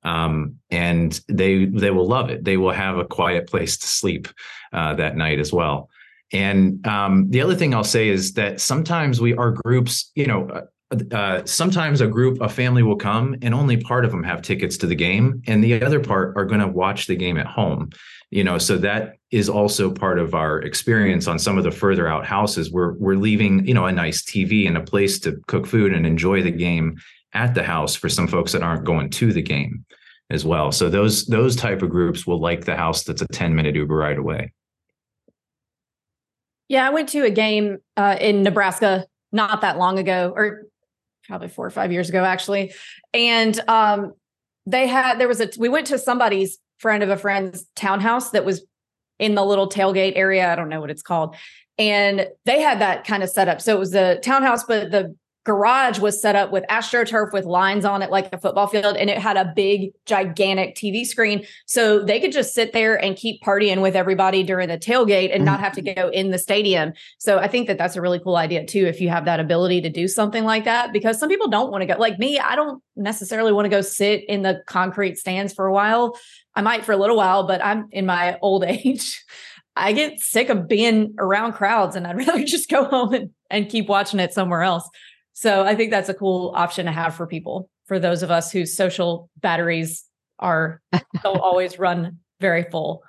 Um, 0.03 0.55
and 0.69 1.17
they 1.29 1.65
they 1.65 1.91
will 1.91 2.07
love 2.07 2.29
it. 2.29 2.43
They 2.43 2.57
will 2.57 2.71
have 2.71 2.97
a 2.97 3.05
quiet 3.05 3.47
place 3.47 3.77
to 3.77 3.87
sleep 3.87 4.27
uh, 4.73 4.95
that 4.95 5.15
night 5.15 5.39
as 5.39 5.53
well. 5.53 5.89
And 6.33 6.85
um, 6.85 7.29
the 7.29 7.41
other 7.41 7.55
thing 7.55 7.73
I'll 7.73 7.85
say 7.85 8.09
is 8.09 8.33
that 8.33 8.59
sometimes 8.59 9.21
we 9.21 9.33
our 9.33 9.51
groups, 9.51 10.11
you 10.13 10.25
know, 10.25 10.67
uh, 11.11 11.45
sometimes 11.45 11.99
a 11.99 12.07
group, 12.07 12.39
a 12.41 12.47
family 12.47 12.81
will 12.81 12.95
come, 12.95 13.35
and 13.41 13.53
only 13.53 13.77
part 13.77 14.05
of 14.05 14.11
them 14.11 14.23
have 14.23 14.41
tickets 14.41 14.77
to 14.77 14.87
the 14.87 14.95
game, 14.95 15.41
and 15.47 15.63
the 15.63 15.81
other 15.83 15.99
part 15.99 16.35
are 16.37 16.45
going 16.45 16.61
to 16.61 16.67
watch 16.67 17.07
the 17.07 17.15
game 17.15 17.37
at 17.37 17.45
home. 17.45 17.89
You 18.29 18.43
know, 18.43 18.57
so 18.57 18.77
that 18.77 19.15
is 19.31 19.49
also 19.49 19.91
part 19.91 20.19
of 20.19 20.33
our 20.33 20.59
experience 20.61 21.27
on 21.27 21.39
some 21.39 21.57
of 21.57 21.63
the 21.63 21.71
further 21.71 22.07
out 22.07 22.25
houses. 22.25 22.71
We're 22.71 22.93
we're 22.93 23.15
leaving, 23.15 23.65
you 23.65 23.73
know, 23.73 23.85
a 23.85 23.91
nice 23.91 24.23
TV 24.23 24.67
and 24.67 24.77
a 24.77 24.83
place 24.83 25.19
to 25.19 25.41
cook 25.47 25.65
food 25.65 25.93
and 25.93 26.05
enjoy 26.05 26.41
the 26.41 26.51
game 26.51 26.97
at 27.33 27.53
the 27.53 27.63
house 27.63 27.95
for 27.95 28.09
some 28.09 28.27
folks 28.27 28.51
that 28.53 28.63
aren't 28.63 28.85
going 28.85 29.09
to 29.09 29.31
the 29.33 29.41
game 29.41 29.85
as 30.29 30.45
well. 30.45 30.71
So 30.71 30.89
those 30.89 31.25
those 31.25 31.55
type 31.55 31.81
of 31.81 31.89
groups 31.89 32.25
will 32.25 32.39
like 32.39 32.65
the 32.65 32.75
house 32.75 33.03
that's 33.03 33.21
a 33.21 33.27
10 33.27 33.55
minute 33.55 33.75
Uber 33.75 33.95
ride 33.95 34.17
away. 34.17 34.53
Yeah, 36.69 36.85
I 36.85 36.89
went 36.89 37.09
to 37.09 37.23
a 37.23 37.29
game 37.29 37.77
uh, 37.95 38.17
in 38.19 38.43
Nebraska 38.43 39.05
not 39.31 39.61
that 39.61 39.77
long 39.77 39.99
ago, 39.99 40.33
or 40.35 40.63
probably 41.27 41.47
four 41.49 41.65
or 41.65 41.69
five 41.69 41.91
years 41.91 42.09
ago, 42.09 42.23
actually. 42.23 42.73
And 43.13 43.59
um, 43.67 44.13
they 44.65 44.87
had 44.87 45.19
there 45.19 45.27
was 45.27 45.41
a 45.41 45.49
we 45.57 45.69
went 45.69 45.87
to 45.87 45.97
somebody's 45.97 46.57
friend 46.77 47.03
of 47.03 47.09
a 47.09 47.17
friend's 47.17 47.65
townhouse 47.75 48.31
that 48.31 48.45
was 48.45 48.65
in 49.19 49.35
the 49.35 49.43
little 49.43 49.69
tailgate 49.69 50.13
area. 50.15 50.51
I 50.51 50.55
don't 50.55 50.69
know 50.69 50.79
what 50.79 50.91
it's 50.91 51.01
called. 51.01 51.35
And 51.77 52.27
they 52.45 52.61
had 52.61 52.81
that 52.81 53.05
kind 53.05 53.23
of 53.23 53.29
set 53.29 53.47
up. 53.47 53.61
So 53.61 53.75
it 53.75 53.79
was 53.79 53.93
a 53.93 54.19
townhouse, 54.19 54.63
but 54.63 54.91
the 54.91 55.15
garage 55.47 55.97
was 55.97 56.21
set 56.21 56.35
up 56.35 56.51
with 56.51 56.65
astroturf 56.69 57.31
with 57.31 57.45
lines 57.45 57.85
on 57.85 58.01
it 58.01 58.11
like 58.11 58.27
a 58.33 58.37
football 58.37 58.67
field 58.67 58.97
and 58.97 59.09
it 59.09 59.17
had 59.17 59.37
a 59.37 59.53
big 59.55 59.93
gigantic 60.05 60.75
TV 60.75 61.05
screen 61.05 61.47
so 61.65 62.03
they 62.03 62.19
could 62.19 62.33
just 62.33 62.53
sit 62.53 62.73
there 62.73 63.01
and 63.01 63.15
keep 63.15 63.41
partying 63.41 63.81
with 63.81 63.95
everybody 63.95 64.43
during 64.43 64.67
the 64.67 64.77
tailgate 64.77 65.31
and 65.31 65.35
mm-hmm. 65.35 65.45
not 65.45 65.61
have 65.61 65.71
to 65.71 65.81
go 65.81 66.09
in 66.09 66.31
the 66.31 66.37
stadium 66.37 66.91
so 67.17 67.39
I 67.39 67.47
think 67.47 67.67
that 67.67 67.77
that's 67.77 67.95
a 67.95 68.01
really 68.01 68.19
cool 68.19 68.35
idea 68.35 68.65
too 68.65 68.85
if 68.87 68.99
you 68.99 69.07
have 69.07 69.23
that 69.23 69.39
ability 69.39 69.79
to 69.81 69.89
do 69.89 70.09
something 70.09 70.43
like 70.43 70.65
that 70.65 70.91
because 70.91 71.17
some 71.17 71.29
people 71.29 71.47
don't 71.47 71.71
want 71.71 71.81
to 71.81 71.85
go 71.85 71.97
like 71.97 72.19
me 72.19 72.37
I 72.37 72.57
don't 72.57 72.83
necessarily 72.97 73.53
want 73.53 73.63
to 73.63 73.69
go 73.69 73.79
sit 73.79 74.25
in 74.27 74.41
the 74.41 74.61
concrete 74.67 75.17
stands 75.17 75.53
for 75.53 75.65
a 75.65 75.71
while 75.71 76.19
I 76.55 76.61
might 76.61 76.83
for 76.83 76.91
a 76.91 76.97
little 76.97 77.15
while 77.15 77.47
but 77.47 77.63
I'm 77.63 77.87
in 77.93 78.05
my 78.05 78.37
old 78.41 78.63
age 78.67 79.23
I 79.77 79.93
get 79.93 80.19
sick 80.19 80.49
of 80.49 80.67
being 80.67 81.13
around 81.19 81.53
crowds 81.53 81.95
and 81.95 82.05
I'd 82.05 82.17
rather 82.27 82.43
just 82.43 82.69
go 82.69 82.83
home 82.83 83.13
and, 83.13 83.29
and 83.49 83.69
keep 83.69 83.87
watching 83.87 84.19
it 84.19 84.33
somewhere 84.33 84.63
else. 84.63 84.89
So 85.37 85.63
I 85.63 85.75
think 85.75 85.91
that's 85.91 86.09
a 86.09 86.15
cool 86.15 86.51
option 86.55 86.87
to 86.87 86.91
have 86.91 87.13
for 87.13 87.27
people, 87.27 87.69
for 87.85 87.99
those 87.99 88.23
of 88.23 88.31
us 88.31 88.51
whose 88.51 88.75
social 88.75 89.29
batteries 89.37 90.03
are 90.39 90.81
don't 91.21 91.39
always 91.39 91.77
run 91.77 92.17
very 92.41 92.63
full. 92.63 93.03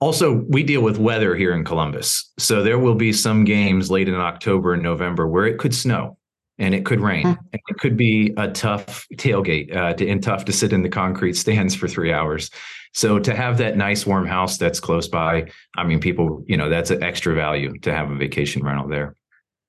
Also, 0.00 0.46
we 0.48 0.62
deal 0.62 0.80
with 0.80 0.96
weather 0.96 1.36
here 1.36 1.52
in 1.54 1.66
Columbus. 1.66 2.32
So 2.38 2.62
there 2.62 2.78
will 2.78 2.94
be 2.94 3.12
some 3.12 3.44
games 3.44 3.90
late 3.90 4.08
in 4.08 4.14
October 4.14 4.72
and 4.72 4.82
November 4.82 5.28
where 5.28 5.44
it 5.44 5.58
could 5.58 5.74
snow 5.74 6.16
and 6.56 6.74
it 6.74 6.86
could 6.86 7.00
rain. 7.00 7.26
Mm-hmm. 7.26 7.46
And 7.52 7.60
it 7.68 7.76
could 7.76 7.98
be 7.98 8.32
a 8.38 8.48
tough 8.48 9.06
tailgate 9.16 9.76
uh, 9.76 9.92
to, 9.92 10.08
and 10.08 10.22
tough 10.22 10.46
to 10.46 10.54
sit 10.54 10.72
in 10.72 10.82
the 10.82 10.88
concrete 10.88 11.34
stands 11.34 11.74
for 11.74 11.86
three 11.86 12.14
hours. 12.14 12.50
So 12.94 13.18
to 13.18 13.36
have 13.36 13.58
that 13.58 13.76
nice 13.76 14.06
warm 14.06 14.24
house 14.24 14.56
that's 14.56 14.80
close 14.80 15.06
by, 15.06 15.50
I 15.76 15.84
mean, 15.84 16.00
people, 16.00 16.42
you 16.46 16.56
know, 16.56 16.70
that's 16.70 16.90
an 16.90 17.02
extra 17.02 17.34
value 17.34 17.78
to 17.80 17.94
have 17.94 18.10
a 18.10 18.16
vacation 18.16 18.64
rental 18.64 18.88
there. 18.88 19.14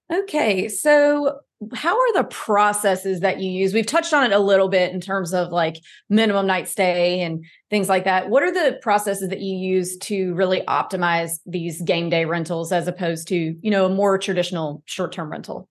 Okay. 0.10 0.70
So 0.70 1.42
how 1.74 1.98
are 1.98 2.14
the 2.14 2.24
processes 2.24 3.20
that 3.20 3.42
you 3.42 3.52
use? 3.52 3.74
We've 3.74 3.86
touched 3.86 4.14
on 4.14 4.24
it 4.24 4.32
a 4.32 4.40
little 4.40 4.70
bit 4.70 4.94
in 4.94 5.02
terms 5.02 5.34
of 5.34 5.52
like 5.52 5.78
minimum 6.10 6.48
night 6.48 6.70
stay 6.70 7.22
and 7.22 7.44
things 7.70 7.90
like 7.90 8.06
that. 8.06 8.30
What 8.30 8.44
are 8.44 8.52
the 8.52 8.80
processes 8.82 9.30
that 9.30 9.42
you 9.42 9.58
use 9.58 9.98
to 9.98 10.34
really 10.36 10.62
optimize 10.62 11.40
these 11.46 11.82
game 11.82 12.10
day 12.10 12.24
rentals 12.24 12.72
as 12.72 12.88
opposed 12.88 13.28
to, 13.30 13.36
you 13.36 13.72
know, 13.72 13.86
a 13.86 13.90
more 13.90 14.18
traditional 14.18 14.84
short-term 14.86 15.30
rental? 15.30 15.68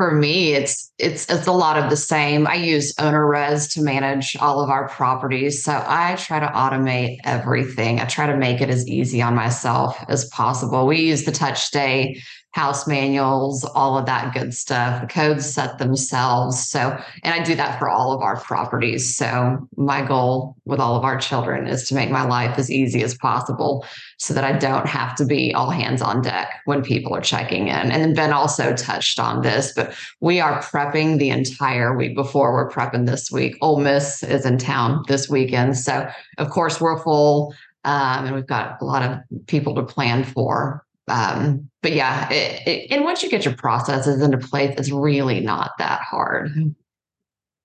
for 0.00 0.12
me, 0.12 0.54
it's 0.54 0.90
it's 0.96 1.28
it's 1.28 1.46
a 1.46 1.52
lot 1.52 1.76
of 1.76 1.90
the 1.90 1.96
same. 1.96 2.46
I 2.46 2.54
use 2.54 2.94
OwnerRez 2.94 3.70
to 3.74 3.82
manage 3.82 4.34
all 4.40 4.62
of 4.62 4.70
our 4.70 4.88
properties, 4.88 5.62
so 5.62 5.72
I 5.86 6.14
try 6.14 6.40
to 6.40 6.46
automate 6.46 7.18
everything. 7.24 8.00
I 8.00 8.06
try 8.06 8.26
to 8.26 8.34
make 8.34 8.62
it 8.62 8.70
as 8.70 8.88
easy 8.88 9.20
on 9.20 9.34
myself 9.34 10.02
as 10.08 10.24
possible. 10.30 10.86
We 10.86 11.02
use 11.02 11.24
the 11.24 11.32
TouchStay 11.32 12.18
house 12.52 12.86
manuals, 12.88 13.64
all 13.64 13.96
of 13.96 14.06
that 14.06 14.34
good 14.34 14.52
stuff. 14.52 15.00
The 15.00 15.06
codes 15.06 15.48
set 15.48 15.78
themselves. 15.78 16.68
So, 16.68 17.00
and 17.22 17.32
I 17.32 17.44
do 17.44 17.54
that 17.54 17.78
for 17.78 17.88
all 17.88 18.12
of 18.12 18.22
our 18.22 18.40
properties. 18.40 19.16
So, 19.16 19.68
my 19.76 20.04
goal 20.04 20.56
with 20.64 20.80
all 20.80 20.96
of 20.96 21.04
our 21.04 21.16
children 21.16 21.68
is 21.68 21.86
to 21.88 21.94
make 21.94 22.10
my 22.10 22.24
life 22.24 22.58
as 22.58 22.68
easy 22.70 23.04
as 23.04 23.16
possible 23.16 23.86
so 24.18 24.34
that 24.34 24.42
I 24.42 24.52
don't 24.58 24.86
have 24.86 25.14
to 25.16 25.24
be 25.24 25.54
all 25.54 25.70
hands 25.70 26.02
on 26.02 26.22
deck 26.22 26.60
when 26.64 26.82
people 26.82 27.14
are 27.14 27.20
checking 27.20 27.68
in. 27.68 27.92
And 27.92 28.02
then 28.02 28.14
Ben 28.14 28.32
also 28.32 28.74
touched 28.74 29.20
on 29.20 29.42
this, 29.42 29.72
but 29.72 29.94
we 30.20 30.40
are 30.40 30.60
prepping 30.60 31.18
the 31.18 31.30
entire 31.30 31.96
week 31.96 32.16
before 32.16 32.52
we're 32.52 32.70
prepping 32.70 33.06
this 33.06 33.30
week. 33.30 33.56
Ole 33.60 33.80
Miss 33.80 34.24
is 34.24 34.44
in 34.44 34.58
town 34.58 35.04
this 35.06 35.28
weekend. 35.28 35.78
So, 35.78 36.10
of 36.38 36.50
course, 36.50 36.80
we're 36.80 37.00
full. 37.02 37.54
Um, 37.84 38.26
and 38.26 38.34
we've 38.34 38.46
got 38.46 38.76
a 38.82 38.84
lot 38.84 39.02
of 39.02 39.46
people 39.46 39.74
to 39.76 39.82
plan 39.82 40.22
for 40.22 40.84
um, 41.10 41.68
but 41.82 41.92
yeah, 41.92 42.30
it, 42.30 42.66
it, 42.66 42.92
and 42.92 43.04
once 43.04 43.22
you 43.22 43.30
get 43.30 43.44
your 43.44 43.54
processes 43.54 44.22
into 44.22 44.38
place, 44.38 44.74
it's 44.78 44.90
really 44.90 45.40
not 45.40 45.72
that 45.78 46.00
hard. 46.02 46.52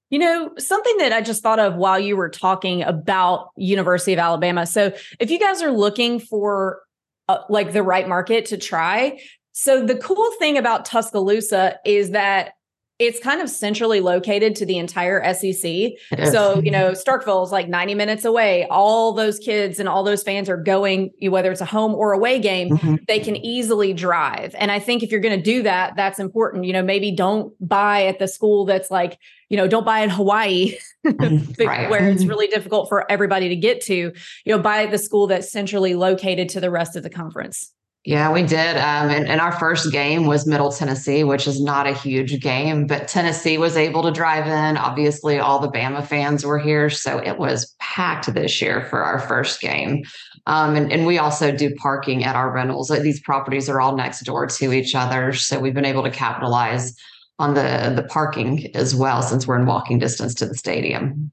You 0.09 0.19
know, 0.19 0.51
something 0.57 0.97
that 0.97 1.11
I 1.11 1.21
just 1.21 1.43
thought 1.43 1.59
of 1.59 1.75
while 1.75 1.99
you 1.99 2.15
were 2.15 2.29
talking 2.29 2.83
about 2.83 3.49
University 3.57 4.13
of 4.13 4.19
Alabama. 4.19 4.65
So, 4.65 4.93
if 5.19 5.29
you 5.31 5.39
guys 5.39 5.61
are 5.61 5.71
looking 5.71 6.19
for 6.19 6.81
uh, 7.27 7.39
like 7.49 7.73
the 7.73 7.83
right 7.83 8.07
market 8.07 8.45
to 8.47 8.57
try, 8.57 9.19
so 9.51 9.85
the 9.85 9.97
cool 9.97 10.31
thing 10.39 10.57
about 10.57 10.85
Tuscaloosa 10.85 11.79
is 11.85 12.11
that 12.11 12.53
it's 12.97 13.19
kind 13.19 13.41
of 13.41 13.49
centrally 13.49 13.99
located 13.99 14.55
to 14.55 14.65
the 14.65 14.77
entire 14.77 15.21
SEC. 15.33 15.91
So, 16.31 16.61
you 16.61 16.71
know, 16.71 16.91
Starkville 16.91 17.43
is 17.45 17.51
like 17.51 17.67
90 17.67 17.93
minutes 17.93 18.23
away. 18.23 18.65
All 18.69 19.11
those 19.11 19.37
kids 19.37 19.79
and 19.79 19.89
all 19.89 20.03
those 20.03 20.23
fans 20.23 20.49
are 20.49 20.57
going, 20.57 21.11
whether 21.23 21.51
it's 21.51 21.59
a 21.59 21.65
home 21.65 21.93
or 21.93 22.13
away 22.13 22.39
game, 22.39 22.69
mm-hmm. 22.69 22.95
they 23.07 23.19
can 23.19 23.35
easily 23.35 23.91
drive. 23.91 24.55
And 24.57 24.71
I 24.71 24.79
think 24.79 25.03
if 25.03 25.11
you're 25.11 25.19
going 25.19 25.37
to 25.37 25.43
do 25.43 25.63
that, 25.63 25.97
that's 25.97 26.19
important. 26.19 26.63
You 26.63 26.71
know, 26.71 26.83
maybe 26.83 27.11
don't 27.11 27.53
buy 27.59 28.05
at 28.05 28.19
the 28.19 28.29
school 28.29 28.63
that's 28.63 28.89
like, 28.89 29.19
you 29.49 29.57
know, 29.57 29.67
don't 29.67 29.85
buy 29.85 29.99
in 29.99 30.09
Hawaii 30.09 30.77
right. 31.03 31.89
where 31.89 32.07
it's 32.07 32.25
really 32.25 32.47
difficult 32.47 32.87
for 32.87 33.09
everybody 33.11 33.49
to 33.49 33.57
get 33.57 33.81
to. 33.81 33.95
You 33.95 34.13
know, 34.45 34.59
buy 34.59 34.83
at 34.83 34.91
the 34.91 34.97
school 34.97 35.27
that's 35.27 35.51
centrally 35.51 35.95
located 35.95 36.47
to 36.49 36.61
the 36.61 36.71
rest 36.71 36.95
of 36.95 37.03
the 37.03 37.09
conference. 37.09 37.73
Yeah, 38.05 38.31
we 38.31 38.43
did. 38.43 38.77
Um, 38.77 39.09
and, 39.09 39.27
and, 39.27 39.41
our 39.41 39.51
first 39.51 39.91
game 39.91 40.27
was 40.27 40.45
Middle 40.45 40.71
Tennessee, 40.71 41.23
which 41.23 41.47
is 41.47 41.59
not 41.59 41.87
a 41.87 41.93
huge 41.93 42.39
game, 42.39 42.85
but 42.85 43.07
Tennessee 43.07 43.57
was 43.57 43.75
able 43.75 44.03
to 44.03 44.11
drive 44.11 44.45
in. 44.45 44.77
Obviously, 44.77 45.39
all 45.39 45.57
the 45.57 45.71
Bama 45.71 46.05
fans 46.05 46.45
were 46.45 46.59
here. 46.59 46.87
So 46.91 47.17
it 47.17 47.39
was 47.39 47.75
packed 47.79 48.31
this 48.31 48.61
year 48.61 48.85
for 48.91 49.03
our 49.03 49.17
first 49.17 49.59
game. 49.59 50.03
Um, 50.45 50.75
and, 50.75 50.91
and 50.91 51.07
we 51.07 51.17
also 51.17 51.51
do 51.51 51.73
parking 51.73 52.23
at 52.23 52.35
our 52.35 52.51
rentals. 52.51 52.89
These 52.89 53.21
properties 53.21 53.67
are 53.69 53.81
all 53.81 53.95
next 53.95 54.21
door 54.21 54.45
to 54.45 54.71
each 54.71 54.93
other. 54.93 55.33
So 55.33 55.59
we've 55.59 55.73
been 55.73 55.83
able 55.83 56.03
to 56.03 56.11
capitalize 56.11 56.95
on 57.39 57.55
the, 57.55 57.91
the 57.95 58.03
parking 58.03 58.69
as 58.75 58.93
well, 58.93 59.23
since 59.23 59.47
we're 59.47 59.59
in 59.59 59.65
walking 59.65 59.97
distance 59.97 60.35
to 60.35 60.45
the 60.45 60.53
stadium. 60.53 61.31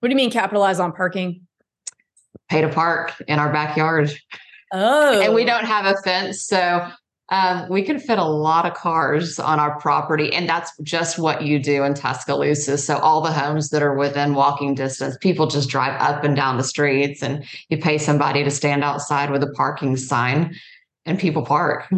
What 0.00 0.08
do 0.08 0.12
you 0.12 0.16
mean 0.16 0.30
capitalize 0.30 0.80
on 0.80 0.92
parking? 0.92 1.46
Pay 2.50 2.60
to 2.60 2.68
park 2.68 3.14
in 3.26 3.38
our 3.38 3.50
backyard. 3.50 4.14
Oh. 4.74 5.20
And 5.20 5.34
we 5.34 5.44
don't 5.44 5.64
have 5.64 5.86
a 5.86 5.96
fence. 6.02 6.42
So 6.42 6.86
um, 7.30 7.68
we 7.70 7.82
can 7.82 7.98
fit 7.98 8.18
a 8.18 8.24
lot 8.24 8.66
of 8.66 8.74
cars 8.74 9.38
on 9.38 9.58
our 9.60 9.78
property. 9.78 10.34
And 10.34 10.48
that's 10.48 10.72
just 10.82 11.18
what 11.18 11.42
you 11.42 11.58
do 11.58 11.84
in 11.84 11.94
Tuscaloosa. 11.94 12.76
So 12.76 12.98
all 12.98 13.22
the 13.22 13.32
homes 13.32 13.70
that 13.70 13.82
are 13.82 13.94
within 13.94 14.34
walking 14.34 14.74
distance, 14.74 15.16
people 15.20 15.46
just 15.46 15.70
drive 15.70 15.98
up 16.00 16.24
and 16.24 16.34
down 16.34 16.58
the 16.58 16.64
streets 16.64 17.22
and 17.22 17.44
you 17.68 17.78
pay 17.78 17.98
somebody 17.98 18.42
to 18.42 18.50
stand 18.50 18.82
outside 18.82 19.30
with 19.30 19.42
a 19.42 19.50
parking 19.52 19.96
sign 19.96 20.54
and 21.06 21.18
people 21.18 21.42
park. 21.42 21.88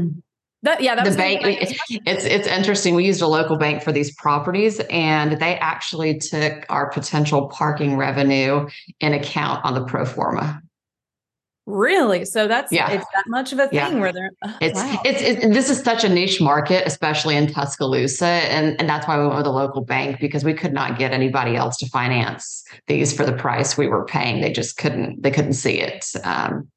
That, 0.62 0.83
yeah, 0.83 0.97
that 0.97 1.05
the 1.09 1.17
bank. 1.17 1.43
It's 1.45 2.25
it's 2.25 2.49
interesting. 2.49 2.97
We 2.97 3.05
used 3.05 3.23
a 3.23 3.27
local 3.29 3.57
bank 3.57 3.85
for 3.85 3.93
these 3.93 4.12
properties, 4.17 4.81
and 4.91 5.39
they 5.39 5.57
actually 5.59 6.19
took 6.19 6.67
our 6.69 6.91
potential 6.91 7.47
parking 7.49 7.97
revenue 7.97 8.69
in 8.99 9.12
account 9.12 9.65
on 9.65 9.75
the 9.75 9.85
pro 9.85 10.05
forma. 10.05 10.61
Really? 11.66 12.24
So 12.24 12.46
that's 12.46 12.70
yeah. 12.70 12.90
it's 12.90 13.05
that 13.12 13.24
much 13.26 13.52
of 13.52 13.59
a 13.59 13.66
thing 13.66 13.74
yeah. 13.74 13.98
where 13.98 14.12
they're 14.12 14.31
oh, 14.44 14.57
it's, 14.61 14.79
wow. 14.79 15.02
it's 15.05 15.20
it's 15.20 15.46
this 15.52 15.68
is 15.68 15.83
such 15.83 16.05
a 16.05 16.09
niche 16.09 16.40
market, 16.40 16.87
especially 16.87 17.35
in 17.35 17.48
Tuscaloosa, 17.48 18.24
and 18.24 18.79
and 18.79 18.88
that's 18.88 19.09
why 19.09 19.18
we 19.18 19.24
went 19.26 19.38
with 19.38 19.46
a 19.46 19.50
local 19.50 19.83
bank 19.83 20.20
because 20.20 20.44
we 20.44 20.55
could 20.55 20.72
not 20.72 20.96
get 20.96 21.12
anybody 21.12 21.57
else 21.57 21.76
to 21.79 21.88
finance 21.88 22.64
these 22.87 23.12
for 23.12 23.24
the 23.24 23.33
price 23.33 23.76
we 23.76 23.88
were 23.88 24.05
paying. 24.05 24.40
They 24.42 24.52
just 24.52 24.76
couldn't 24.76 25.22
they 25.22 25.33
couldn't 25.33 25.55
see 25.55 25.81
it. 25.81 26.07
Um, 26.22 26.68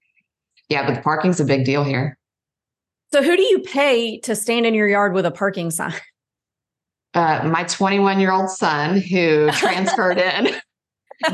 yeah, 0.70 0.88
but 0.88 0.96
the 0.96 1.02
parking's 1.02 1.40
a 1.40 1.46
big 1.46 1.66
deal 1.66 1.84
here. 1.84 2.18
So 3.12 3.22
who 3.22 3.38
do 3.38 3.44
you 3.44 3.60
pay 3.60 4.20
to 4.22 4.36
stand 4.36 4.66
in 4.66 4.74
your 4.74 4.88
yard 4.88 5.14
with 5.14 5.26
a 5.26 5.32
parking 5.32 5.70
sign? 5.70 5.94
Uh, 7.14 7.48
my 7.52 7.64
21 7.64 8.20
year 8.20 8.32
old 8.32 8.50
son 8.50 9.02
who 9.02 9.50
transferred 9.54 10.18
in. 10.18 10.56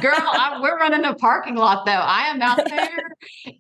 Girl, 0.02 0.16
I, 0.18 0.60
we're 0.62 0.78
running 0.80 1.06
a 1.06 1.14
parking 1.14 1.56
lot 1.56 1.86
though. 1.86 1.92
I 1.92 2.24
am 2.28 2.42
out 2.42 2.58
there. 2.68 2.98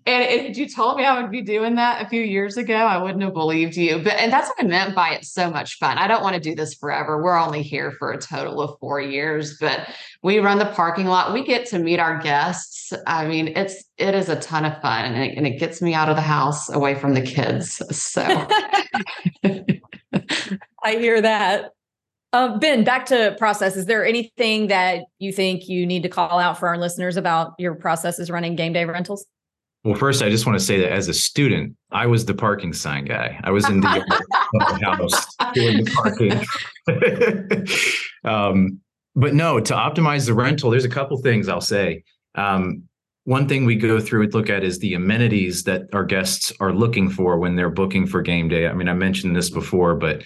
and 0.06 0.24
if 0.24 0.58
you 0.58 0.68
told 0.68 0.98
me 0.98 1.06
I 1.06 1.22
would 1.22 1.30
be 1.30 1.42
doing 1.42 1.76
that 1.76 2.04
a 2.04 2.10
few 2.10 2.22
years 2.22 2.58
ago, 2.58 2.76
I 2.76 2.98
wouldn't 2.98 3.22
have 3.22 3.34
believed 3.34 3.76
you. 3.76 4.00
But 4.00 4.14
and 4.14 4.34
that's 4.34 4.50
what 4.50 4.58
I 4.60 4.64
meant 4.64 4.96
by 4.96 5.12
it's 5.12 5.32
so 5.32 5.52
much 5.52 5.78
fun. 5.78 5.98
I 6.00 6.08
don't 6.08 6.24
want 6.24 6.34
to 6.36 6.42
do 6.42 6.56
this 6.56 6.74
forever. 6.74 7.22
We're 7.22 7.38
only 7.38 7.62
here 7.62 7.92
for 7.92 8.12
a 8.12 8.18
total 8.18 8.60
of 8.62 8.80
four 8.80 9.00
years, 9.00 9.58
but 9.60 9.88
we 10.24 10.40
run 10.40 10.58
the 10.58 10.66
parking 10.66 11.06
lot. 11.06 11.32
We 11.32 11.44
get 11.44 11.68
to 11.68 11.80
meet 11.80 12.00
our 12.00 12.18
guests. 12.20 12.92
I 13.06 13.28
mean, 13.28 13.50
it's 13.50 13.84
it 13.98 14.16
is 14.16 14.28
a 14.28 14.40
ton 14.40 14.66
of 14.66 14.82
fun 14.82 15.06
and 15.06 15.18
it, 15.18 15.38
and 15.38 15.46
it 15.46 15.60
gets 15.60 15.82
me 15.82 15.94
out 15.94 16.10
of 16.10 16.16
the 16.16 16.22
house 16.24 16.70
away 16.70 16.96
from 16.96 17.14
the 17.14 17.22
kids. 17.22 17.82
So 17.96 18.24
I 20.84 20.98
hear 20.98 21.22
that. 21.22 21.72
Uh, 22.36 22.58
ben, 22.58 22.84
back 22.84 23.06
to 23.06 23.34
process. 23.38 23.78
Is 23.78 23.86
there 23.86 24.06
anything 24.06 24.67
that 24.67 25.06
you 25.19 25.32
think 25.32 25.69
you 25.69 25.86
need 25.86 26.04
to 26.04 26.10
call 26.10 26.38
out 26.38 26.60
for 26.60 26.67
our 26.67 26.78
listeners 26.78 27.15
about 27.15 27.54
your 27.58 27.76
processes 27.76 28.30
running 28.30 28.58
game 28.58 28.74
day 28.74 28.84
rentals? 28.84 29.26
Well, 29.86 29.95
first, 29.95 30.21
I 30.21 30.30
just 30.30 30.45
want 30.45 30.60
to 30.60 30.65
say 30.65 30.78
that 30.82 30.91
as 30.91 31.08
a 31.08 31.13
student, 31.13 31.78
I 31.91 32.08
was 32.08 32.26
the 32.26 32.34
parking 32.34 32.74
sign 32.74 33.06
guy. 33.06 33.39
I 33.45 33.52
was 33.52 33.69
in 33.69 33.80
the, 33.80 33.88
house 34.84 35.36
doing 35.54 35.86
the 35.86 36.45
parking. 37.63 38.26
um, 38.30 38.82
but 39.15 39.34
no, 39.34 39.62
to 39.62 39.74
optimize 39.74 40.26
the 40.26 40.34
rental, 40.34 40.71
there's 40.71 40.84
a 40.84 40.89
couple 40.89 41.17
things 41.21 41.48
I'll 41.48 41.62
say. 41.62 42.04
Um, 42.38 42.84
one 43.24 43.48
thing 43.48 43.63
we 43.63 43.78
go 43.78 44.02
through 44.02 44.24
and 44.24 44.34
look 44.34 44.50
at 44.50 44.62
is 44.62 44.80
the 44.80 44.95
amenities 44.95 45.63
that 45.63 45.84
our 45.93 46.04
guests 46.04 46.52
are 46.60 46.74
looking 46.74 47.10
for 47.10 47.39
when 47.39 47.56
they're 47.56 47.69
booking 47.69 48.08
for 48.08 48.21
game 48.21 48.50
day. 48.50 48.67
I 48.67 48.74
mean, 48.74 48.89
I 48.89 48.93
mentioned 48.93 49.38
this 49.38 49.50
before, 49.50 49.95
but 49.95 50.21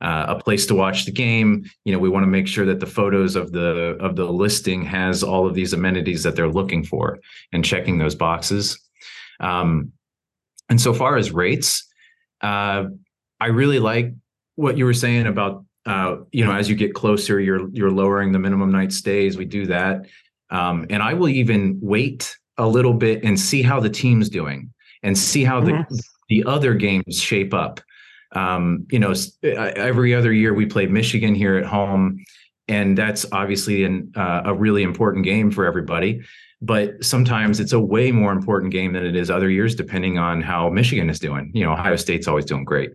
uh, 0.00 0.26
a 0.28 0.42
place 0.42 0.66
to 0.66 0.74
watch 0.74 1.04
the 1.04 1.12
game. 1.12 1.64
You 1.84 1.92
know, 1.92 1.98
we 1.98 2.08
want 2.08 2.24
to 2.24 2.28
make 2.28 2.46
sure 2.46 2.66
that 2.66 2.80
the 2.80 2.86
photos 2.86 3.36
of 3.36 3.52
the 3.52 3.96
of 4.00 4.16
the 4.16 4.24
listing 4.24 4.84
has 4.84 5.22
all 5.22 5.46
of 5.46 5.54
these 5.54 5.72
amenities 5.72 6.22
that 6.22 6.36
they're 6.36 6.48
looking 6.48 6.84
for 6.84 7.18
and 7.52 7.64
checking 7.64 7.98
those 7.98 8.14
boxes. 8.14 8.78
Um, 9.40 9.92
and 10.68 10.80
so 10.80 10.94
far 10.94 11.16
as 11.16 11.30
rates, 11.30 11.86
uh, 12.40 12.84
I 13.40 13.46
really 13.46 13.78
like 13.78 14.12
what 14.56 14.78
you 14.78 14.84
were 14.84 14.94
saying 14.94 15.26
about 15.26 15.64
uh, 15.86 16.16
you 16.32 16.44
know 16.44 16.52
as 16.52 16.68
you 16.68 16.76
get 16.76 16.94
closer, 16.94 17.40
you're 17.40 17.68
you're 17.70 17.90
lowering 17.90 18.32
the 18.32 18.38
minimum 18.38 18.70
night 18.70 18.92
stays. 18.92 19.36
We 19.36 19.44
do 19.44 19.66
that, 19.66 20.06
um, 20.50 20.86
and 20.90 21.02
I 21.02 21.14
will 21.14 21.28
even 21.28 21.78
wait 21.80 22.36
a 22.56 22.66
little 22.66 22.94
bit 22.94 23.24
and 23.24 23.38
see 23.38 23.62
how 23.62 23.80
the 23.80 23.90
team's 23.90 24.28
doing 24.28 24.72
and 25.02 25.16
see 25.16 25.44
how 25.44 25.60
the 25.60 25.72
mm-hmm. 25.72 25.94
the 26.28 26.44
other 26.44 26.74
games 26.74 27.20
shape 27.20 27.52
up 27.52 27.80
um, 28.34 28.86
you 28.90 28.98
know, 28.98 29.14
every 29.42 30.14
other 30.14 30.32
year 30.32 30.54
we 30.54 30.66
play 30.66 30.86
Michigan 30.86 31.34
here 31.34 31.56
at 31.56 31.64
home, 31.64 32.24
and 32.68 32.96
that's 32.96 33.26
obviously 33.32 33.84
an, 33.84 34.12
uh, 34.16 34.42
a 34.46 34.54
really 34.54 34.82
important 34.82 35.24
game 35.24 35.50
for 35.50 35.64
everybody. 35.64 36.22
But 36.60 37.04
sometimes 37.04 37.60
it's 37.60 37.72
a 37.72 37.80
way 37.80 38.10
more 38.10 38.32
important 38.32 38.72
game 38.72 38.94
than 38.94 39.04
it 39.04 39.16
is 39.16 39.30
other 39.30 39.50
years, 39.50 39.74
depending 39.74 40.18
on 40.18 40.40
how 40.40 40.70
Michigan 40.70 41.10
is 41.10 41.18
doing. 41.18 41.50
You 41.54 41.64
know, 41.64 41.72
Ohio 41.72 41.96
State's 41.96 42.26
always 42.26 42.46
doing 42.46 42.64
great, 42.64 42.90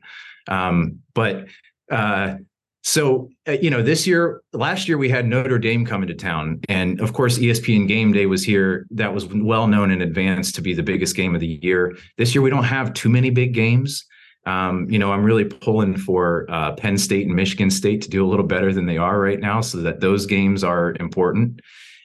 um, 0.47 0.99
but 1.13 1.47
uh, 1.91 2.35
so 2.83 3.29
uh, 3.47 3.51
you 3.51 3.69
know, 3.69 3.83
this 3.83 4.07
year, 4.07 4.41
last 4.53 4.87
year 4.87 4.97
we 4.97 5.09
had 5.09 5.27
Notre 5.27 5.59
Dame 5.59 5.85
coming 5.85 6.07
to 6.07 6.13
town, 6.13 6.61
and 6.69 6.99
of 7.01 7.13
course 7.13 7.37
ESPN 7.37 7.87
Game 7.87 8.11
Day 8.11 8.25
was 8.25 8.43
here. 8.43 8.87
That 8.91 9.13
was 9.13 9.27
well 9.27 9.67
known 9.67 9.91
in 9.91 10.01
advance 10.01 10.51
to 10.53 10.61
be 10.61 10.73
the 10.73 10.83
biggest 10.83 11.15
game 11.15 11.35
of 11.35 11.41
the 11.41 11.59
year. 11.61 11.97
This 12.17 12.33
year 12.33 12.41
we 12.41 12.49
don't 12.49 12.63
have 12.63 12.93
too 12.93 13.09
many 13.09 13.29
big 13.29 13.53
games. 13.53 14.05
Um, 14.49 14.89
you 14.89 14.97
know, 14.97 15.11
I'm 15.11 15.23
really 15.23 15.45
pulling 15.45 15.95
for 15.97 16.45
uh, 16.49 16.73
Penn 16.73 16.97
State 16.97 17.27
and 17.27 17.35
Michigan 17.35 17.69
State 17.69 18.01
to 18.03 18.09
do 18.09 18.25
a 18.25 18.27
little 18.27 18.45
better 18.45 18.73
than 18.73 18.85
they 18.85 18.97
are 18.97 19.19
right 19.19 19.39
now, 19.39 19.61
so 19.61 19.77
that 19.79 19.99
those 19.99 20.25
games 20.25 20.63
are 20.63 20.95
important. 20.99 21.61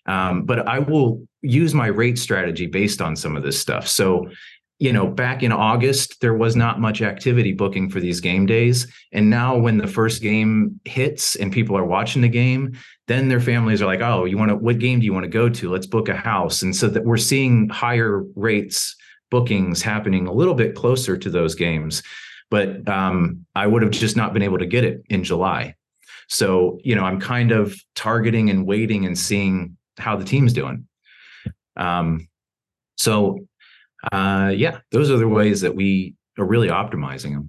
Um, 0.06 0.44
but 0.44 0.68
I 0.68 0.78
will 0.80 1.26
use 1.40 1.72
my 1.72 1.86
rate 1.86 2.18
strategy 2.18 2.66
based 2.66 3.00
on 3.00 3.16
some 3.16 3.36
of 3.36 3.42
this 3.42 3.58
stuff. 3.58 3.88
So 3.88 4.28
you 4.80 4.92
know, 4.92 5.06
back 5.06 5.42
in 5.42 5.52
August, 5.52 6.20
there 6.20 6.34
was 6.34 6.56
not 6.56 6.80
much 6.80 7.00
activity 7.00 7.52
booking 7.52 7.88
for 7.88 8.00
these 8.00 8.20
game 8.20 8.44
days. 8.44 8.86
And 9.12 9.30
now, 9.30 9.56
when 9.56 9.78
the 9.78 9.86
first 9.86 10.20
game 10.20 10.80
hits 10.84 11.36
and 11.36 11.52
people 11.52 11.76
are 11.76 11.84
watching 11.84 12.22
the 12.22 12.28
game, 12.28 12.76
then 13.06 13.28
their 13.28 13.40
families 13.40 13.80
are 13.80 13.86
like, 13.86 14.00
oh, 14.00 14.24
you 14.24 14.36
want 14.36 14.50
to, 14.50 14.56
what 14.56 14.80
game 14.80 14.98
do 14.98 15.06
you 15.06 15.12
want 15.12 15.24
to 15.24 15.30
go 15.30 15.48
to? 15.48 15.70
Let's 15.70 15.86
book 15.86 16.08
a 16.08 16.16
house. 16.16 16.62
And 16.62 16.74
so 16.74 16.88
that 16.88 17.04
we're 17.04 17.16
seeing 17.16 17.68
higher 17.68 18.24
rates 18.34 18.96
bookings 19.30 19.80
happening 19.80 20.26
a 20.26 20.32
little 20.32 20.54
bit 20.54 20.74
closer 20.74 21.16
to 21.16 21.30
those 21.30 21.54
games. 21.54 22.02
But 22.50 22.88
um, 22.88 23.46
I 23.54 23.66
would 23.66 23.82
have 23.82 23.90
just 23.90 24.16
not 24.16 24.32
been 24.32 24.42
able 24.42 24.58
to 24.58 24.66
get 24.66 24.84
it 24.84 25.02
in 25.08 25.24
July. 25.24 25.74
So, 26.28 26.78
you 26.82 26.94
know, 26.94 27.04
I'm 27.04 27.20
kind 27.20 27.52
of 27.52 27.76
targeting 27.94 28.50
and 28.50 28.66
waiting 28.66 29.04
and 29.06 29.18
seeing 29.18 29.76
how 29.98 30.16
the 30.16 30.24
team's 30.24 30.52
doing. 30.52 30.86
Um, 31.76 32.28
so 32.96 33.40
uh, 34.12 34.52
yeah, 34.54 34.78
those 34.90 35.10
are 35.10 35.16
the 35.16 35.28
ways 35.28 35.60
that 35.62 35.74
we 35.74 36.14
are 36.38 36.44
really 36.44 36.68
optimizing 36.68 37.32
them. 37.32 37.48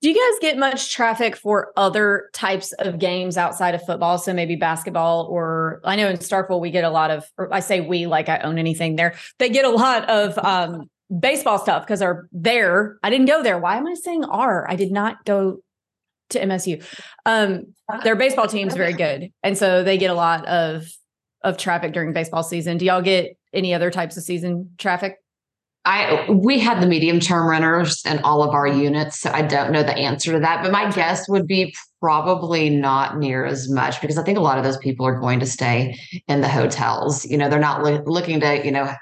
Do 0.00 0.08
you 0.08 0.14
guys 0.14 0.38
get 0.40 0.56
much 0.56 0.92
traffic 0.94 1.34
for 1.34 1.72
other 1.76 2.30
types 2.32 2.72
of 2.74 3.00
games 3.00 3.36
outside 3.36 3.74
of 3.74 3.84
football? 3.84 4.16
So 4.18 4.32
maybe 4.32 4.54
basketball, 4.54 5.26
or 5.28 5.80
I 5.84 5.96
know 5.96 6.08
in 6.08 6.18
Starkville 6.18 6.60
we 6.60 6.70
get 6.70 6.84
a 6.84 6.90
lot 6.90 7.10
of, 7.10 7.24
I 7.50 7.58
say 7.58 7.80
we 7.80 8.06
like 8.06 8.28
I 8.28 8.38
own 8.38 8.58
anything 8.58 8.94
there. 8.94 9.14
They 9.40 9.48
get 9.48 9.64
a 9.64 9.70
lot 9.70 10.08
of 10.08 10.38
um, 10.38 10.88
baseball 11.16 11.58
stuff 11.58 11.84
because 11.84 12.00
they're 12.00 12.28
there. 12.32 12.98
I 13.02 13.10
didn't 13.10 13.26
go 13.26 13.42
there. 13.42 13.58
Why 13.58 13.76
am 13.76 13.86
I 13.86 13.94
saying 13.94 14.24
R? 14.24 14.66
I 14.68 14.76
did 14.76 14.92
not 14.92 15.24
go 15.24 15.58
to 16.30 16.40
MSU. 16.40 16.84
Um, 17.24 17.74
their 18.04 18.16
baseball 18.16 18.46
team's 18.46 18.74
very 18.74 18.92
good, 18.94 19.30
and 19.42 19.56
so 19.56 19.82
they 19.82 19.98
get 19.98 20.10
a 20.10 20.14
lot 20.14 20.46
of 20.46 20.86
of 21.42 21.56
traffic 21.56 21.92
during 21.92 22.12
baseball 22.12 22.42
season. 22.42 22.78
Do 22.78 22.84
y'all 22.84 23.02
get 23.02 23.36
any 23.52 23.72
other 23.72 23.90
types 23.90 24.16
of 24.16 24.22
season 24.22 24.72
traffic? 24.78 25.16
I 25.84 26.28
we 26.28 26.58
had 26.58 26.82
the 26.82 26.86
medium 26.86 27.18
term 27.20 27.48
runners 27.48 28.02
in 28.04 28.18
all 28.18 28.42
of 28.42 28.50
our 28.50 28.66
units, 28.66 29.20
so 29.20 29.30
I 29.30 29.42
don't 29.42 29.72
know 29.72 29.82
the 29.82 29.96
answer 29.96 30.32
to 30.32 30.40
that. 30.40 30.62
But 30.62 30.72
my 30.72 30.90
guess 30.90 31.28
would 31.28 31.46
be 31.46 31.74
probably 32.00 32.68
not 32.68 33.18
near 33.18 33.46
as 33.46 33.70
much 33.70 34.00
because 34.00 34.18
I 34.18 34.22
think 34.22 34.36
a 34.36 34.42
lot 34.42 34.58
of 34.58 34.64
those 34.64 34.76
people 34.76 35.06
are 35.06 35.18
going 35.18 35.40
to 35.40 35.46
stay 35.46 35.98
in 36.26 36.42
the 36.42 36.48
hotels. 36.48 37.24
You 37.24 37.38
know, 37.38 37.48
they're 37.48 37.58
not 37.58 37.82
lo- 37.82 38.02
looking 38.04 38.40
to 38.40 38.64
you 38.64 38.70
know 38.70 38.92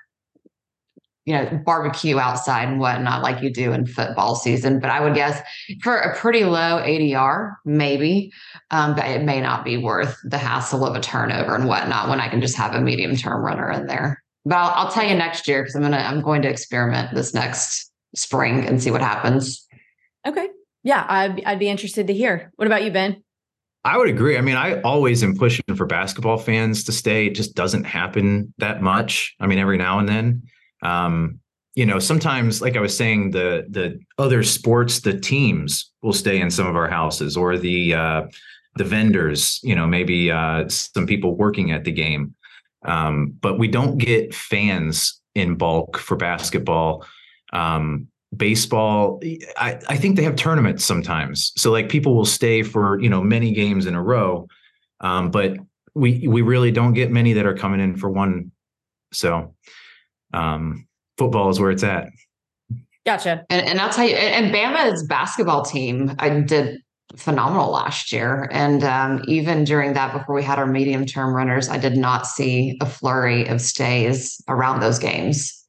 you 1.27 1.35
know 1.35 1.61
barbecue 1.64 2.18
outside 2.18 2.68
and 2.68 2.79
whatnot 2.79 3.20
like 3.20 3.43
you 3.43 3.53
do 3.53 3.72
in 3.72 3.85
football 3.85 4.37
season. 4.37 4.79
But 4.79 4.91
I 4.91 5.01
would 5.01 5.14
guess 5.14 5.41
for 5.83 5.97
a 5.97 6.16
pretty 6.16 6.45
low 6.45 6.81
ADR, 6.81 7.57
maybe, 7.64 8.33
um, 8.70 8.95
but 8.95 9.05
it 9.07 9.22
may 9.24 9.41
not 9.41 9.64
be 9.64 9.77
worth 9.77 10.16
the 10.24 10.39
hassle 10.39 10.87
of 10.87 10.95
a 10.95 11.01
turnover 11.01 11.55
and 11.55 11.66
whatnot 11.66 12.09
when 12.09 12.20
I 12.20 12.29
can 12.29 12.41
just 12.41 12.57
have 12.57 12.74
a 12.74 12.81
medium 12.81 13.16
term 13.16 13.45
runner 13.45 13.70
in 13.72 13.87
there. 13.87 14.22
But 14.45 14.57
I'll, 14.57 14.87
I'll 14.87 14.93
tell 14.93 15.05
you 15.05 15.16
next 15.16 15.49
year 15.49 15.62
because 15.62 15.74
I'm 15.74 15.83
gonna 15.83 15.97
I'm 15.97 16.22
going 16.22 16.43
to 16.43 16.49
experiment 16.49 17.12
this 17.12 17.35
next 17.35 17.91
spring 18.14 18.64
and 18.64 18.81
see 18.81 18.93
what 18.93 19.03
happens. 19.03 19.66
Okay. 20.27 20.49
Yeah, 20.85 21.05
I'd 21.09 21.45
I'd 21.45 21.59
be 21.59 21.68
interested 21.68 22.07
to 22.07 22.14
hear. 22.14 22.53
What 22.55 22.66
about 22.66 22.85
you, 22.85 22.93
Ben? 22.93 23.24
I 23.85 23.99
would 23.99 24.09
agree. 24.09 24.37
I 24.37 24.41
mean, 24.41 24.57
I 24.57 24.81
always 24.83 25.22
am 25.22 25.37
pushing 25.37 25.64
for 25.77 25.87
basketball 25.87 26.39
fans 26.39 26.83
to 26.85 26.93
stay. 26.93 27.27
It 27.27 27.35
just 27.35 27.55
doesn't 27.55 27.85
happen 27.85 28.53
that 28.59 28.83
much. 28.83 29.35
I 29.39 29.47
mean, 29.47 29.59
every 29.59 29.77
now 29.77 29.99
and 29.99 30.09
then. 30.09 30.43
Um, 30.83 31.41
you 31.74 31.85
know, 31.85 31.99
sometimes, 31.99 32.62
like 32.62 32.77
I 32.77 32.81
was 32.81 32.97
saying, 32.97 33.33
the 33.33 33.66
the 33.68 34.01
other 34.18 34.43
sports, 34.43 35.01
the 35.01 35.18
teams 35.18 35.93
will 36.03 36.12
stay 36.12 36.41
in 36.41 36.51
some 36.51 36.66
of 36.66 36.77
our 36.77 36.89
houses, 36.89 37.37
or 37.37 37.59
the 37.59 37.95
uh, 37.95 38.22
the 38.77 38.85
vendors. 38.85 39.61
You 39.62 39.74
know, 39.74 39.87
maybe 39.87 40.31
uh, 40.31 40.68
some 40.68 41.07
people 41.07 41.37
working 41.37 41.72
at 41.72 41.85
the 41.85 41.93
game. 41.93 42.35
Um, 42.85 43.37
but 43.41 43.59
we 43.59 43.68
don't 43.68 43.99
get 43.99 44.35
fans 44.35 45.20
in 45.35 45.57
bulk 45.57 45.99
for 45.99 46.16
basketball. 46.16 47.05
Um, 47.53 48.09
baseball, 48.35 49.20
I, 49.57 49.79
I 49.89 49.97
think 49.97 50.16
they 50.16 50.22
have 50.22 50.37
tournaments 50.37 50.85
sometimes. 50.85 51.53
So 51.57 51.70
like 51.70 51.89
people 51.89 52.14
will 52.14 52.24
stay 52.24 52.62
for, 52.62 53.01
you 53.01 53.09
know, 53.09 53.22
many 53.22 53.53
games 53.53 53.87
in 53.87 53.95
a 53.95 54.03
row. 54.03 54.49
Um, 55.01 55.31
but 55.31 55.57
we 55.95 56.27
we 56.27 56.43
really 56.43 56.70
don't 56.70 56.95
get 56.95 57.11
many 57.11 57.35
that 57.35 57.47
are 57.47 57.57
coming 57.57 57.81
in 57.81 57.97
for 57.97 58.11
one. 58.11 58.51
So 59.12 59.55
um, 60.33 60.87
football 61.18 61.51
is 61.51 61.61
where 61.61 61.70
it's 61.70 61.85
at. 61.85 62.09
Gotcha. 63.05 63.45
And, 63.51 63.66
and 63.66 63.81
I'll 63.81 63.91
tell 63.91 64.09
you, 64.09 64.16
and 64.16 64.53
Bama's 64.53 65.07
basketball 65.07 65.64
team, 65.64 66.14
I 66.18 66.41
did 66.41 66.81
phenomenal 67.16 67.70
last 67.70 68.12
year. 68.12 68.49
And 68.51 68.83
um, 68.83 69.22
even 69.29 69.64
during 69.64 69.93
that, 69.95 70.12
before 70.12 70.35
we 70.35 70.43
had 70.43 70.59
our 70.59 70.66
medium 70.66 71.07
term 71.07 71.35
runners, 71.35 71.68
I 71.68 71.79
did 71.79 71.97
not 71.97 72.27
see 72.27 72.77
a 72.81 72.87
flurry 72.87 73.47
of 73.47 73.61
stays 73.61 74.43
around 74.49 74.81
those 74.81 74.99
games. 74.99 75.64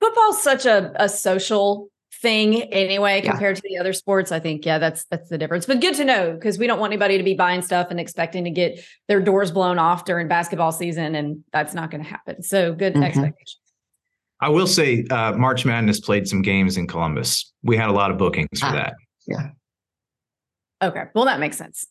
Football's 0.00 0.42
such 0.42 0.66
a, 0.66 0.92
a 0.96 1.08
social 1.08 1.88
thing 2.24 2.62
anyway 2.72 3.20
compared 3.20 3.56
yeah. 3.56 3.60
to 3.60 3.68
the 3.68 3.78
other 3.78 3.92
sports 3.92 4.32
i 4.32 4.40
think 4.40 4.64
yeah 4.66 4.78
that's 4.78 5.04
that's 5.04 5.28
the 5.28 5.38
difference 5.38 5.66
but 5.66 5.80
good 5.80 5.94
to 5.94 6.04
know 6.04 6.32
because 6.32 6.58
we 6.58 6.66
don't 6.66 6.80
want 6.80 6.92
anybody 6.92 7.18
to 7.18 7.22
be 7.22 7.34
buying 7.34 7.62
stuff 7.62 7.88
and 7.90 8.00
expecting 8.00 8.44
to 8.44 8.50
get 8.50 8.80
their 9.06 9.20
doors 9.20 9.52
blown 9.52 9.78
off 9.78 10.04
during 10.04 10.26
basketball 10.26 10.72
season 10.72 11.14
and 11.14 11.44
that's 11.52 11.74
not 11.74 11.90
going 11.90 12.02
to 12.02 12.08
happen 12.08 12.42
so 12.42 12.74
good 12.74 12.94
mm-hmm. 12.94 13.04
expectation 13.04 13.60
i 14.40 14.48
will 14.48 14.66
say 14.66 15.04
uh, 15.10 15.32
march 15.32 15.64
madness 15.64 16.00
played 16.00 16.26
some 16.26 16.42
games 16.42 16.76
in 16.76 16.86
columbus 16.86 17.52
we 17.62 17.76
had 17.76 17.88
a 17.88 17.92
lot 17.92 18.10
of 18.10 18.18
bookings 18.18 18.58
for 18.58 18.66
ah, 18.66 18.72
that 18.72 18.94
yeah 19.28 19.50
Okay. 20.84 21.04
Well, 21.14 21.24
that 21.24 21.40
makes 21.40 21.56
sense. 21.56 21.86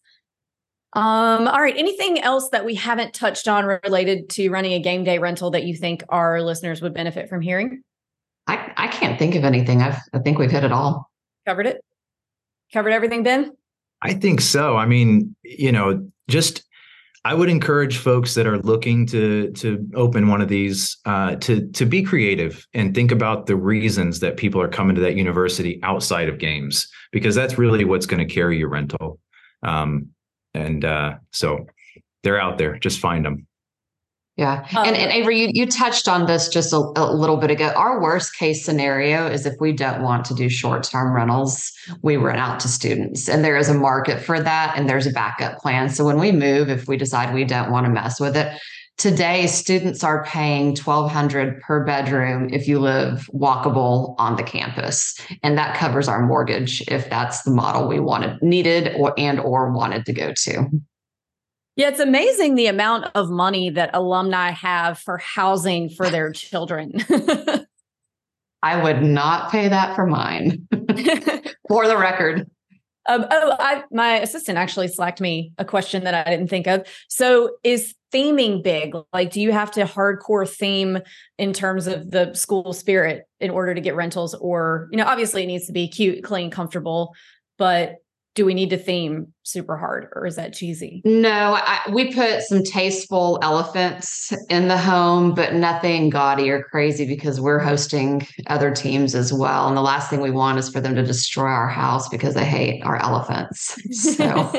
Um, 0.96 1.48
all 1.48 1.62
right. 1.62 1.76
Anything 1.76 2.22
else 2.22 2.50
that 2.50 2.66
we 2.66 2.76
haven't 2.76 3.14
touched 3.14 3.48
on 3.48 3.66
related 3.66 4.30
to 4.32 4.50
running 4.50 4.74
a 4.74 4.80
game 4.80 5.04
day 5.04 5.18
rental 5.18 5.52
that 5.52 5.64
you 5.64 5.76
think 5.76 6.04
our 6.10 6.42
listeners 6.42 6.82
would 6.82 6.94
benefit 6.94 7.30
from 7.30 7.42
hearing? 7.42 7.82
I, 8.48 8.72
I 8.78 8.88
can't 8.88 9.18
think 9.18 9.36
of 9.36 9.44
anything. 9.44 9.82
I've, 9.82 10.00
I 10.14 10.20
think 10.20 10.38
we've 10.38 10.52
hit 10.52 10.64
it 10.64 10.72
all. 10.72 11.10
Covered 11.48 11.68
it? 11.68 11.84
Covered 12.72 12.92
everything, 12.92 13.24
Ben? 13.24 13.52
I 14.02 14.14
think 14.14 14.42
so. 14.42 14.76
I 14.76 14.86
mean, 14.86 15.36
you 15.44 15.72
know, 15.72 16.06
just 16.28 16.64
I 17.26 17.34
would 17.34 17.50
encourage 17.50 17.98
folks 17.98 18.34
that 18.36 18.46
are 18.46 18.60
looking 18.60 19.06
to 19.08 19.52
to 19.52 19.90
open 19.96 20.28
one 20.28 20.42
of 20.42 20.50
these 20.50 20.98
uh, 21.06 21.36
to 21.36 21.68
to 21.70 21.86
be 21.86 22.04
creative 22.04 22.68
and 22.74 22.94
think 22.94 23.12
about 23.12 23.46
the 23.46 23.56
reasons 23.56 24.20
that 24.20 24.36
people 24.36 24.62
are 24.62 24.68
coming 24.68 24.96
to 24.96 25.02
that 25.02 25.16
university 25.16 25.80
outside 25.84 26.28
of 26.28 26.38
games 26.38 26.88
because 27.12 27.34
that's 27.34 27.58
really 27.58 27.86
what's 27.86 28.06
going 28.06 28.26
to 28.26 28.34
carry 28.34 28.58
your 28.58 28.70
rental. 28.70 29.20
Um, 29.64 30.10
and 30.54 30.84
uh, 30.84 31.16
so 31.32 31.66
they're 32.24 32.42
out 32.42 32.58
there. 32.58 32.78
Just 32.78 33.00
find 33.00 33.24
them. 33.24 33.48
Yeah. 34.36 34.66
Um, 34.76 34.88
and, 34.88 34.96
and 34.96 35.12
Avery, 35.12 35.42
you, 35.42 35.50
you 35.54 35.68
touched 35.68 36.08
on 36.08 36.26
this 36.26 36.48
just 36.48 36.74
a, 36.74 36.78
a, 36.78 37.14
little 37.14 37.38
bit 37.38 37.52
ago. 37.52 37.68
Our 37.76 38.02
worst 38.02 38.36
case 38.36 38.66
scenario 38.66 39.28
is 39.28 39.46
if 39.46 39.54
we 39.60 39.74
don't 39.74 40.02
want 40.02 40.26
to 40.26 40.34
do 40.34 40.50
short 40.50 40.84
term 40.84 41.14
rentals, 41.14 41.72
we 42.02 42.18
rent 42.18 42.40
out 42.40 42.60
to 42.62 42.68
students. 42.68 43.30
And 43.30 43.44
there 43.44 43.58
is 43.58 43.70
a 43.70 43.76
market 43.76 44.20
for 44.20 44.40
that 44.40 44.74
and 44.76 44.90
there's 44.90 45.06
a 45.06 45.12
backup 45.12 45.60
plan. 45.60 45.90
So 45.90 46.04
when 46.04 46.20
we 46.20 46.32
move, 46.32 46.70
if 46.70 46.88
we 46.88 46.98
decide 46.98 47.34
we 47.34 47.46
don't 47.46 47.70
want 47.70 47.86
to 47.86 47.92
mess 47.92 48.20
with 48.20 48.36
it, 48.36 48.60
today 48.98 49.46
students 49.46 50.04
are 50.04 50.24
paying 50.24 50.76
1200 50.76 51.62
per 51.62 51.86
bedroom 51.86 52.50
if 52.52 52.68
you 52.68 52.80
live 52.80 53.30
walkable 53.36 54.16
on 54.18 54.36
the 54.36 54.44
campus. 54.44 55.16
And 55.44 55.60
that 55.60 55.78
covers 55.78 56.08
our 56.08 56.26
mortgage 56.26 56.82
if 56.88 57.08
that's 57.08 57.44
the 57.44 57.52
model 57.52 57.88
we 57.88 58.00
wanted, 58.00 58.42
needed 58.42 58.96
or 58.98 59.14
and 59.16 59.40
or 59.40 59.72
wanted 59.72 60.08
to 60.08 60.14
go 60.14 60.34
to. 60.34 60.70
Yeah, 61.76 61.90
it's 61.90 62.00
amazing 62.00 62.56
the 62.56 62.68
amount 62.68 63.08
of 63.16 63.30
money 63.30 63.72
that 63.72 63.90
alumni 63.94 64.52
have 64.52 65.00
for 65.00 65.18
housing 65.18 65.90
for 65.90 66.10
their 66.10 66.32
children. 66.32 66.94
I 68.64 68.82
would 68.82 69.02
not 69.02 69.52
pay 69.52 69.68
that 69.68 69.96
for 69.96 70.06
mine. 70.06 70.68
for 71.68 71.88
the 71.88 71.98
record. 71.98 72.50
Um, 73.06 73.26
oh, 73.30 73.56
I, 73.60 73.84
my 73.92 74.20
assistant 74.20 74.58
actually 74.58 74.88
slacked 74.88 75.20
me 75.20 75.52
a 75.58 75.66
question 75.66 76.06
that 76.06 76.14
I 76.14 76.30
didn't 76.30 76.50
think 76.50 76.68
of. 76.68 76.88
So, 77.10 77.58
is 77.64 77.94
theming 78.14 78.64
big? 78.64 78.96
Like, 79.12 79.32
do 79.32 79.42
you 79.42 79.52
have 79.52 79.72
to 79.72 79.84
hardcore 79.84 80.48
theme 80.48 81.00
in 81.38 81.52
terms 81.52 81.88
of 81.88 82.12
the 82.12 82.34
school 82.34 82.72
spirit 82.72 83.26
in 83.42 83.50
order 83.50 83.74
to 83.74 83.82
get 83.82 83.96
rentals? 83.96 84.34
Or, 84.36 84.88
you 84.92 84.98
know, 84.98 85.06
obviously 85.06 85.44
it 85.44 85.48
needs 85.48 85.66
to 85.66 85.74
be 85.74 85.90
cute, 85.90 86.24
clean, 86.24 86.50
comfortable, 86.50 87.14
but 87.58 87.96
do 88.36 88.46
we 88.46 88.54
need 88.54 88.72
to 88.72 88.78
theme 88.78 89.32
super 89.44 89.78
hard 89.78 90.08
or 90.16 90.26
is 90.26 90.36
that 90.38 90.54
cheesy? 90.54 91.02
No, 91.06 91.58
I, 91.60 91.82
we 91.92 92.14
put 92.14 92.42
some 92.42 92.64
tasteful 92.64 93.38
elephants 93.44 94.34
in 94.50 94.68
the 94.68 94.78
home, 94.78 95.36
but 95.36 95.54
nothing 95.54 96.10
gaudy 96.10 96.50
or 96.50 96.64
crazy 96.64 97.06
because 97.06 97.40
we're 97.40 97.60
hosting 97.60 98.26
other 98.48 98.72
teams 98.72 99.14
as 99.14 99.32
well. 99.32 99.68
And 99.68 99.78
the 99.78 99.82
last 99.82 100.10
thing 100.10 100.22
we 100.22 100.32
want 100.32 100.58
is 100.58 100.70
for 100.70 100.82
them 100.82 100.96
to 100.96 101.04
destroy 101.04 101.50
our 101.50 101.70
house 101.70 102.10
because 102.10 102.34
they 102.34 102.46
hate 102.46 102.82
our 102.84 102.98
elephants. 102.98 103.78
So 104.14 104.52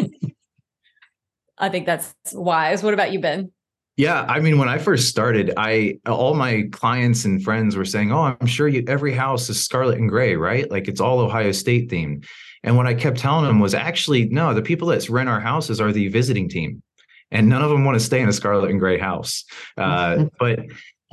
I 1.59 1.69
think 1.69 1.87
that's 1.87 2.15
wise. 2.33 2.83
What 2.83 2.95
about 2.95 3.13
you, 3.13 3.21
Ben? 3.21 3.51
Yeah, 3.97 4.23
I 4.29 4.41
mean, 4.41 4.59
when 4.59 4.69
I 4.69 4.79
first 4.79 5.09
started, 5.09 5.53
I 5.57 5.99
all 6.07 6.35
my 6.35 6.69
clients 6.73 7.25
and 7.25 7.43
friends 7.43 7.77
were 7.77 7.85
saying, 7.85 8.11
"Oh, 8.11 8.37
I'm 8.41 8.47
sure 8.47 8.67
you, 8.67 8.85
every 8.89 9.13
house 9.13 9.49
is 9.49 9.65
scarlet 9.65 9.99
and 9.99 10.09
gray, 10.09 10.35
right? 10.35 10.69
Like 10.69 10.89
it's 10.89 11.01
all 11.01 11.21
Ohio 11.21 11.53
State 11.53 11.91
themed." 11.91 12.27
And 12.65 12.77
what 12.77 12.87
I 12.87 12.95
kept 12.95 13.19
telling 13.19 13.45
them 13.45 13.61
was 13.61 13.75
actually, 13.75 14.25
no, 14.31 14.55
the 14.55 14.63
people 14.63 14.89
that 14.89 15.09
rent 15.09 15.29
our 15.29 15.39
houses 15.39 15.81
are 15.81 15.93
the 15.93 16.09
visiting 16.09 16.49
team. 16.49 16.83
And 17.31 17.49
none 17.49 17.63
of 17.63 17.71
them 17.71 17.85
want 17.85 17.99
to 17.99 18.05
stay 18.05 18.21
in 18.21 18.29
a 18.29 18.33
scarlet 18.33 18.71
and 18.71 18.81
gray 18.81 18.99
house. 18.99 19.45
Uh, 19.77 20.25
but 20.39 20.61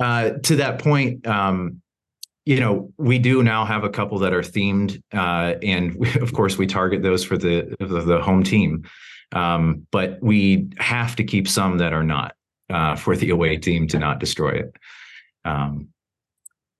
uh, 0.00 0.30
to 0.44 0.56
that 0.56 0.78
point, 0.78 1.26
um, 1.26 1.82
you 2.46 2.58
know, 2.58 2.90
we 2.96 3.18
do 3.18 3.42
now 3.42 3.64
have 3.64 3.84
a 3.84 3.90
couple 3.90 4.18
that 4.20 4.32
are 4.32 4.40
themed, 4.40 5.00
uh, 5.12 5.58
and 5.62 5.94
we, 5.94 6.12
of 6.20 6.32
course, 6.32 6.58
we 6.58 6.66
target 6.66 7.02
those 7.02 7.22
for 7.22 7.38
the 7.38 7.76
the, 7.78 8.00
the 8.00 8.20
home 8.20 8.42
team. 8.42 8.84
Um, 9.30 9.86
but 9.92 10.18
we 10.20 10.68
have 10.78 11.16
to 11.16 11.24
keep 11.24 11.48
some 11.48 11.78
that 11.78 11.94
are 11.94 12.02
not 12.02 12.34
uh, 12.72 12.96
for 12.96 13.16
the 13.16 13.30
away 13.30 13.56
team 13.56 13.86
to 13.88 13.98
not 13.98 14.18
destroy 14.18 14.50
it. 14.50 14.76
Um, 15.44 15.88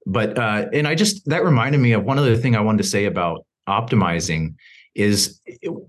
but 0.06 0.38
uh, 0.38 0.66
and 0.72 0.88
I 0.88 0.94
just 0.94 1.28
that 1.28 1.44
reminded 1.44 1.80
me 1.80 1.92
of 1.92 2.04
one 2.04 2.18
other 2.18 2.36
thing 2.36 2.56
I 2.56 2.60
wanted 2.60 2.78
to 2.78 2.88
say 2.88 3.04
about 3.04 3.46
optimizing 3.68 4.54
is 4.94 5.40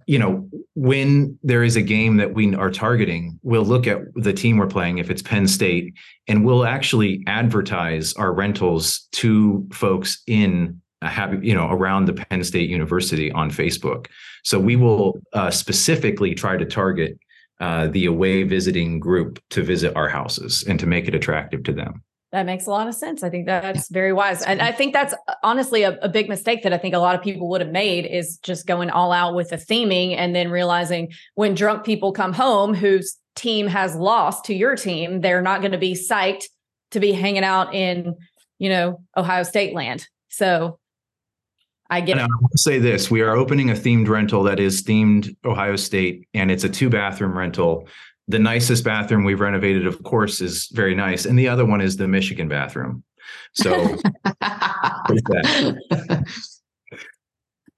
you 0.07 0.17
know 0.17 0.47
when 0.75 1.37
there 1.43 1.63
is 1.63 1.75
a 1.75 1.81
game 1.81 2.17
that 2.17 2.33
we 2.33 2.55
are 2.55 2.71
targeting 2.71 3.37
we'll 3.43 3.65
look 3.65 3.85
at 3.85 3.99
the 4.15 4.31
team 4.31 4.57
we're 4.57 4.67
playing 4.67 4.97
if 4.97 5.09
it's 5.09 5.21
penn 5.21 5.45
state 5.45 5.93
and 6.27 6.45
we'll 6.45 6.65
actually 6.65 7.21
advertise 7.27 8.13
our 8.13 8.31
rentals 8.31 9.07
to 9.11 9.67
folks 9.73 10.21
in 10.27 10.79
have 11.01 11.43
you 11.43 11.53
know 11.53 11.69
around 11.69 12.05
the 12.05 12.13
penn 12.13 12.43
state 12.45 12.69
university 12.69 13.29
on 13.33 13.51
facebook 13.51 14.07
so 14.43 14.57
we 14.57 14.77
will 14.77 15.19
uh, 15.33 15.51
specifically 15.51 16.33
try 16.33 16.55
to 16.55 16.65
target 16.65 17.17
uh, 17.63 17.87
the 17.87 18.05
away 18.05 18.43
visiting 18.43 18.99
group 18.99 19.39
to 19.49 19.63
visit 19.63 19.95
our 19.95 20.09
houses 20.09 20.65
and 20.67 20.77
to 20.81 20.85
make 20.85 21.07
it 21.07 21.15
attractive 21.15 21.63
to 21.63 21.71
them 21.71 22.03
that 22.33 22.47
makes 22.47 22.65
a 22.65 22.71
lot 22.71 22.87
of 22.87 22.95
sense. 22.95 23.21
I 23.21 23.29
think 23.29 23.45
that's 23.45 23.89
very 23.89 24.11
wise. 24.11 24.41
And 24.41 24.59
I 24.59 24.71
think 24.71 24.91
that's 24.91 25.13
honestly 25.43 25.83
a, 25.83 25.99
a, 25.99 26.09
big 26.09 26.29
mistake 26.29 26.63
that 26.63 26.73
I 26.73 26.79
think 26.79 26.95
a 26.95 26.97
lot 26.97 27.13
of 27.13 27.21
people 27.21 27.47
would 27.49 27.61
have 27.61 27.69
made 27.69 28.07
is 28.07 28.39
just 28.41 28.65
going 28.65 28.89
all 28.89 29.11
out 29.11 29.35
with 29.35 29.49
the 29.49 29.55
theming 29.55 30.17
and 30.17 30.35
then 30.35 30.49
realizing 30.49 31.11
when 31.35 31.53
drunk 31.53 31.85
people 31.85 32.11
come 32.11 32.33
home 32.33 32.73
whose 32.73 33.19
team 33.35 33.67
has 33.67 33.95
lost 33.95 34.45
to 34.45 34.55
your 34.55 34.75
team, 34.75 35.21
they're 35.21 35.43
not 35.43 35.61
going 35.61 35.73
to 35.73 35.77
be 35.77 35.93
psyched 35.93 36.45
to 36.89 36.99
be 36.99 37.11
hanging 37.11 37.43
out 37.43 37.75
in, 37.75 38.15
you 38.57 38.69
know, 38.69 39.03
Ohio 39.15 39.43
State 39.43 39.75
land. 39.75 40.07
So 40.29 40.79
I 41.93 42.01
get 42.01 42.13
and 42.13 42.21
I 42.21 42.25
want 42.25 42.51
to 42.51 42.57
say 42.57 42.79
this 42.79 43.11
we 43.11 43.21
are 43.21 43.35
opening 43.35 43.69
a 43.69 43.73
themed 43.73 44.07
rental 44.07 44.43
that 44.43 44.59
is 44.59 44.83
themed 44.83 45.35
Ohio 45.45 45.75
State, 45.75 46.27
and 46.33 46.49
it's 46.49 46.63
a 46.63 46.69
two 46.69 46.89
bathroom 46.89 47.37
rental 47.37 47.87
the 48.27 48.39
nicest 48.39 48.83
bathroom 48.83 49.23
we've 49.23 49.39
renovated, 49.39 49.85
of 49.85 50.01
course, 50.03 50.41
is 50.41 50.67
very 50.71 50.95
nice, 50.95 51.25
and 51.25 51.37
the 51.37 51.47
other 51.47 51.65
one 51.65 51.81
is 51.81 51.97
the 51.97 52.07
Michigan 52.07 52.47
bathroom. 52.47 53.03
So, 53.53 53.73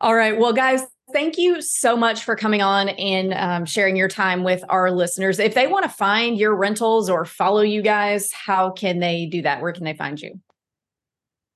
all 0.02 0.16
right, 0.16 0.38
well, 0.38 0.54
guys, 0.54 0.82
thank 1.14 1.38
you 1.38 1.62
so 1.62 1.98
much 1.98 2.24
for 2.24 2.36
coming 2.36 2.62
on 2.62 2.90
and 2.90 3.34
um, 3.34 3.66
sharing 3.66 3.96
your 3.96 4.08
time 4.08 4.44
with 4.44 4.64
our 4.70 4.92
listeners. 4.92 5.40
If 5.40 5.56
they 5.56 5.68
want 5.68 5.84
to 5.84 5.90
find 5.90 6.38
your 6.38 6.56
rentals 6.56 7.10
or 7.10 7.26
follow 7.26 7.62
you 7.62 7.82
guys, 7.82 8.32
how 8.32 8.70
can 8.72 9.00
they 9.00 9.26
do 9.26 9.42
that? 9.42 9.62
Where 9.62 9.74
can 9.74 9.84
they 9.84 9.96
find 9.96 10.20
you? 10.22 10.40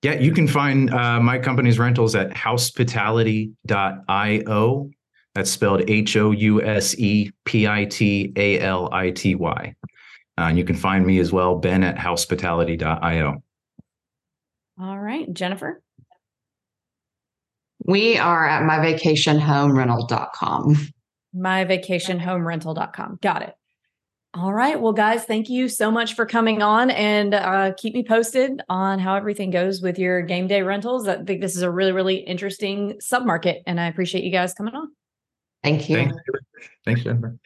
Yeah, 0.01 0.13
you 0.13 0.31
can 0.31 0.47
find 0.47 0.93
uh, 0.93 1.19
my 1.19 1.39
company's 1.39 1.77
rentals 1.77 2.15
at 2.15 2.31
housepitality.io 2.31 4.89
that's 5.35 5.51
spelled 5.51 5.87
H 5.89 6.15
O 6.17 6.31
U 6.31 6.63
S 6.63 6.97
E 6.97 7.31
P 7.45 7.67
I 7.67 7.85
T 7.85 8.33
A 8.35 8.59
L 8.59 8.89
I 8.93 9.11
T 9.11 9.35
Y. 9.35 9.75
Uh, 10.37 10.41
and 10.41 10.57
you 10.57 10.63
can 10.63 10.75
find 10.75 11.05
me 11.05 11.19
as 11.19 11.31
well, 11.33 11.55
Ben 11.55 11.83
at 11.83 11.97
housepitality.io. 11.97 13.43
All 14.81 14.99
right, 14.99 15.31
Jennifer. 15.33 15.81
We 17.85 18.17
are 18.17 18.47
at 18.47 18.63
myvacationhomerental.com. 18.63 20.77
Myvacationhomerental.com. 21.35 23.19
Got 23.21 23.41
it. 23.41 23.53
All 24.35 24.53
right. 24.53 24.79
Well, 24.79 24.93
guys, 24.93 25.25
thank 25.25 25.49
you 25.49 25.67
so 25.67 25.89
much 25.89 26.13
for 26.13 26.25
coming 26.25 26.61
on 26.61 26.91
and 26.91 27.33
uh, 27.33 27.73
keep 27.75 27.95
me 27.95 28.03
posted 28.03 28.61
on 28.69 28.99
how 28.99 29.15
everything 29.15 29.49
goes 29.49 29.81
with 29.81 29.97
your 29.97 30.21
game 30.21 30.45
day 30.45 30.61
rentals. 30.61 31.07
I 31.07 31.23
think 31.23 31.41
this 31.41 31.55
is 31.55 31.63
a 31.63 31.71
really, 31.71 31.93
really 31.93 32.17
interesting 32.17 32.99
submarket, 33.01 33.61
and 33.65 33.79
I 33.79 33.87
appreciate 33.87 34.23
you 34.23 34.31
guys 34.31 34.53
coming 34.53 34.75
on. 34.75 34.91
Thank 35.63 35.89
you. 35.89 35.95
Thanks, 35.95 36.15
Thanks 36.85 37.03
Jennifer. 37.03 37.37